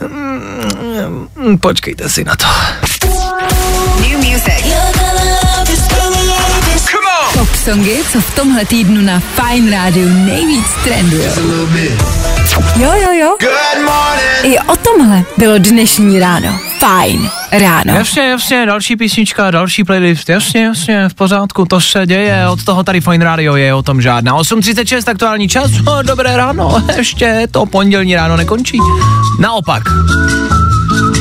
Mm, 0.07 1.57
Počkejte 1.57 2.09
si 2.09 2.23
na 2.23 2.36
to. 2.36 2.45
Pop 7.34 7.55
songy, 7.55 8.03
co 8.11 8.21
v 8.21 8.36
tomhle 8.36 8.65
týdnu 8.65 9.01
na 9.01 9.19
Fine 9.19 9.71
rádiu 9.71 10.09
nejvíc 10.09 10.65
trenduje. 10.84 11.34
Jo, 12.76 12.91
jo, 12.93 13.12
jo. 13.12 13.38
I 14.43 14.60
o 14.60 14.76
tomhle 14.76 15.24
bylo 15.38 15.58
dnešní 15.58 16.20
ráno. 16.20 16.60
Fajn 16.80 17.30
ráno. 17.52 17.93
Jasně, 17.93 18.30
jasně, 18.30 18.66
další 18.66 18.95
písnička, 18.95 19.52
další 19.52 19.84
playlist, 19.84 20.30
jasně, 20.30 20.64
jasně, 20.64 21.10
v 21.10 21.14
pořádku, 21.14 21.66
to 21.66 21.82
se 21.82 22.06
děje, 22.06 22.47
od 22.47 22.64
toho 22.64 22.84
tady 22.84 23.02
Fine 23.02 23.26
Radio 23.26 23.56
je 23.56 23.74
o 23.74 23.82
tom 23.82 24.02
žádná. 24.02 24.38
8.36 24.38 25.12
aktuální 25.12 25.47
čas, 25.47 25.72
o, 25.88 26.02
dobré 26.02 26.38
ráno, 26.38 26.84
ještě 26.97 27.47
to 27.52 27.66
pondělní 27.66 28.16
ráno 28.16 28.38
nekončí. 28.38 28.78
Naopak. 29.39 29.84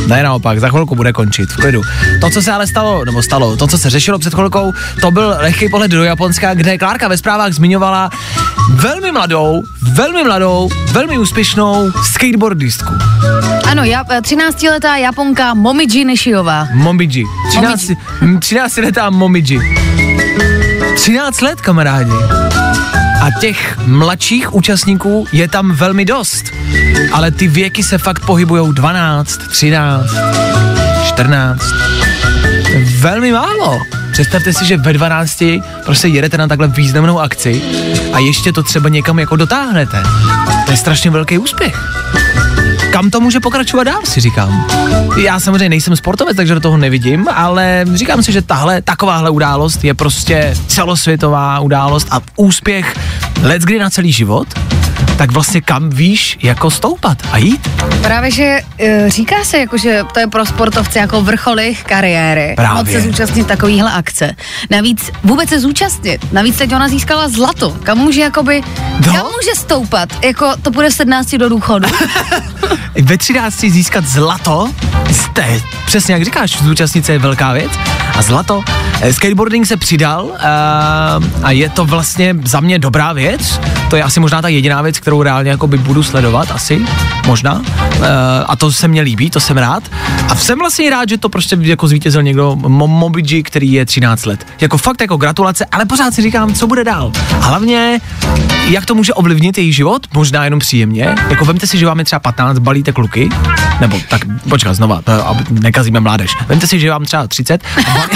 Ne 0.09 0.22
naopak, 0.22 0.61
za 0.61 0.68
chvilku 0.68 0.94
bude 0.94 1.12
končit, 1.12 1.52
v 1.52 1.56
klidu. 1.56 1.82
To, 2.20 2.30
co 2.30 2.42
se 2.42 2.52
ale 2.52 2.66
stalo, 2.66 3.04
nebo 3.04 3.22
stalo, 3.22 3.56
to, 3.56 3.66
co 3.66 3.78
se 3.78 3.90
řešilo 3.90 4.18
před 4.18 4.34
chvilkou, 4.34 4.72
to 5.00 5.11
byl 5.11 5.34
lehký 5.38 5.68
pohled 5.68 5.90
do 5.90 6.04
Japonska, 6.04 6.54
kde 6.54 6.78
Klárka 6.78 7.09
ve 7.09 7.16
zprávách 7.16 7.52
zmiňovala 7.52 8.11
velmi 8.74 9.12
mladou, 9.12 9.62
velmi 9.82 10.24
mladou, 10.24 10.68
velmi 10.92 11.18
úspěšnou 11.18 11.90
skateboardistku. 12.02 12.94
Ano, 13.70 13.84
já, 13.84 14.04
13-letá 14.04 14.96
Japonka 14.96 15.54
Momiji 15.54 16.04
Nishiová. 16.04 16.68
Momiji. 16.74 17.24
13, 17.50 17.90
13 18.40 18.76
letá 18.76 19.11
Momiji. 19.11 19.61
13 20.94 21.40
let, 21.40 21.61
kamarádi. 21.61 22.12
A 23.21 23.31
těch 23.41 23.79
mladších 23.87 24.55
účastníků 24.55 25.27
je 25.33 25.49
tam 25.49 25.73
velmi 25.73 26.05
dost. 26.05 26.45
Ale 27.12 27.31
ty 27.31 27.49
věky 27.49 27.83
se 27.83 27.99
fakt 27.99 28.27
pohybují 28.27 28.75
12, 28.75 29.39
13, 29.51 30.07
14. 31.07 31.62
Velmi 32.99 33.33
málo. 33.33 33.81
Představte 34.12 34.53
si, 34.53 34.64
že 34.64 34.77
ve 34.77 34.93
12 34.93 35.43
prostě 35.85 36.09
jedete 36.09 36.39
na 36.39 36.49
takhle 36.49 36.69
významnou 36.69 37.21
akci 37.21 37.62
a 38.12 38.19
ještě 38.19 38.53
to 38.53 38.62
třeba 38.62 38.89
někam 38.89 39.19
jako 39.19 39.37
dotáhnete. 39.37 40.03
To 40.64 40.71
je 40.71 40.77
strašně 40.77 41.11
velký 41.11 41.39
úspěch 41.39 41.77
kam 42.93 43.11
to 43.11 43.20
může 43.20 43.41
pokračovat 43.41 43.84
dál, 43.84 44.01
si 44.05 44.20
říkám. 44.20 44.66
Já 45.22 45.41
samozřejmě 45.41 45.68
nejsem 45.68 45.97
sportovec, 45.97 46.36
takže 46.36 46.55
do 46.55 46.61
toho 46.61 46.76
nevidím, 46.76 47.28
ale 47.28 47.84
říkám 47.95 48.22
si, 48.22 48.32
že 48.32 48.43
tahle, 48.43 48.82
takováhle 48.82 49.30
událost 49.30 49.84
je 49.84 49.95
prostě 49.95 50.55
celosvětová 50.66 51.61
událost 51.61 52.09
a 52.11 52.20
úspěch 52.36 52.97
let 53.43 53.62
kdy 53.62 53.78
na 53.78 53.91
celý 53.91 54.12
život, 54.12 54.49
tak 55.16 55.32
vlastně 55.32 55.61
kam 55.61 55.90
víš 55.90 56.38
jako 56.42 56.70
stoupat 56.70 57.18
a 57.32 57.38
jít? 57.38 57.70
Právě, 58.03 58.30
že 58.30 58.61
e, 58.78 59.11
říká 59.11 59.44
se, 59.44 59.59
jako, 59.59 59.76
že 59.78 60.03
to 60.14 60.20
je 60.20 60.26
pro 60.26 60.46
sportovce 60.46 60.99
jako 60.99 61.22
vrchol 61.22 61.61
jejich 61.61 61.84
kariéry. 61.84 62.53
Právě. 62.57 62.78
Moc 62.78 62.92
se 62.92 63.01
zúčastnit 63.09 63.46
takovýhle 63.46 63.92
akce. 63.92 64.34
Navíc 64.70 65.11
vůbec 65.24 65.49
se 65.49 65.61
zúčastnit. 65.61 66.32
Navíc 66.32 66.57
teď 66.57 66.74
ona 66.74 66.88
získala 66.88 67.28
zlato. 67.28 67.70
Kam 67.82 67.99
může 67.99 68.20
jakoby, 68.20 68.62
No. 69.07 69.12
kam 69.12 69.26
může 69.26 69.55
stoupat? 69.57 70.09
Jako 70.24 70.53
to 70.62 70.70
bude 70.70 70.90
17 70.90 71.34
do 71.38 71.49
důchodu. 71.49 71.88
Ve 73.03 73.18
13 73.18 73.61
získat 73.61 74.05
zlato, 74.05 74.70
jste, 75.12 75.61
přesně 75.86 76.14
jak 76.14 76.24
říkáš, 76.24 76.62
zúčastnit 76.62 77.07
se 77.07 77.12
je 77.12 77.18
velká 77.18 77.53
věc. 77.53 77.70
A 78.19 78.23
zlato, 78.23 78.62
eh, 79.01 79.12
skateboarding 79.12 79.66
se 79.66 79.77
přidal 79.77 80.25
uh, 80.25 80.35
a 81.43 81.51
je 81.51 81.69
to 81.69 81.85
vlastně 81.85 82.35
za 82.45 82.61
mě 82.61 82.79
dobrá 82.79 83.12
věc. 83.12 83.61
To 83.91 83.97
je 83.97 84.03
asi 84.03 84.21
možná 84.21 84.43
ta 84.43 84.49
jediná 84.49 84.83
věc, 84.83 84.99
kterou 84.99 85.23
reálně 85.23 85.51
jako 85.51 85.66
by 85.66 85.79
budu 85.79 86.03
sledovat, 86.03 86.51
asi, 86.51 86.81
možná. 87.27 87.53
Uh, 87.55 87.64
a 88.47 88.57
to 88.57 88.73
se 88.73 88.89
mně 88.89 89.03
líbí, 89.03 89.31
to 89.31 89.41
jsem 89.41 89.57
rád. 89.59 89.83
A 90.29 90.37
jsem 90.37 90.59
vlastně 90.59 90.91
rád, 90.91 91.09
že 91.09 91.19
to 91.19 91.29
prostě 91.29 91.57
jako 91.61 91.89
zvítězil 91.89 92.23
někdo, 92.23 92.53
Mo- 92.53 92.87
Mobiji, 92.87 93.43
který 93.43 93.73
je 93.73 93.87
13 93.87 94.27
let. 94.27 94.47
Jako 94.61 94.79
fakt 94.79 95.01
jako 95.01 95.16
gratulace, 95.16 95.64
ale 95.73 95.85
pořád 95.85 96.14
si 96.14 96.23
říkám, 96.23 96.55
co 96.55 96.66
bude 96.66 96.85
dál. 96.85 97.12
A 97.41 97.45
hlavně, 97.45 98.01
jak 98.69 98.87
to 98.87 98.95
může 98.95 99.14
ovlivnit 99.14 99.59
její 99.59 99.73
život, 99.73 100.07
možná 100.14 100.45
jenom 100.45 100.61
příjemně. 100.61 101.14
Jako 101.31 101.45
vemte 101.45 101.66
si, 101.66 101.79
že 101.79 101.87
vám 101.87 101.99
je 101.99 102.05
třeba 102.05 102.21
15, 102.21 102.59
balíte 102.59 102.93
kluky, 102.93 103.29
nebo 103.81 104.01
tak, 104.09 104.21
počkat, 104.49 104.75
znova, 104.75 105.03
nekazíme 105.51 106.01
mládež. 106.01 106.37
Vemte 106.49 106.66
si, 106.66 106.81
že 106.81 106.91
vám 106.91 107.05
třeba 107.05 107.27
30 107.27 107.62
a, 107.77 108.07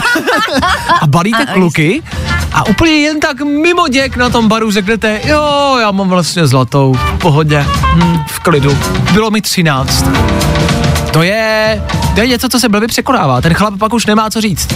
a 1.00 1.06
balíte 1.06 1.46
kluky 1.46 2.02
a 2.52 2.66
úplně 2.66 2.92
jen 2.92 3.20
tak 3.20 3.40
mimo 3.40 3.88
děk 3.88 4.16
na 4.16 4.30
tom 4.30 4.48
baru 4.48 4.70
řeknete, 4.70 5.20
jo, 5.24 5.76
já 5.80 5.90
mám 5.90 6.08
vlastně 6.08 6.46
zlatou, 6.46 6.94
v 6.94 7.18
pohodě, 7.18 7.66
hm, 7.94 8.18
v 8.26 8.38
klidu, 8.38 8.78
bylo 9.12 9.30
mi 9.30 9.40
13. 9.42 10.06
To 11.12 11.22
je, 11.22 11.82
to 12.14 12.20
je 12.20 12.26
něco, 12.26 12.48
co 12.48 12.60
se 12.60 12.68
blbě 12.68 12.88
překonává. 12.88 13.40
Ten 13.40 13.54
chlap 13.54 13.74
pak 13.78 13.92
už 13.92 14.06
nemá 14.06 14.30
co 14.30 14.40
říct. 14.40 14.68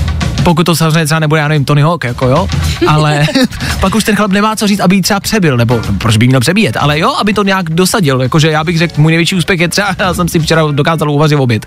Pokud 0.46 0.64
to 0.64 0.76
samozřejmě 0.76 1.04
třeba 1.04 1.18
nebude, 1.20 1.40
já 1.40 1.48
nevím, 1.48 1.64
Tony 1.64 1.82
Hawk, 1.82 2.04
jako 2.04 2.28
jo, 2.28 2.48
ale 2.86 3.26
pak 3.80 3.94
už 3.94 4.04
ten 4.04 4.16
chlap 4.16 4.30
nemá 4.30 4.56
co 4.56 4.66
říct, 4.66 4.80
aby 4.80 4.96
ji 4.96 5.02
třeba 5.02 5.20
přebil, 5.20 5.56
nebo 5.56 5.80
proč 5.98 6.16
by 6.16 6.26
měl 6.26 6.40
přebíjet, 6.40 6.76
ale 6.76 6.98
jo, 6.98 7.14
aby 7.20 7.34
to 7.34 7.42
nějak 7.42 7.70
dosadil, 7.70 8.22
jakože 8.22 8.50
já 8.50 8.64
bych 8.64 8.78
řekl, 8.78 8.94
můj 8.96 9.12
největší 9.12 9.34
úspěch 9.34 9.60
je 9.60 9.68
třeba, 9.68 9.88
já 9.98 10.14
jsem 10.14 10.28
si 10.28 10.38
včera 10.38 10.62
dokázal 10.70 11.10
uvařit 11.10 11.36
oběd. 11.36 11.66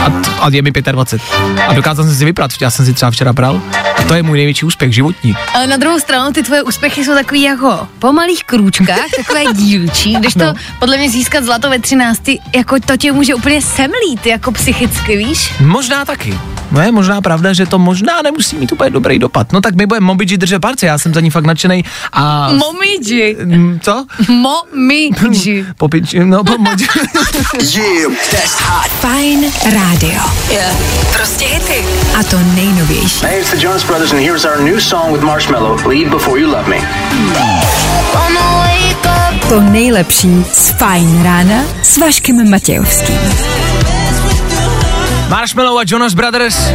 A, 0.00 0.12
a 0.40 0.48
je 0.50 0.62
mi 0.62 0.70
25 0.70 1.22
a 1.68 1.72
dokázal 1.72 2.04
jsem 2.04 2.14
si 2.14 2.24
vyprat, 2.24 2.50
já 2.60 2.70
jsem 2.70 2.86
si 2.86 2.92
třeba 2.92 3.10
včera 3.10 3.32
bral, 3.96 4.08
to 4.08 4.14
je 4.14 4.22
můj 4.22 4.36
největší 4.38 4.66
úspěch 4.66 4.92
životní. 4.94 5.34
Ale 5.54 5.66
na 5.66 5.76
druhou 5.76 6.00
stranu 6.00 6.32
ty 6.32 6.42
tvoje 6.42 6.62
úspěchy 6.62 7.04
jsou 7.04 7.14
takový 7.14 7.42
jako 7.42 7.88
po 7.98 8.12
malých 8.12 8.44
krůčkách, 8.44 9.10
takové 9.16 9.44
dílčí, 9.54 10.14
když 10.14 10.34
to 10.34 10.44
No. 10.46 10.54
podle 10.78 10.96
mě 10.96 11.10
získat 11.10 11.44
zlato 11.44 11.70
ve 11.70 11.78
13, 11.78 12.22
jako 12.56 12.76
to 12.86 12.96
tě 12.96 13.12
může 13.12 13.34
úplně 13.34 13.62
semlít, 13.62 14.26
jako 14.26 14.52
psychicky, 14.52 15.16
víš? 15.16 15.52
Možná 15.60 16.04
taky. 16.04 16.38
No 16.70 16.80
je 16.80 16.92
možná 16.92 17.20
pravda, 17.20 17.52
že 17.52 17.66
to 17.66 17.78
možná 17.78 18.22
nemusí 18.22 18.56
mít 18.56 18.72
úplně 18.72 18.90
dobrý 18.90 19.18
dopad. 19.18 19.52
No 19.52 19.60
tak 19.60 19.74
my 19.74 19.86
budeme 19.86 20.06
Momidži 20.06 20.36
držet 20.36 20.58
palce, 20.58 20.86
já 20.86 20.98
jsem 20.98 21.14
za 21.14 21.20
ní 21.20 21.30
fakt 21.30 21.44
nadšenej 21.44 21.82
a... 22.12 22.52
Momidži. 22.52 23.36
Mm, 23.44 23.80
Co? 23.82 24.06
Momidži. 24.28 25.66
Popič, 25.78 26.14
no 26.24 26.44
pomodži. 26.44 26.86
Yeah, 27.78 28.12
that's 28.30 28.54
hot. 28.60 28.90
Fajn 29.00 29.52
rádio. 29.64 30.20
Prostě 31.12 31.44
hity. 31.44 31.84
A 32.20 32.22
to 32.22 32.38
nejnovější. 32.54 33.26
Hey, 33.26 33.40
it's 33.40 33.50
the 33.50 33.64
Jonas 33.64 33.84
Brothers, 33.84 33.95
and 33.96 34.20
here's 34.20 34.44
our 34.44 34.60
new 34.62 34.78
song 34.78 35.10
with 35.10 35.22
Marshmello, 35.22 35.82
Leave 35.86 36.10
Before 36.10 36.38
You 36.38 36.48
Love 36.48 36.68
Me. 36.68 36.76
To 39.48 39.60
nejlepší 39.60 40.44
z 40.52 40.70
Fajn 40.70 41.22
rána 41.22 41.64
s 41.82 41.98
Vaškem 41.98 42.50
Matějovským. 42.50 43.18
Marshmallow 45.28 45.78
a 45.78 45.82
Jonas 45.86 46.14
Brothers. 46.14 46.70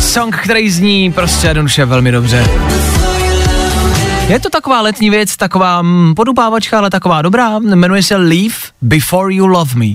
Song, 0.00 0.36
který 0.36 0.70
zní 0.70 1.12
prostě 1.12 1.46
jednoduše 1.46 1.84
velmi 1.84 2.12
dobře. 2.12 2.46
Je 4.28 4.40
to 4.40 4.50
taková 4.50 4.80
letní 4.80 5.10
věc, 5.10 5.36
taková 5.36 5.82
mm, 5.82 6.14
podupávačka, 6.14 6.78
ale 6.78 6.90
taková 6.90 7.22
dobrá. 7.22 7.58
Jmenuje 7.58 8.02
se 8.02 8.16
Leave 8.16 8.54
Before 8.82 9.34
You 9.34 9.46
Love 9.46 9.74
Me. 9.74 9.86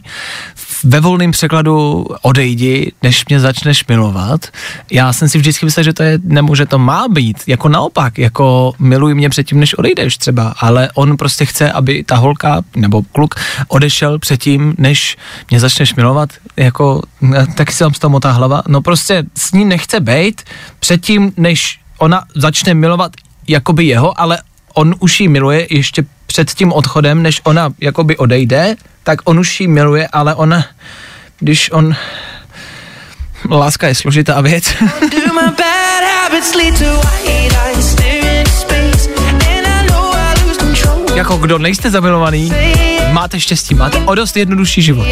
Ve 0.84 1.00
volném 1.00 1.32
překladu 1.32 2.06
odejdi, 2.22 2.92
než 3.04 3.26
mě 3.30 3.40
začneš 3.40 3.88
milovat. 3.88 4.48
Já 4.92 5.14
jsem 5.14 5.30
si 5.30 5.38
vždycky 5.38 5.66
myslel, 5.66 5.84
že 5.84 5.94
to 5.94 6.04
je, 6.04 6.20
nebo 6.24 6.56
že 6.56 6.66
to 6.66 6.80
má 6.80 7.08
být, 7.08 7.38
jako 7.48 7.70
naopak, 7.70 8.18
jako 8.18 8.74
miluj 8.80 9.14
mě 9.14 9.30
předtím, 9.30 9.60
než 9.60 9.78
odejdeš 9.78 10.18
třeba, 10.18 10.56
ale 10.60 10.90
on 10.94 11.18
prostě 11.18 11.46
chce, 11.46 11.72
aby 11.72 12.04
ta 12.04 12.16
holka 12.16 12.62
nebo 12.76 13.02
kluk 13.12 13.36
odešel 13.68 14.20
předtím, 14.20 14.76
než 14.78 15.18
mě 15.50 15.60
začneš 15.60 15.96
milovat, 15.96 16.30
jako, 16.58 17.02
eh, 17.36 17.48
taky 17.56 17.74
se 17.74 17.84
vám 17.84 17.94
z 17.94 18.00
toho 18.00 18.12
motá 18.12 18.32
hlava, 18.32 18.62
no 18.68 18.82
prostě 18.82 19.24
s 19.38 19.52
ní 19.52 19.66
nechce 19.66 20.00
bejt 20.00 20.44
předtím, 20.80 21.34
než 21.38 21.80
ona 21.98 22.24
začne 22.36 22.74
milovat 22.74 23.12
jakoby 23.48 23.86
jeho, 23.86 24.22
ale 24.22 24.40
on 24.76 24.96
už 25.00 25.20
ji 25.20 25.28
miluje 25.28 25.68
ještě 25.70 26.04
před 26.28 26.52
tím 26.52 26.72
odchodem, 26.72 27.24
než 27.24 27.42
ona 27.44 27.74
jakoby 27.82 28.18
odejde, 28.18 28.76
tak 29.04 29.20
on 29.24 29.40
už 29.40 29.60
ji 29.60 29.68
miluje, 29.68 30.08
ale 30.08 30.36
ona, 30.36 30.66
když 31.40 31.72
on... 31.72 31.96
Láska 33.50 33.88
je 33.88 33.96
složitá 33.96 34.42
věc. 34.42 34.64
jako 41.16 41.38
kdo 41.38 41.58
nejste 41.58 41.92
zamilovaný, 41.92 42.54
máte 43.12 43.40
štěstí, 43.40 43.76
máte 43.76 43.98
o 43.98 44.16
dost 44.16 44.38
jednodušší 44.38 44.82
život. 44.82 45.08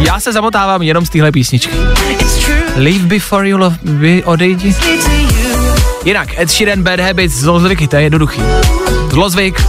Já 0.00 0.20
se 0.20 0.32
zamotávám 0.32 0.82
jenom 0.82 1.06
z 1.06 1.10
téhle 1.10 1.32
písničky. 1.32 1.76
Leave 2.76 3.04
before 3.04 3.48
you 3.48 3.58
love 3.58 3.76
me, 3.82 4.24
odejdi. 4.24 4.74
Jinak, 6.04 6.38
Ed 6.38 6.50
Sheeran, 6.50 6.82
Bad 6.82 7.00
Habits, 7.00 7.34
zlozvyky, 7.34 7.88
to 7.88 7.96
je 7.96 8.02
jednoduchý. 8.02 8.42
Zlozvyk, 9.10 9.62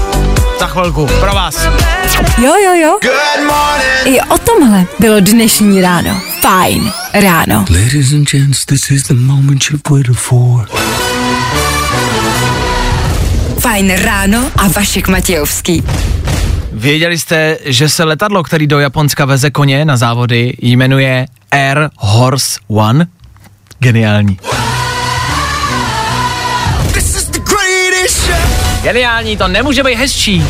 za 0.59 0.67
chvilku, 0.67 1.07
pro 1.19 1.33
vás. 1.33 1.67
Jo, 2.37 2.53
jo, 2.65 2.73
jo. 2.73 2.99
I 4.05 4.21
o 4.21 4.37
tomhle 4.37 4.85
bylo 4.99 5.19
dnešní 5.19 5.81
ráno. 5.81 6.21
Fajn 6.41 6.91
ráno. 7.13 7.65
Ladies 7.69 8.13
and 8.13 8.29
gents, 8.31 8.65
this 8.65 8.91
is 8.91 9.03
the 9.03 9.13
moment 9.13 9.63
you've 9.69 9.89
waited 9.89 10.15
for. 10.15 10.67
Fajn 13.59 13.95
ráno 13.95 14.51
a 14.55 14.67
Vašek 14.67 15.07
Matějovský. 15.07 15.83
Věděli 16.71 17.17
jste, 17.19 17.57
že 17.65 17.89
se 17.89 18.03
letadlo, 18.03 18.43
který 18.43 18.67
do 18.67 18.79
Japonska 18.79 19.25
veze 19.25 19.51
koně 19.51 19.85
na 19.85 19.97
závody, 19.97 20.53
jmenuje 20.61 21.25
Air 21.51 21.89
Horse 21.97 22.59
One? 22.67 23.07
Geniální. 23.79 24.39
Geniální, 28.89 29.37
to 29.37 29.47
nemůže 29.47 29.83
být 29.83 29.95
hezčí. 29.95 30.45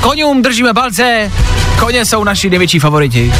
Koňům 0.00 0.42
držíme 0.42 0.74
palce, 0.74 1.32
koně 1.80 2.04
jsou 2.04 2.24
naši 2.24 2.50
největší 2.50 2.78
favoriti. 2.78 3.32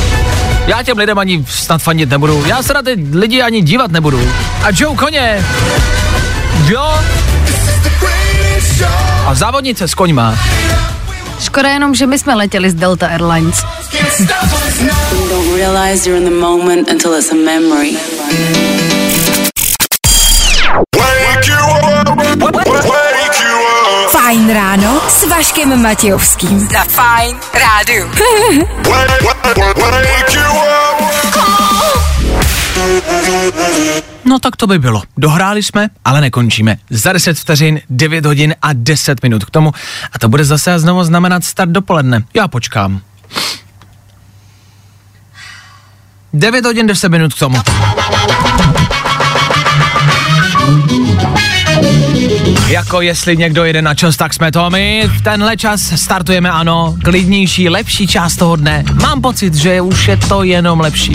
Já 0.67 0.83
těm 0.83 0.99
lidem 0.99 1.19
ani 1.19 1.45
snad 1.49 1.83
fandit 1.83 2.09
nebudu, 2.09 2.45
já 2.47 2.63
se 2.63 2.75
na 2.75 2.83
ty 2.83 2.97
lidi 3.13 3.43
ani 3.43 3.63
dívat 3.63 3.91
nebudu. 3.91 4.31
A 4.63 4.67
Joe 4.77 4.97
koně, 4.97 5.45
jo? 6.69 6.95
A 9.27 9.35
závodnice 9.35 9.89
s 9.89 9.95
koňma. 9.95 10.39
Škoda 11.41 11.69
jenom, 11.69 11.95
že 11.95 12.07
my 12.07 12.19
jsme 12.19 12.35
letěli 12.35 12.71
z 12.71 12.75
Delta 12.75 13.07
Airlines. 13.07 13.65
don't 15.29 15.57
realize 15.57 16.11
you're 16.11 16.25
in 16.25 16.25
the 16.25 16.41
moment 16.41 16.91
until 16.91 17.15
it's 17.15 17.33
a 17.33 17.35
memory. 17.35 17.97
Fajn 24.27 24.53
ráno 24.53 25.01
s 25.09 25.29
Vaškem 25.29 25.83
Matějovským. 25.83 26.61
Za 26.61 26.85
Fajn 26.85 27.37
rádiu. 27.55 28.05
No 34.25 34.39
tak 34.39 34.57
to 34.57 34.67
by 34.67 34.79
bylo. 34.79 35.03
Dohráli 35.17 35.63
jsme, 35.63 35.89
ale 36.05 36.21
nekončíme. 36.21 36.77
Za 36.91 37.13
10 37.13 37.39
vteřin, 37.39 37.81
9 37.91 38.27
hodin 38.27 38.55
a 38.63 38.69
10 38.73 39.23
minut 39.23 39.45
k 39.45 39.51
tomu. 39.51 39.73
A 40.13 40.19
to 40.19 40.29
bude 40.29 40.45
zase 40.45 40.75
a 40.75 40.79
znovu 40.79 41.05
znamenat 41.05 41.45
start 41.45 41.71
dopoledne. 41.71 42.23
Já 42.35 42.49
počkám. 42.49 43.01
9 46.33 46.65
hodin 46.65 46.87
10 46.87 47.09
minut 47.09 47.35
k 47.35 47.39
tomu. 47.39 47.59
Jako 52.69 53.01
jestli 53.01 53.37
někdo 53.37 53.65
jede 53.65 53.83
na 53.83 53.95
čas, 53.95 54.17
tak 54.17 54.35
jsme 54.35 54.53
to 54.53 54.71
my. 54.71 55.11
V 55.19 55.23
tenhle 55.23 55.57
čas 55.57 55.81
startujeme, 55.81 56.51
ano, 56.51 56.97
klidnější, 57.05 57.69
lepší 57.69 58.07
část 58.07 58.37
toho 58.37 58.57
dne. 58.57 58.85
Mám 59.03 59.21
pocit, 59.21 59.55
že 59.55 59.81
už 59.81 60.09
je 60.09 60.17
to 60.17 60.43
jenom 60.43 60.81
lepší. 60.81 61.13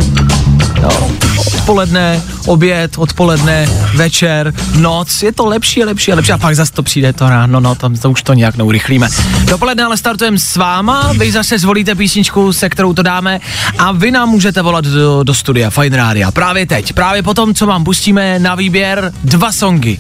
Jo, 0.82 1.12
odpoledne, 1.54 2.22
oběd, 2.46 2.98
odpoledne, 2.98 3.70
večer, 3.96 4.54
noc, 4.76 5.24
je 5.24 5.32
to 5.32 5.46
lepší 5.46 5.84
lepší 5.84 6.12
a 6.12 6.16
lepší 6.16 6.32
a 6.32 6.38
pak 6.38 6.56
zase 6.56 6.72
to 6.72 6.84
přijde 6.84 7.14
to 7.14 7.30
ráno, 7.30 7.60
no 7.60 7.76
tam 7.76 7.96
to 7.96 8.12
už 8.12 8.24
to 8.24 8.34
nějak 8.34 8.58
neurychlíme. 8.58 9.08
Dopoledne 9.46 9.84
ale 9.84 9.98
startujeme 9.98 10.40
s 10.40 10.56
váma, 10.56 11.14
vy 11.18 11.32
zase 11.32 11.60
zvolíte 11.60 11.96
písničku, 11.96 12.54
se 12.54 12.70
kterou 12.70 12.94
to 12.94 13.04
dáme 13.04 13.40
a 13.78 13.92
vy 13.92 14.12
nám 14.12 14.30
můžete 14.30 14.62
volat 14.62 14.86
do, 14.86 15.24
do 15.24 15.34
studia 15.34 15.70
Fine 15.70 15.98
Rádia 15.98 16.32
právě 16.32 16.66
teď, 16.66 16.94
právě 16.94 17.24
potom, 17.24 17.54
co 17.54 17.66
vám 17.66 17.84
pustíme 17.84 18.40
na 18.40 18.56
výběr 18.56 19.12
dva 19.24 19.52
songy. 19.52 20.00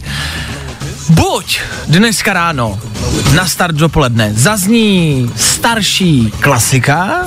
Buď 1.10 1.60
dneska 1.88 2.34
ráno 2.34 2.80
na 3.36 3.47
start 3.47 3.76
dopoledne 3.76 4.34
zazní 4.34 5.32
starší 5.36 6.32
klasika, 6.39 7.26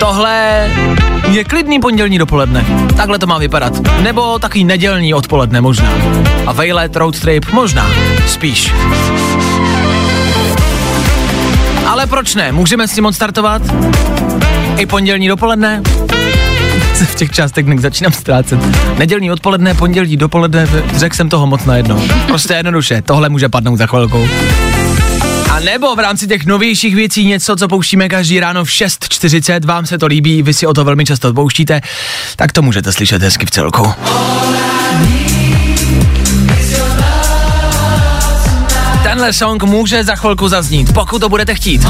tohle 0.00 0.70
je 1.30 1.44
klidný 1.44 1.80
pondělní 1.80 2.18
dopoledne. 2.18 2.64
Takhle 2.96 3.18
to 3.18 3.26
má 3.26 3.38
vypadat. 3.38 3.72
Nebo 4.02 4.38
takový 4.38 4.64
nedělní 4.64 5.14
odpoledne 5.14 5.60
možná. 5.60 5.92
A 6.46 6.52
vejlet, 6.52 6.96
road 6.96 7.20
trip 7.20 7.46
možná. 7.52 7.90
Spíš. 8.26 8.72
Ale 11.86 12.06
proč 12.06 12.34
ne? 12.34 12.52
Můžeme 12.52 12.88
s 12.88 12.94
tím 12.94 13.06
odstartovat? 13.06 13.62
I 14.76 14.86
pondělní 14.86 15.28
dopoledne? 15.28 15.82
Se 16.94 17.04
v 17.06 17.14
těch 17.52 17.64
dnes 17.64 17.80
začínám 17.80 18.12
ztrácet. 18.12 18.60
Nedělní 18.98 19.30
odpoledne, 19.30 19.74
pondělí 19.74 20.16
dopoledne, 20.16 20.68
řekl 20.96 21.16
jsem 21.16 21.28
toho 21.28 21.46
moc 21.46 21.64
najednou. 21.64 22.02
Prostě 22.26 22.54
jednoduše, 22.54 23.02
tohle 23.02 23.28
může 23.28 23.48
padnout 23.48 23.78
za 23.78 23.86
chvilku. 23.86 24.28
A 25.50 25.60
nebo 25.60 25.96
v 25.96 25.98
rámci 25.98 26.26
těch 26.26 26.46
novějších 26.46 26.94
věcí 26.94 27.24
něco, 27.24 27.56
co 27.56 27.68
pouštíme 27.68 28.08
každý 28.08 28.40
ráno 28.40 28.64
v 28.64 28.68
6.40, 28.68 29.66
vám 29.66 29.86
se 29.86 29.98
to 29.98 30.06
líbí, 30.06 30.42
vy 30.42 30.54
si 30.54 30.66
o 30.66 30.74
to 30.74 30.84
velmi 30.84 31.04
často 31.04 31.34
pouštíte, 31.34 31.80
tak 32.36 32.52
to 32.52 32.62
můžete 32.62 32.92
slyšet 32.92 33.22
hezky 33.22 33.46
v 33.46 33.50
celku. 33.50 33.92
Tenhle 39.02 39.32
song 39.32 39.62
může 39.62 40.04
za 40.04 40.16
chvilku 40.16 40.48
zaznít, 40.48 40.92
pokud 40.92 41.18
to 41.18 41.28
budete 41.28 41.54
chtít. 41.54 41.86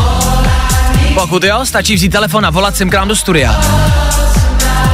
Pokud 1.15 1.45
jo, 1.45 1.61
stačí 1.65 1.95
vzít 1.95 2.09
telefon 2.09 2.47
a 2.47 2.51
volat 2.51 2.77
sem 2.77 2.91
k 2.91 2.95
nám 2.95 3.09
do 3.09 3.17
studia. 3.17 3.61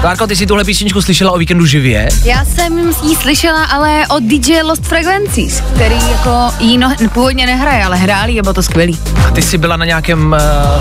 Klárko, 0.01 0.26
ty 0.26 0.36
jsi 0.36 0.47
tuhle 0.47 0.64
písničku 0.64 1.03
slyšela 1.03 1.32
o 1.32 1.38
víkendu 1.38 1.66
živě? 1.66 2.09
Já 2.24 2.44
jsem 2.44 2.78
ji 3.03 3.16
slyšela 3.16 3.64
ale 3.64 4.07
od 4.07 4.22
DJ 4.22 4.62
Lost 4.62 4.82
Frequencies, 4.84 5.62
který 5.74 5.94
jako 5.94 6.51
jí 6.61 6.78
no, 6.78 6.94
původně 7.12 7.47
nehraje, 7.47 7.84
ale 7.84 7.97
hráli 7.97 8.38
a 8.38 8.42
bylo 8.42 8.55
to 8.55 8.62
skvělý. 8.62 8.99
A 9.28 9.30
ty 9.30 9.42
jsi 9.42 9.59
byla 9.59 9.76
na 9.76 9.84
nějakém 9.84 10.36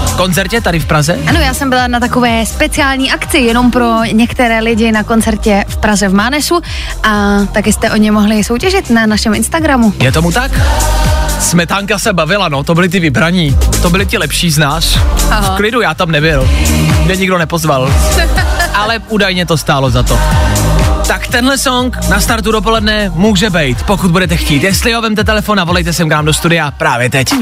uh, 0.05 0.17
koncertě 0.17 0.61
tady 0.61 0.79
v 0.79 0.85
Praze? 0.85 1.19
Ano, 1.27 1.39
já 1.39 1.53
jsem 1.53 1.69
byla 1.69 1.87
na 1.87 1.99
takové 1.99 2.45
speciální 2.45 3.11
akci 3.11 3.37
jenom 3.37 3.71
pro 3.71 4.03
některé 4.03 4.59
lidi 4.59 4.91
na 4.91 5.03
koncertě 5.03 5.65
v 5.67 5.77
Praze 5.77 6.07
v 6.07 6.13
Mánesu 6.13 6.61
a 7.03 7.39
taky 7.51 7.73
jste 7.73 7.91
o 7.91 7.95
ně 7.95 8.11
mohli 8.11 8.43
soutěžit 8.43 8.89
na 8.89 9.05
našem 9.05 9.33
Instagramu. 9.35 9.93
Je 9.99 10.11
tomu 10.11 10.31
tak? 10.31 10.51
Smetánka 11.39 11.99
se 11.99 12.13
bavila, 12.13 12.49
no, 12.49 12.63
to 12.63 12.75
byli 12.75 12.89
ty 12.89 12.99
vybraní. 12.99 13.57
To 13.81 13.89
byli 13.89 14.05
ti 14.05 14.17
lepší 14.17 14.51
z 14.51 14.57
nás. 14.57 14.99
Aha. 15.31 15.53
V 15.53 15.57
klidu 15.57 15.81
já 15.81 15.93
tam 15.93 16.11
nebyl. 16.11 16.49
Mě 17.05 17.15
nikdo 17.15 17.37
nepozval. 17.37 17.93
Ale 18.73 18.99
údajně 19.09 19.45
to 19.45 19.57
stálo 19.57 19.89
za 19.89 20.03
to. 20.03 20.19
Tak 21.07 21.27
tenhle 21.27 21.57
song 21.57 21.97
na 22.09 22.19
startu 22.21 22.51
dopoledne 22.51 23.11
může 23.15 23.49
být, 23.49 23.83
pokud 23.83 24.11
budete 24.11 24.37
chtít. 24.37 24.63
Jestli 24.63 24.93
ho 24.93 25.01
vemte 25.01 25.23
telefon 25.23 25.59
a 25.59 25.63
volejte 25.63 25.93
sem 25.93 26.07
k 26.09 26.11
nám 26.11 26.25
do 26.25 26.33
studia 26.33 26.71
právě 26.71 27.09
teď. 27.09 27.33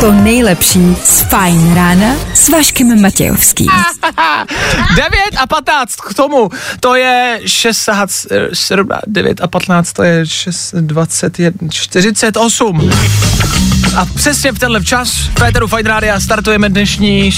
To 0.00 0.12
nejlepší 0.12 0.96
z 1.04 1.20
Fajn 1.20 1.74
rána 1.74 2.14
s 2.34 2.48
Vaškem 2.48 3.02
Matějovským. 3.02 3.68
9 4.96 5.10
a 5.42 5.46
15 5.46 5.96
k 5.96 6.14
tomu, 6.14 6.48
to 6.80 6.94
je 6.94 7.40
6, 7.46 7.88
7, 8.52 8.88
9 9.06 9.40
a 9.40 9.46
15, 9.48 9.92
to 9.92 10.02
je 10.02 10.26
6, 10.26 10.74
21, 10.74 11.68
48. 11.70 12.90
A 13.96 14.04
přesně 14.14 14.52
v 14.52 14.58
tenhle 14.58 14.84
čas 14.84 15.12
v 15.12 15.34
Péteru 15.34 15.66
Fine 15.66 15.90
Rádia 15.90 16.20
startujeme 16.20 16.68
dnešní 16.68 17.30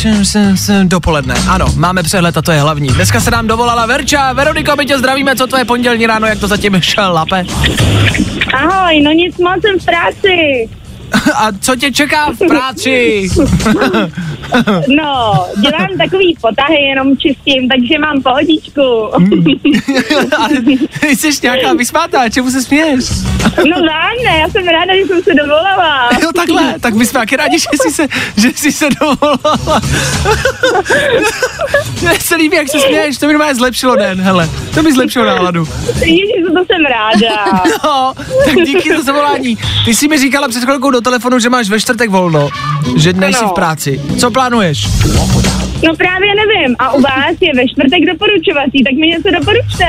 dopoledne. 0.85 1.35
Ano, 1.49 1.67
máme 1.77 2.03
přehled 2.03 2.37
a 2.37 2.43
to 2.43 2.53
je 2.53 2.61
hlavní. 2.61 2.89
Dneska 2.89 3.21
se 3.21 3.31
nám 3.31 3.47
dovolala 3.47 3.87
Verča. 3.87 4.33
Veroniko, 4.33 4.77
my 4.77 4.87
tě 4.87 4.99
zdravíme, 4.99 5.37
co 5.37 5.47
tvoje 5.47 5.65
pondělní 5.65 6.07
ráno, 6.07 6.27
jak 6.27 6.39
to 6.39 6.49
zatím 6.49 6.81
šlape? 6.81 7.45
Ahoj, 8.55 9.01
no 9.01 9.13
nic 9.13 9.39
moc, 9.39 9.61
jsem 9.61 9.79
v 9.79 9.85
práci. 9.85 10.69
A 11.35 11.53
co 11.61 11.77
tě 11.77 11.93
čeká 11.93 12.31
v 12.33 12.49
práci? 12.49 13.29
No, 14.97 15.47
dělám 15.61 15.89
takový 15.99 16.37
potahy, 16.41 16.77
jenom 16.77 17.17
čistím, 17.17 17.69
takže 17.69 17.99
mám 17.99 18.23
pohodičku. 18.23 18.81
Ale 20.39 20.49
ty 21.01 21.17
jsi 21.17 21.31
nějaká 21.43 21.73
vysmátá, 21.73 22.29
čemu 22.29 22.51
se 22.51 22.63
směješ? 22.63 23.05
No 23.57 23.77
ne, 24.25 24.39
já 24.41 24.49
jsem 24.49 24.69
ráda, 24.69 24.97
že 24.97 25.07
jsem 25.07 25.23
se 25.23 25.35
dovolala. 25.35 26.11
Jo, 26.23 26.33
takhle, 26.35 26.75
tak 26.81 26.95
my 26.95 27.07
jsme 27.07 27.21
taky 27.21 27.37
rádi, 27.37 27.59
že 27.59 27.67
jsi 27.83 27.91
se, 27.95 28.07
že 28.37 28.49
jsi 28.55 28.73
se 28.73 28.89
dovolala. 29.01 29.81
Mně 32.03 32.21
se 32.21 32.37
líbí, 32.37 32.57
jak 32.57 32.69
se 32.69 32.81
směješ, 32.81 33.19
to 33.19 33.27
mi 33.27 33.33
normálně 33.33 33.55
zlepšilo 33.55 33.97
den, 33.97 34.21
hele, 34.21 34.49
to 34.75 34.83
mi 34.83 34.93
zlepšilo 34.93 35.25
náladu. 35.25 35.69
Ježiš, 36.01 36.43
to 36.47 36.65
jsem 36.65 36.85
ráda. 36.91 37.63
No, 37.85 38.13
tak 38.45 38.55
díky 38.67 38.97
za 38.97 39.03
zavolání. 39.03 39.59
Ty 39.85 39.95
jsi 39.95 40.09
mi 40.09 40.19
říkala 40.19 40.49
před 40.49 40.65
chvilkou 40.65 40.91
do 40.91 41.01
telefonu, 41.01 41.39
že 41.39 41.51
máš 41.51 41.69
ve 41.69 41.81
čtvrtek 41.81 42.11
volno, 42.11 42.49
že 42.97 43.13
nejsi 43.13 43.39
Ano. 43.41 43.49
v 43.49 43.53
práci. 43.55 44.01
Co 44.19 44.28
plánuješ? 44.31 44.89
No 45.15 45.58
právě 45.99 46.31
nevím. 46.35 46.77
A 46.79 46.93
u 46.93 47.01
vás 47.01 47.37
je 47.41 47.53
ve 47.57 47.69
čtvrtek 47.69 48.01
doporučovací, 48.13 48.85
tak 48.85 48.95
mi 49.01 49.07
něco 49.07 49.29
doporučte. 49.39 49.85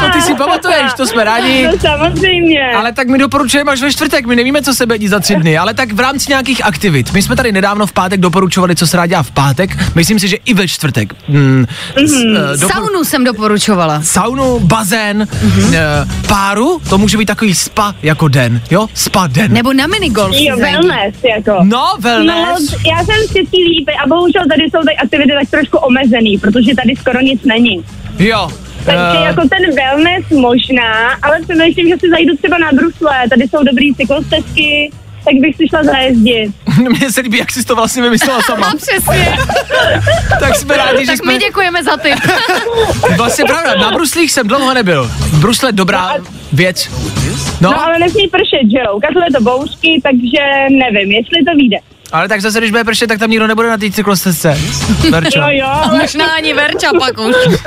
To 0.00 0.12
ty 0.12 0.20
si 0.22 0.34
pamatuješ, 0.34 0.92
to 0.96 1.06
jsme 1.06 1.24
rádi. 1.24 1.66
No 1.66 1.72
samozřejmě. 1.78 2.72
Ale 2.76 2.92
tak 2.92 3.08
my 3.08 3.18
doporučujeme 3.18 3.72
až 3.72 3.80
ve 3.82 3.92
čtvrtek, 3.92 4.26
my 4.26 4.36
nevíme, 4.36 4.62
co 4.62 4.74
se 4.74 4.86
bude 4.86 4.98
dít 4.98 5.08
za 5.08 5.20
tři 5.20 5.36
dny, 5.36 5.58
ale 5.58 5.74
tak 5.74 5.92
v 5.92 6.00
rámci 6.00 6.26
nějakých 6.28 6.64
aktivit. 6.66 7.12
My 7.12 7.22
jsme 7.22 7.36
tady 7.36 7.52
nedávno 7.52 7.86
v 7.86 7.92
pátek 7.92 8.20
doporučovali, 8.20 8.76
co 8.76 8.86
se 8.86 8.96
rád 8.96 9.06
dělá 9.06 9.22
v 9.22 9.30
pátek. 9.30 9.70
Myslím 9.94 10.18
si, 10.18 10.28
že 10.28 10.36
i 10.44 10.54
ve 10.54 10.68
čtvrtek. 10.68 11.14
Mm, 11.28 11.66
s, 11.96 12.12
eh, 12.12 12.56
doporu- 12.56 12.72
Saunu 12.72 13.04
jsem 13.04 13.24
doporučovala. 13.24 14.02
Saunu, 14.02 14.60
bazén, 14.60 15.28
mm-hmm. 15.46 15.74
páru, 16.28 16.80
to 16.88 16.98
může 16.98 17.18
být 17.18 17.26
takový 17.26 17.54
spa 17.54 17.94
jako 18.02 18.28
den, 18.28 18.60
jo? 18.70 18.86
Spa 18.94 19.26
den. 19.26 19.52
Nebo 19.52 19.72
na 19.72 19.86
minigolf. 19.86 20.36
Jo, 20.38 20.56
si 20.56 20.62
wellness, 20.62 21.14
jako. 21.36 21.58
No, 21.62 21.84
wellness. 22.00 22.70
No, 22.70 22.78
já 22.90 23.04
jsem 23.04 23.16
Český 23.32 23.64
lípy 23.68 23.92
a 24.04 24.08
bohužel 24.08 24.42
tady 24.48 24.62
jsou 24.62 24.82
ty 24.88 24.96
aktivity 24.96 25.32
tak 25.40 25.50
trošku 25.50 25.78
omezený, 25.78 26.38
protože 26.38 26.74
tady 26.74 26.96
skoro 26.96 27.20
nic 27.20 27.44
není. 27.44 27.84
Jo. 28.18 28.48
Takže 28.84 29.18
eh, 29.20 29.24
jako 29.24 29.40
ten 29.40 29.74
wellness 29.76 30.24
možná, 30.30 31.10
ale 31.22 31.40
přemýšlím, 31.42 31.88
že 31.88 31.94
si 32.00 32.10
zajdu 32.10 32.36
třeba 32.36 32.58
na 32.58 32.72
brusle, 32.72 33.28
tady 33.30 33.42
jsou 33.48 33.62
dobrý 33.62 33.94
cyklostezky, 33.94 34.90
tak 35.24 35.34
bych 35.34 35.56
si 35.56 35.68
šla 35.68 35.82
zajezdit. 35.84 36.52
Mně 36.98 37.12
se 37.12 37.20
líbí, 37.20 37.38
jak 37.38 37.50
jsi 37.50 37.64
to 37.64 37.74
vlastně 37.74 38.02
vymyslela 38.02 38.40
sama. 38.46 38.72
Přesně. 38.76 39.36
tak 40.40 40.56
jsme 40.56 40.76
rádi, 40.76 41.00
že 41.00 41.06
tak 41.06 41.16
jsme... 41.16 41.32
my 41.32 41.38
děkujeme 41.38 41.84
za 41.84 41.96
tip. 41.96 42.18
Vlastně 43.16 43.44
pravda, 43.44 43.74
na 43.74 43.90
bruslích 43.90 44.32
jsem 44.32 44.48
dlouho 44.48 44.74
nebyl. 44.74 45.10
Brusle 45.40 45.72
dobrá 45.72 46.14
věc. 46.52 46.90
No, 47.60 47.70
No, 47.70 47.84
ale 47.84 47.98
nesmí 47.98 48.28
pršet, 48.28 48.70
že 48.72 48.78
jo? 48.78 48.96
Ukazuje 48.96 49.26
to 49.36 49.40
bouřky, 49.40 50.00
takže 50.02 50.38
nevím, 50.70 51.12
jestli 51.12 51.44
to 51.44 51.56
vyjde. 51.56 51.76
Ale 52.12 52.28
tak 52.28 52.40
zase, 52.40 52.58
když 52.58 52.70
bude 52.70 52.84
pršet, 52.84 53.06
tak 53.06 53.18
tam 53.18 53.30
nikdo 53.30 53.46
nebude 53.46 53.68
na 53.68 53.76
té 53.76 53.90
cyklostezce. 53.90 54.58
Verčo. 55.10 55.40
Jo, 55.46 55.66
ale 55.66 55.98
Možná 55.98 56.26
ani 56.26 56.54
Verča 56.54 56.90
pak 57.00 57.18
už. 57.18 57.34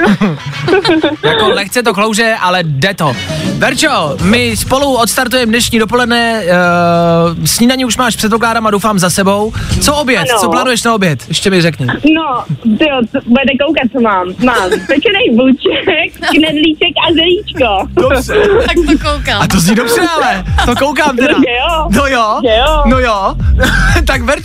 Jako 1.24 1.50
lehce 1.50 1.84
to 1.84 1.94
klouže, 1.94 2.36
ale 2.42 2.60
jde 2.64 2.94
to. 2.94 3.16
Verčo, 3.58 4.18
my 4.22 4.58
spolu 4.58 4.96
odstartujeme 4.98 5.50
dnešní 5.50 5.80
dopoledne, 5.80 6.42
uh, 6.44 7.46
snídaní 7.46 7.86
už 7.86 7.98
máš 7.98 8.16
předpokládám 8.16 8.68
a 8.68 8.72
doufám 8.72 9.00
za 9.00 9.10
sebou. 9.10 9.54
Co 9.82 9.96
oběd? 9.96 10.28
Ano. 10.32 10.40
Co 10.40 10.50
plánuješ 10.50 10.84
na 10.84 10.94
oběd? 10.94 11.20
Ještě 11.28 11.50
mi 11.50 11.62
řekni. 11.62 11.86
no, 11.88 12.44
tyjo, 12.78 13.02
budete 13.26 13.52
koukat, 13.66 13.92
co 13.94 14.02
mám. 14.02 14.28
Mám 14.44 14.70
pečený 14.70 15.30
vůček, 15.32 16.30
knedlíček 16.32 16.94
a 17.10 17.14
zelíčko. 17.14 18.02
Dobře. 18.02 18.34
tak 18.68 18.76
to 18.76 19.10
koukám. 19.10 19.42
A 19.42 19.48
to 19.48 19.60
zní 19.60 19.76
dobře, 19.76 20.02
ale 20.16 20.44
to 20.66 20.76
koukám 20.76 21.18
teda. 21.18 21.34
No, 21.34 21.44
jo. 21.48 21.90
No 21.90 22.08
jo. 22.08 22.40
Jo. 22.58 22.84
No 22.86 23.00
jo. 23.00 23.36
tak 24.08 24.22
Verčo, 24.22 24.37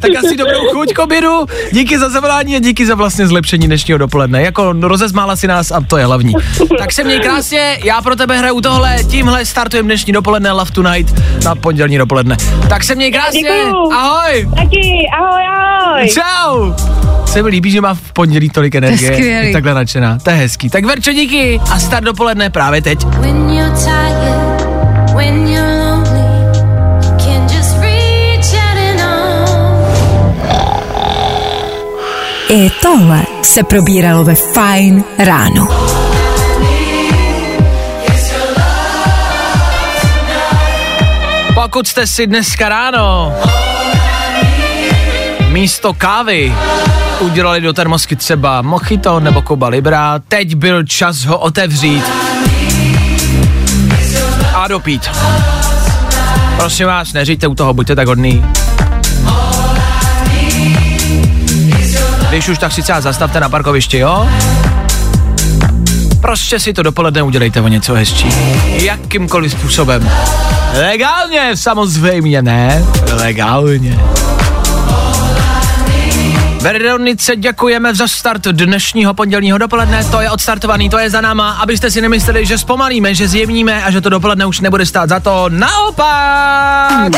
tak 0.00 0.10
asi 0.24 0.36
dobrou 0.36 0.60
chuť 0.72 0.92
k 0.92 0.98
obědu. 0.98 1.46
Díky 1.72 1.98
za 1.98 2.08
zavolání 2.08 2.56
a 2.56 2.58
díky 2.58 2.86
za 2.86 2.94
vlastně 2.94 3.26
zlepšení 3.26 3.66
dnešního 3.66 3.98
dopoledne. 3.98 4.42
Jako 4.42 4.72
no, 4.72 4.88
rozezmála 4.88 5.36
si 5.36 5.46
nás 5.46 5.70
a 5.70 5.80
to 5.80 5.96
je 5.96 6.04
hlavní. 6.06 6.34
tak 6.78 6.92
se 6.92 7.04
měj 7.04 7.20
krásně, 7.20 7.78
já 7.84 8.02
pro 8.02 8.16
tebe 8.16 8.38
hraju 8.38 8.60
tohle, 8.60 8.96
tímhle 9.10 9.44
startujeme 9.44 9.86
dnešní 9.86 10.12
dopoledne 10.12 10.52
Love 10.52 10.70
Tonight 10.70 11.22
na 11.44 11.54
pondělní 11.54 11.98
dopoledne. 11.98 12.36
Tak 12.68 12.84
se 12.84 12.94
měj 12.94 13.12
krásně. 13.12 13.40
Děkuju. 13.42 13.92
Ahoj. 13.92 14.48
Taky, 14.56 15.06
ahoj, 15.18 15.42
ahoj. 15.56 16.08
Čau. 16.08 16.72
Se 17.26 17.42
mi 17.42 17.48
líbí, 17.48 17.70
že 17.70 17.80
má 17.80 17.94
v 17.94 18.12
pondělí 18.12 18.50
tolik 18.50 18.74
energie. 18.74 19.12
skvělý. 19.12 19.46
Je 19.46 19.52
takhle 19.52 19.74
nadšená. 19.74 20.18
To 20.22 20.30
je 20.30 20.36
hezký. 20.36 20.70
Tak 20.70 20.84
Verčo, 20.84 21.12
díky 21.12 21.60
a 21.70 21.78
start 21.78 22.04
dopoledne 22.04 22.50
právě 22.50 22.82
teď. 22.82 23.04
When 23.04 23.50
you're 23.50 23.76
tired, 23.76 24.45
I 32.48 32.70
tohle 32.82 33.22
se 33.42 33.62
probíralo 33.62 34.24
ve 34.24 34.34
Fajn 34.34 35.04
ráno. 35.18 35.68
Pokud 41.54 41.86
jste 41.86 42.06
si 42.06 42.26
dneska 42.26 42.68
ráno 42.68 43.32
místo 45.48 45.94
kávy 45.94 46.54
udělali 47.20 47.60
do 47.60 47.72
termosky 47.72 48.16
třeba 48.16 48.62
mojito 48.62 49.20
nebo 49.20 49.42
Cuba 49.42 49.68
Libra, 49.68 50.18
teď 50.28 50.54
byl 50.54 50.84
čas 50.84 51.24
ho 51.24 51.38
otevřít 51.38 52.04
a 54.54 54.68
dopít. 54.68 55.10
Prosím 56.56 56.86
vás, 56.86 57.12
neříďte 57.12 57.46
u 57.46 57.54
toho, 57.54 57.74
buďte 57.74 57.96
tak 57.96 58.08
hodný. 58.08 58.44
Když 62.36 62.48
už 62.48 62.58
tak 62.58 62.72
si 62.72 62.82
třeba 62.82 63.00
zastavte 63.00 63.40
na 63.40 63.48
parkovišti, 63.48 63.98
jo? 63.98 64.28
Prostě 66.20 66.60
si 66.60 66.72
to 66.72 66.82
dopoledne 66.82 67.22
udělejte 67.22 67.60
o 67.60 67.68
něco 67.68 67.94
hezčí. 67.94 68.28
Jakýmkoliv 68.66 69.52
způsobem. 69.52 70.10
Legálně, 70.74 71.56
samozřejmě, 71.56 72.42
ne? 72.42 72.84
Legálně. 73.12 74.00
Veronice 76.72 77.36
děkujeme 77.36 77.94
za 77.94 78.08
start 78.08 78.42
dnešního 78.42 79.14
pondělního 79.14 79.58
dopoledne, 79.58 80.04
to 80.04 80.20
je 80.20 80.30
odstartovaný, 80.30 80.90
to 80.90 80.98
je 80.98 81.10
za 81.10 81.20
náma, 81.20 81.50
abyste 81.50 81.90
si 81.90 82.00
nemysleli, 82.00 82.46
že 82.46 82.58
zpomalíme, 82.58 83.14
že 83.14 83.28
zjemníme 83.28 83.84
a 83.84 83.90
že 83.90 84.00
to 84.00 84.08
dopoledne 84.08 84.46
už 84.46 84.60
nebude 84.60 84.86
stát 84.86 85.08
za 85.08 85.20
to. 85.20 85.44
Naopak! 85.48 87.12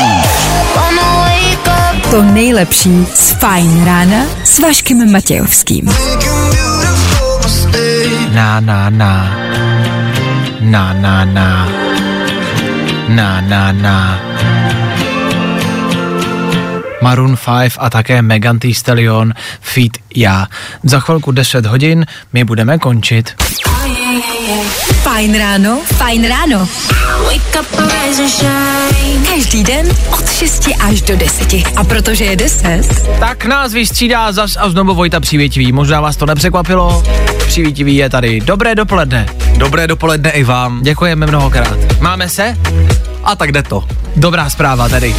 To 2.11 2.23
nejlepší 2.23 3.05
z 3.13 3.31
Fajn 3.31 3.85
rána 3.85 4.25
s 4.43 4.59
Vaškem 4.59 5.11
Matějovským. 5.11 5.85
Na, 8.33 8.59
na, 8.59 8.89
na. 8.89 9.37
Na, 10.59 10.93
na, 10.93 11.25
na. 11.25 11.69
Na, 13.07 13.41
na, 13.41 13.71
na. 13.71 14.19
Maroon 17.01 17.37
5 17.37 17.73
a 17.79 17.89
také 17.89 18.21
Megan 18.21 18.59
Thee 18.59 18.73
Stallion 18.73 19.33
feat 19.61 19.91
já. 20.15 20.47
Za 20.83 20.99
chvilku 20.99 21.31
10 21.31 21.65
hodin 21.65 22.05
my 22.33 22.43
budeme 22.43 22.77
končit. 22.77 23.33
Fajn 25.03 25.37
ráno, 25.37 25.79
fajn 25.85 26.27
ráno. 26.27 26.67
Každý 29.33 29.63
den 29.63 29.87
od 30.11 30.31
6 30.31 30.69
až 30.79 31.01
do 31.01 31.15
10. 31.15 31.53
A 31.75 31.83
protože 31.83 32.25
je 32.25 32.35
10, 32.35 32.83
Tak 33.19 33.45
nás 33.45 33.73
vystřídá 33.73 34.31
zas 34.31 34.57
a 34.59 34.69
znovu 34.69 34.95
Vojta 34.95 35.19
Přívětivý. 35.19 35.71
Možná 35.71 36.01
vás 36.01 36.15
to 36.15 36.25
nepřekvapilo. 36.25 37.03
Přívětivý 37.47 37.95
je 37.95 38.09
tady. 38.09 38.39
Dobré 38.39 38.75
dopoledne. 38.75 39.25
Dobré 39.57 39.87
dopoledne 39.87 40.29
i 40.29 40.43
vám. 40.43 40.83
Děkujeme 40.83 41.25
mnohokrát. 41.27 41.77
Máme 41.99 42.29
se? 42.29 42.57
A 43.23 43.35
tak 43.35 43.51
jde 43.51 43.63
to. 43.63 43.83
Dobrá 44.15 44.49
zpráva 44.49 44.89
tady. 44.89 45.15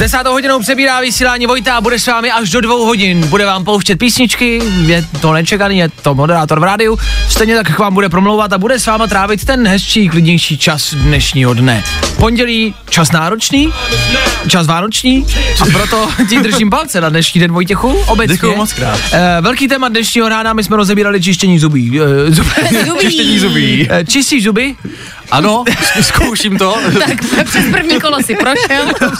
Desátou 0.00 0.32
hodinou 0.32 0.60
přebírá 0.60 1.00
vysílání 1.00 1.46
Vojta 1.46 1.76
a 1.76 1.80
bude 1.80 1.98
s 1.98 2.06
vámi 2.06 2.32
až 2.32 2.50
do 2.50 2.60
dvou 2.60 2.84
hodin. 2.84 3.26
Bude 3.26 3.46
vám 3.46 3.64
pouštět 3.64 3.96
písničky, 3.96 4.62
je 4.86 5.04
to 5.20 5.32
nečekaný, 5.32 5.78
je 5.78 5.88
to 5.88 6.14
moderátor 6.14 6.60
v 6.60 6.62
rádiu. 6.62 6.98
Stejně 7.30 7.56
tak 7.56 7.74
k 7.76 7.78
vám 7.78 7.94
bude 7.94 8.08
promlouvat 8.08 8.52
a 8.52 8.58
bude 8.58 8.78
s 8.78 8.86
váma 8.86 9.06
trávit 9.06 9.44
ten 9.44 9.66
hezčí, 9.68 10.08
klidnější 10.08 10.58
čas 10.58 10.94
dnešního 10.94 11.54
dne. 11.54 11.84
Pondělí 12.16 12.74
čas 12.90 13.12
náročný, 13.12 13.72
čas 14.48 14.66
vánoční 14.66 15.26
a 15.60 15.64
proto 15.66 16.08
ti 16.28 16.40
držím 16.40 16.70
palce 16.70 17.00
na 17.00 17.08
dnešní 17.08 17.40
den 17.40 17.52
Vojtěchu. 17.52 17.88
Obecně. 18.06 18.34
Děkuju 18.34 18.56
moc 18.56 18.72
krát. 18.72 19.00
Eh, 19.12 19.36
velký 19.40 19.68
téma 19.68 19.88
dnešního 19.88 20.28
rána, 20.28 20.52
my 20.52 20.64
jsme 20.64 20.76
rozebírali 20.76 21.22
čištění 21.22 21.58
zubí. 21.58 22.00
Eh, 22.00 22.30
zub, 22.32 22.46
Čištění 23.00 23.38
zubí. 23.38 23.88
Čistí 24.08 24.40
zuby? 24.40 24.74
Ano, 25.30 25.64
zkouším 26.00 26.58
to. 26.58 26.76
Tak 27.06 27.18
přes 27.44 27.64
první 27.70 28.00
kolo 28.00 28.22
si 28.22 28.34
prošel. 28.36 29.10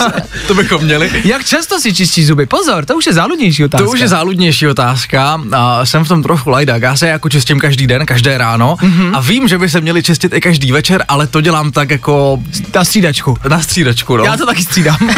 to 0.47 0.55
bychom 0.55 0.83
měli. 0.85 1.11
Jak 1.25 1.45
často 1.45 1.81
si 1.81 1.95
čistí 1.95 2.25
zuby? 2.25 2.47
Pozor, 2.47 2.85
to 2.85 2.97
už 2.97 3.07
je 3.07 3.13
záludnější 3.13 3.65
otázka. 3.65 3.85
To 3.85 3.91
už 3.91 4.01
je 4.01 4.09
záludnější 4.09 4.67
otázka. 4.67 5.41
A 5.53 5.87
jsem 5.87 6.05
v 6.05 6.09
tom 6.09 6.23
trochu 6.23 6.51
lajdák. 6.51 6.83
Já 6.83 6.97
se 6.97 7.09
jako 7.09 7.29
čistím 7.29 7.61
každý 7.61 7.87
den, 7.87 8.00
každé 8.07 8.39
ráno 8.39 8.77
mm-hmm. 8.81 9.17
a 9.17 9.21
vím, 9.21 9.49
že 9.49 9.59
by 9.59 9.69
se 9.69 9.81
měli 9.81 10.03
čistit 10.03 10.33
i 10.35 10.41
každý 10.41 10.73
večer, 10.73 11.05
ale 11.09 11.27
to 11.27 11.41
dělám 11.41 11.73
tak 11.73 11.91
jako 11.91 12.43
Na 12.75 12.85
střídačku. 12.85 13.37
na 13.49 13.63
střídačku, 13.63 14.17
no. 14.17 14.25
Já 14.25 14.37
to 14.37 14.47
taky 14.47 14.63
střídám. 14.63 14.99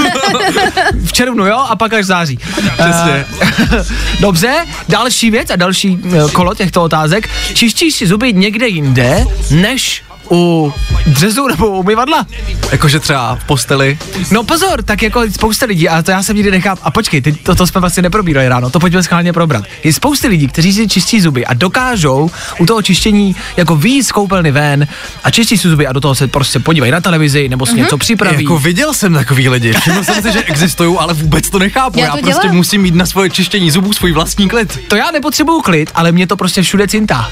v 1.04 1.12
červnu, 1.12 1.46
jo, 1.46 1.58
a 1.68 1.76
pak 1.76 1.92
až 1.92 2.04
v 2.04 2.06
září. 2.06 2.36
Přesně. 2.56 3.24
Eh, 3.40 3.84
Dobře, 4.20 4.66
další 4.88 5.30
věc 5.30 5.50
a 5.50 5.56
další 5.56 5.98
eh, 6.04 6.30
kolo 6.32 6.54
těchto 6.54 6.82
otázek. 6.82 7.28
Čistíš 7.54 7.94
si 7.94 8.06
zuby 8.06 8.32
někde 8.32 8.68
jinde, 8.68 9.24
než 9.50 10.02
u 10.30 10.72
dřezu 11.06 11.46
nebo 11.46 11.68
u 11.68 11.78
umyvadla? 11.80 12.26
Jakože 12.72 13.00
třeba 13.00 13.34
v 13.36 13.44
posteli. 13.44 13.98
No 14.30 14.42
pozor, 14.42 14.82
tak 14.82 15.02
jako 15.02 15.22
spousta 15.30 15.66
lidí, 15.66 15.88
a 15.88 16.02
to 16.02 16.10
já 16.10 16.22
jsem 16.22 16.36
nikdy 16.36 16.50
nechám. 16.50 16.76
A 16.82 16.90
počkej, 16.90 17.20
ty, 17.22 17.32
to, 17.32 17.54
to 17.54 17.66
jsme 17.66 17.80
vlastně 17.80 18.02
neprobírali 18.02 18.48
ráno, 18.48 18.70
to 18.70 18.80
pojďme 18.80 19.02
schválně 19.02 19.32
probrat. 19.32 19.64
Je 19.84 19.92
spousta 19.92 20.28
lidí, 20.28 20.48
kteří 20.48 20.72
si 20.72 20.88
čistí 20.88 21.20
zuby 21.20 21.46
a 21.46 21.54
dokážou 21.54 22.30
u 22.58 22.66
toho 22.66 22.82
čištění 22.82 23.36
jako 23.56 23.76
výjít 23.76 24.02
z 24.06 24.12
koupelny 24.12 24.52
ven 24.52 24.86
a 25.24 25.30
čistí 25.30 25.58
si 25.58 25.68
zuby 25.68 25.86
a 25.86 25.92
do 25.92 26.00
toho 26.00 26.14
se 26.14 26.28
prostě 26.28 26.58
podívají 26.58 26.92
na 26.92 27.00
televizi 27.00 27.48
nebo 27.48 27.66
si 27.66 27.74
něco 27.74 27.98
připraví. 27.98 28.44
Jako 28.44 28.58
viděl 28.58 28.94
jsem 28.94 29.14
takový 29.14 29.48
lidi. 29.48 29.72
Všiml 29.72 30.04
jsem 30.04 30.22
si, 30.22 30.32
že 30.32 30.42
existují, 30.42 30.96
ale 30.98 31.14
vůbec 31.14 31.50
to 31.50 31.58
nechápu. 31.58 31.98
Já 31.98 32.04
Já, 32.04 32.12
to 32.12 32.18
prostě 32.22 32.42
dělám. 32.42 32.56
musím 32.56 32.82
mít 32.82 32.94
na 32.94 33.06
svoje 33.06 33.30
čištění 33.30 33.70
zubů 33.70 33.92
svůj 33.92 34.12
vlastní 34.12 34.48
klid. 34.48 34.78
To 34.88 34.96
já 34.96 35.10
nepotřebuju 35.10 35.60
klid, 35.60 35.90
ale 35.94 36.12
mě 36.12 36.26
to 36.26 36.36
prostě 36.36 36.62
všude 36.62 36.88
cintá. 36.88 37.30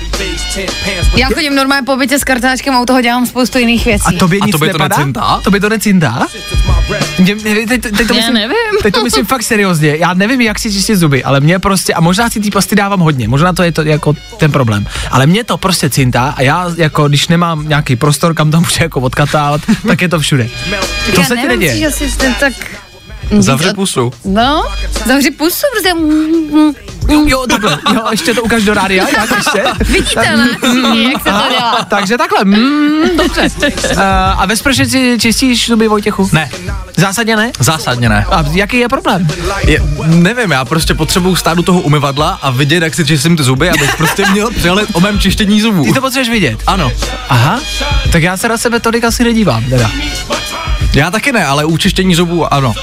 Já 1.16 1.28
chodím 1.34 1.54
normálně 1.54 1.84
po 1.86 1.96
bytě 1.96 2.18
s 2.18 2.24
kartáčkem 2.24 2.74
a 2.80 2.82
u 2.82 2.86
toho 2.86 3.00
dělám 3.00 3.26
spoustu 3.26 3.58
jiných 3.58 3.84
věcí. 3.84 4.04
A 4.16 4.18
tobě 4.18 4.38
A 4.42 4.46
nic 4.46 4.52
tobě 4.52 4.68
to 4.72 4.78
nepadá? 4.78 4.96
necintá? 4.96 5.40
Tobě 5.44 5.60
to 5.60 5.68
necintá? 5.68 6.26
Mě, 7.18 7.34
mě, 7.34 7.54
teď, 7.66 7.82
teď, 7.82 7.96
to 7.96 8.02
Já 8.02 8.14
myslím, 8.14 8.34
nevím. 8.34 8.56
Teď 8.82 8.94
to 8.94 9.02
myslím 9.02 9.26
fakt 9.26 9.42
seriózně. 9.42 9.96
Já 9.96 10.14
nevím, 10.14 10.40
jak 10.40 10.58
si 10.58 10.72
čistit 10.72 10.96
zuby, 10.96 11.24
ale 11.24 11.40
mě 11.40 11.58
prostě, 11.58 11.94
a 11.94 12.00
možná 12.00 12.30
si 12.30 12.40
ty 12.40 12.50
pasty 12.50 12.76
dávám 12.76 13.00
hodně, 13.00 13.28
možná 13.28 13.52
to 13.52 13.62
je 13.62 13.72
to 13.72 13.82
jako 13.82 14.14
ten 14.36 14.52
problém. 14.52 14.86
Ale 15.10 15.26
mě 15.26 15.44
to 15.44 15.56
prostě 15.58 15.90
cintá 15.90 16.34
a 16.36 16.42
já 16.42 16.70
jako, 16.76 17.08
když 17.08 17.28
nemám 17.28 17.68
nějaký 17.68 17.96
prostor, 17.96 18.34
kam 18.34 18.50
to 18.50 18.60
můžu 18.60 18.82
jako 18.82 19.00
odkatávat, 19.00 19.60
tak 19.86 20.02
je 20.02 20.08
to 20.08 20.20
všude. 20.20 20.48
To 21.14 21.20
Já 21.20 21.26
se 21.26 21.36
ti 21.36 21.42
nevím, 21.42 21.48
neděje. 21.60 21.76
že 21.78 21.90
si 21.90 22.16
ten 22.18 22.34
tak... 22.34 22.52
Zavři 23.38 23.74
pusu. 23.74 24.12
No, 24.24 24.64
zavři 25.06 25.30
pusu, 25.30 25.66
prostě... 25.72 25.94
Jo, 27.10 27.24
jo, 27.26 27.46
takhle, 27.50 27.78
jo, 27.94 28.02
ještě 28.10 28.34
to 28.34 28.42
ukáž 28.42 28.64
do 28.64 28.74
rádia, 28.74 29.06
jak 29.16 29.30
ještě. 29.36 29.64
Viditelné, 29.92 30.48
jak 31.12 31.22
se 31.22 31.30
to 31.32 31.48
dělá. 31.50 31.86
Takže 31.88 32.18
takhle, 32.18 32.44
mm, 32.44 33.16
dobře. 33.18 33.48
Uh, 33.92 34.00
a 34.36 34.46
ve 34.46 34.56
sprše 34.56 34.86
si 34.86 35.16
čistíš 35.20 35.66
zuby, 35.66 35.88
Vojtěchu? 35.88 36.28
Ne, 36.32 36.50
Zásadně 36.96 37.36
ne? 37.36 37.52
zásadně 37.58 38.08
ne. 38.08 38.24
A 38.30 38.44
jaký 38.52 38.78
je 38.78 38.88
problém? 38.88 39.28
Je, 39.66 39.78
nevím, 40.06 40.50
já 40.50 40.64
prostě 40.64 40.94
potřebuju 40.94 41.36
stát 41.36 41.58
u 41.58 41.62
toho 41.62 41.80
umyvadla 41.80 42.38
a 42.42 42.50
vidět, 42.50 42.82
jak 42.82 42.94
si 42.94 43.04
čistím 43.06 43.36
ty 43.36 43.42
zuby, 43.42 43.70
abych 43.70 43.96
prostě 43.96 44.24
měl 44.32 44.50
přehled 44.50 44.88
o 44.92 45.00
mém 45.00 45.18
čištění 45.18 45.60
zubů. 45.60 45.84
Ty 45.84 45.92
to 45.92 46.00
potřebuješ 46.00 46.28
vidět. 46.30 46.58
Ano, 46.66 46.92
Aha, 47.28 47.60
tak 48.12 48.22
já 48.22 48.36
se 48.36 48.48
na 48.48 48.58
sebe 48.58 48.80
tolik 48.80 49.04
asi 49.04 49.24
nedívám, 49.24 49.64
teda. 49.64 49.90
já 50.94 51.10
taky 51.10 51.32
ne, 51.32 51.46
ale 51.46 51.64
u 51.64 51.76
čištění 51.76 52.14
zubů 52.14 52.54
ano. 52.54 52.74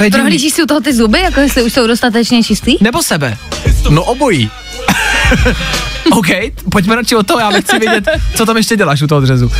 To 0.00 0.04
je 0.04 0.10
divný. 0.10 0.22
Prohlížíš 0.22 0.52
si 0.52 0.62
u 0.62 0.66
toho 0.66 0.80
ty 0.80 0.94
zuby, 0.94 1.20
jako 1.20 1.40
jestli 1.40 1.62
už 1.62 1.72
jsou 1.72 1.86
dostatečně 1.86 2.42
čistý? 2.42 2.76
Nebo 2.80 3.02
sebe. 3.02 3.36
No 3.90 4.04
obojí. 4.04 4.50
OK, 6.12 6.26
pojďme 6.72 6.96
radši 6.96 7.16
od 7.16 7.26
toho, 7.26 7.40
já 7.40 7.50
nechci 7.50 7.78
vědět, 7.78 8.08
co 8.34 8.46
tam 8.46 8.56
ještě 8.56 8.76
děláš 8.76 9.02
u 9.02 9.06
toho 9.06 9.20
dřezu. 9.20 9.46
Uh, 9.46 9.52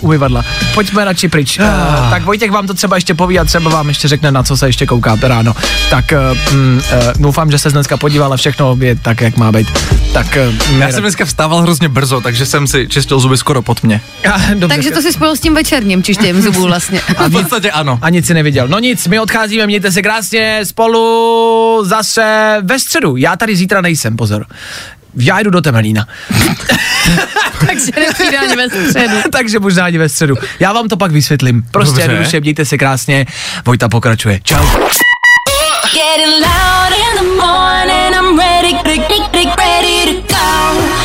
umyvadla. 0.00 0.44
Pojďme 0.74 1.04
radši 1.04 1.28
pryč. 1.28 1.58
Uh, 1.58 2.10
tak 2.10 2.24
Vojtěch 2.24 2.50
vám 2.50 2.66
to 2.66 2.74
třeba 2.74 2.96
ještě 2.96 3.14
poví 3.14 3.38
a 3.38 3.44
třeba 3.44 3.70
vám 3.70 3.88
ještě 3.88 4.08
řekne, 4.08 4.30
na 4.30 4.42
co 4.42 4.56
se 4.56 4.68
ještě 4.68 4.86
kouká 4.86 5.18
ráno. 5.22 5.54
Tak 5.90 6.04
uh, 6.12 6.58
uh, 6.58 6.72
doufám, 7.18 7.50
že 7.50 7.58
se 7.58 7.70
dneska 7.70 7.96
podíval 7.96 8.32
a 8.32 8.36
všechno 8.36 8.76
je 8.80 8.96
tak, 8.96 9.20
jak 9.20 9.36
má 9.36 9.52
být. 9.52 9.68
Tak 10.12 10.38
uh, 10.70 10.78
Já 10.80 10.92
jsem 10.92 11.02
dneska 11.02 11.24
vstával 11.24 11.60
hrozně 11.62 11.88
brzo, 11.88 12.20
takže 12.20 12.46
jsem 12.46 12.66
si 12.66 12.88
čistil 12.88 13.20
zuby 13.20 13.38
skoro 13.38 13.62
pod 13.62 13.82
mě. 13.82 14.00
Dobře, 14.54 14.68
Takže 14.76 14.90
to 14.90 15.02
si 15.02 15.12
spojil 15.12 15.36
s 15.36 15.40
tím 15.40 15.54
večerním 15.54 16.02
čištěním 16.02 16.42
zubů 16.42 16.62
vlastně. 16.62 17.00
A 17.16 17.22
v 17.28 17.32
podstatě 17.32 17.70
ano. 17.70 17.98
a 18.02 18.10
nic 18.10 18.26
si 18.26 18.34
neviděl. 18.34 18.68
No 18.68 18.78
nic, 18.78 19.06
my 19.06 19.20
odcházíme, 19.20 19.66
mějte 19.66 19.92
se 19.92 20.02
krásně 20.02 20.60
spolu 20.64 21.84
zase 21.84 22.56
ve 22.62 22.78
středu. 22.78 23.16
Já 23.16 23.36
tady 23.36 23.56
zítra 23.56 23.80
nejsem, 23.80 24.16
pozor. 24.16 24.46
Já 25.16 25.40
jdu 25.40 25.50
do 25.50 25.60
Temelína. 25.60 26.06
Takže 27.66 27.92
nepřijde 28.00 28.38
ani 28.38 28.56
ve 28.56 28.68
středu. 28.70 29.16
Takže 29.32 29.58
možná 29.58 29.84
ani 29.84 29.98
ve 29.98 30.08
středu. 30.08 30.34
Já 30.60 30.72
vám 30.72 30.88
to 30.88 30.96
pak 30.96 31.12
vysvětlím. 31.12 31.62
Prostě 31.70 32.00
jednoduše, 32.00 32.40
mějte 32.40 32.64
se 32.64 32.78
krásně. 32.78 33.26
Vojta 33.66 33.88
pokračuje. 33.88 34.40
Čau. 34.42 34.64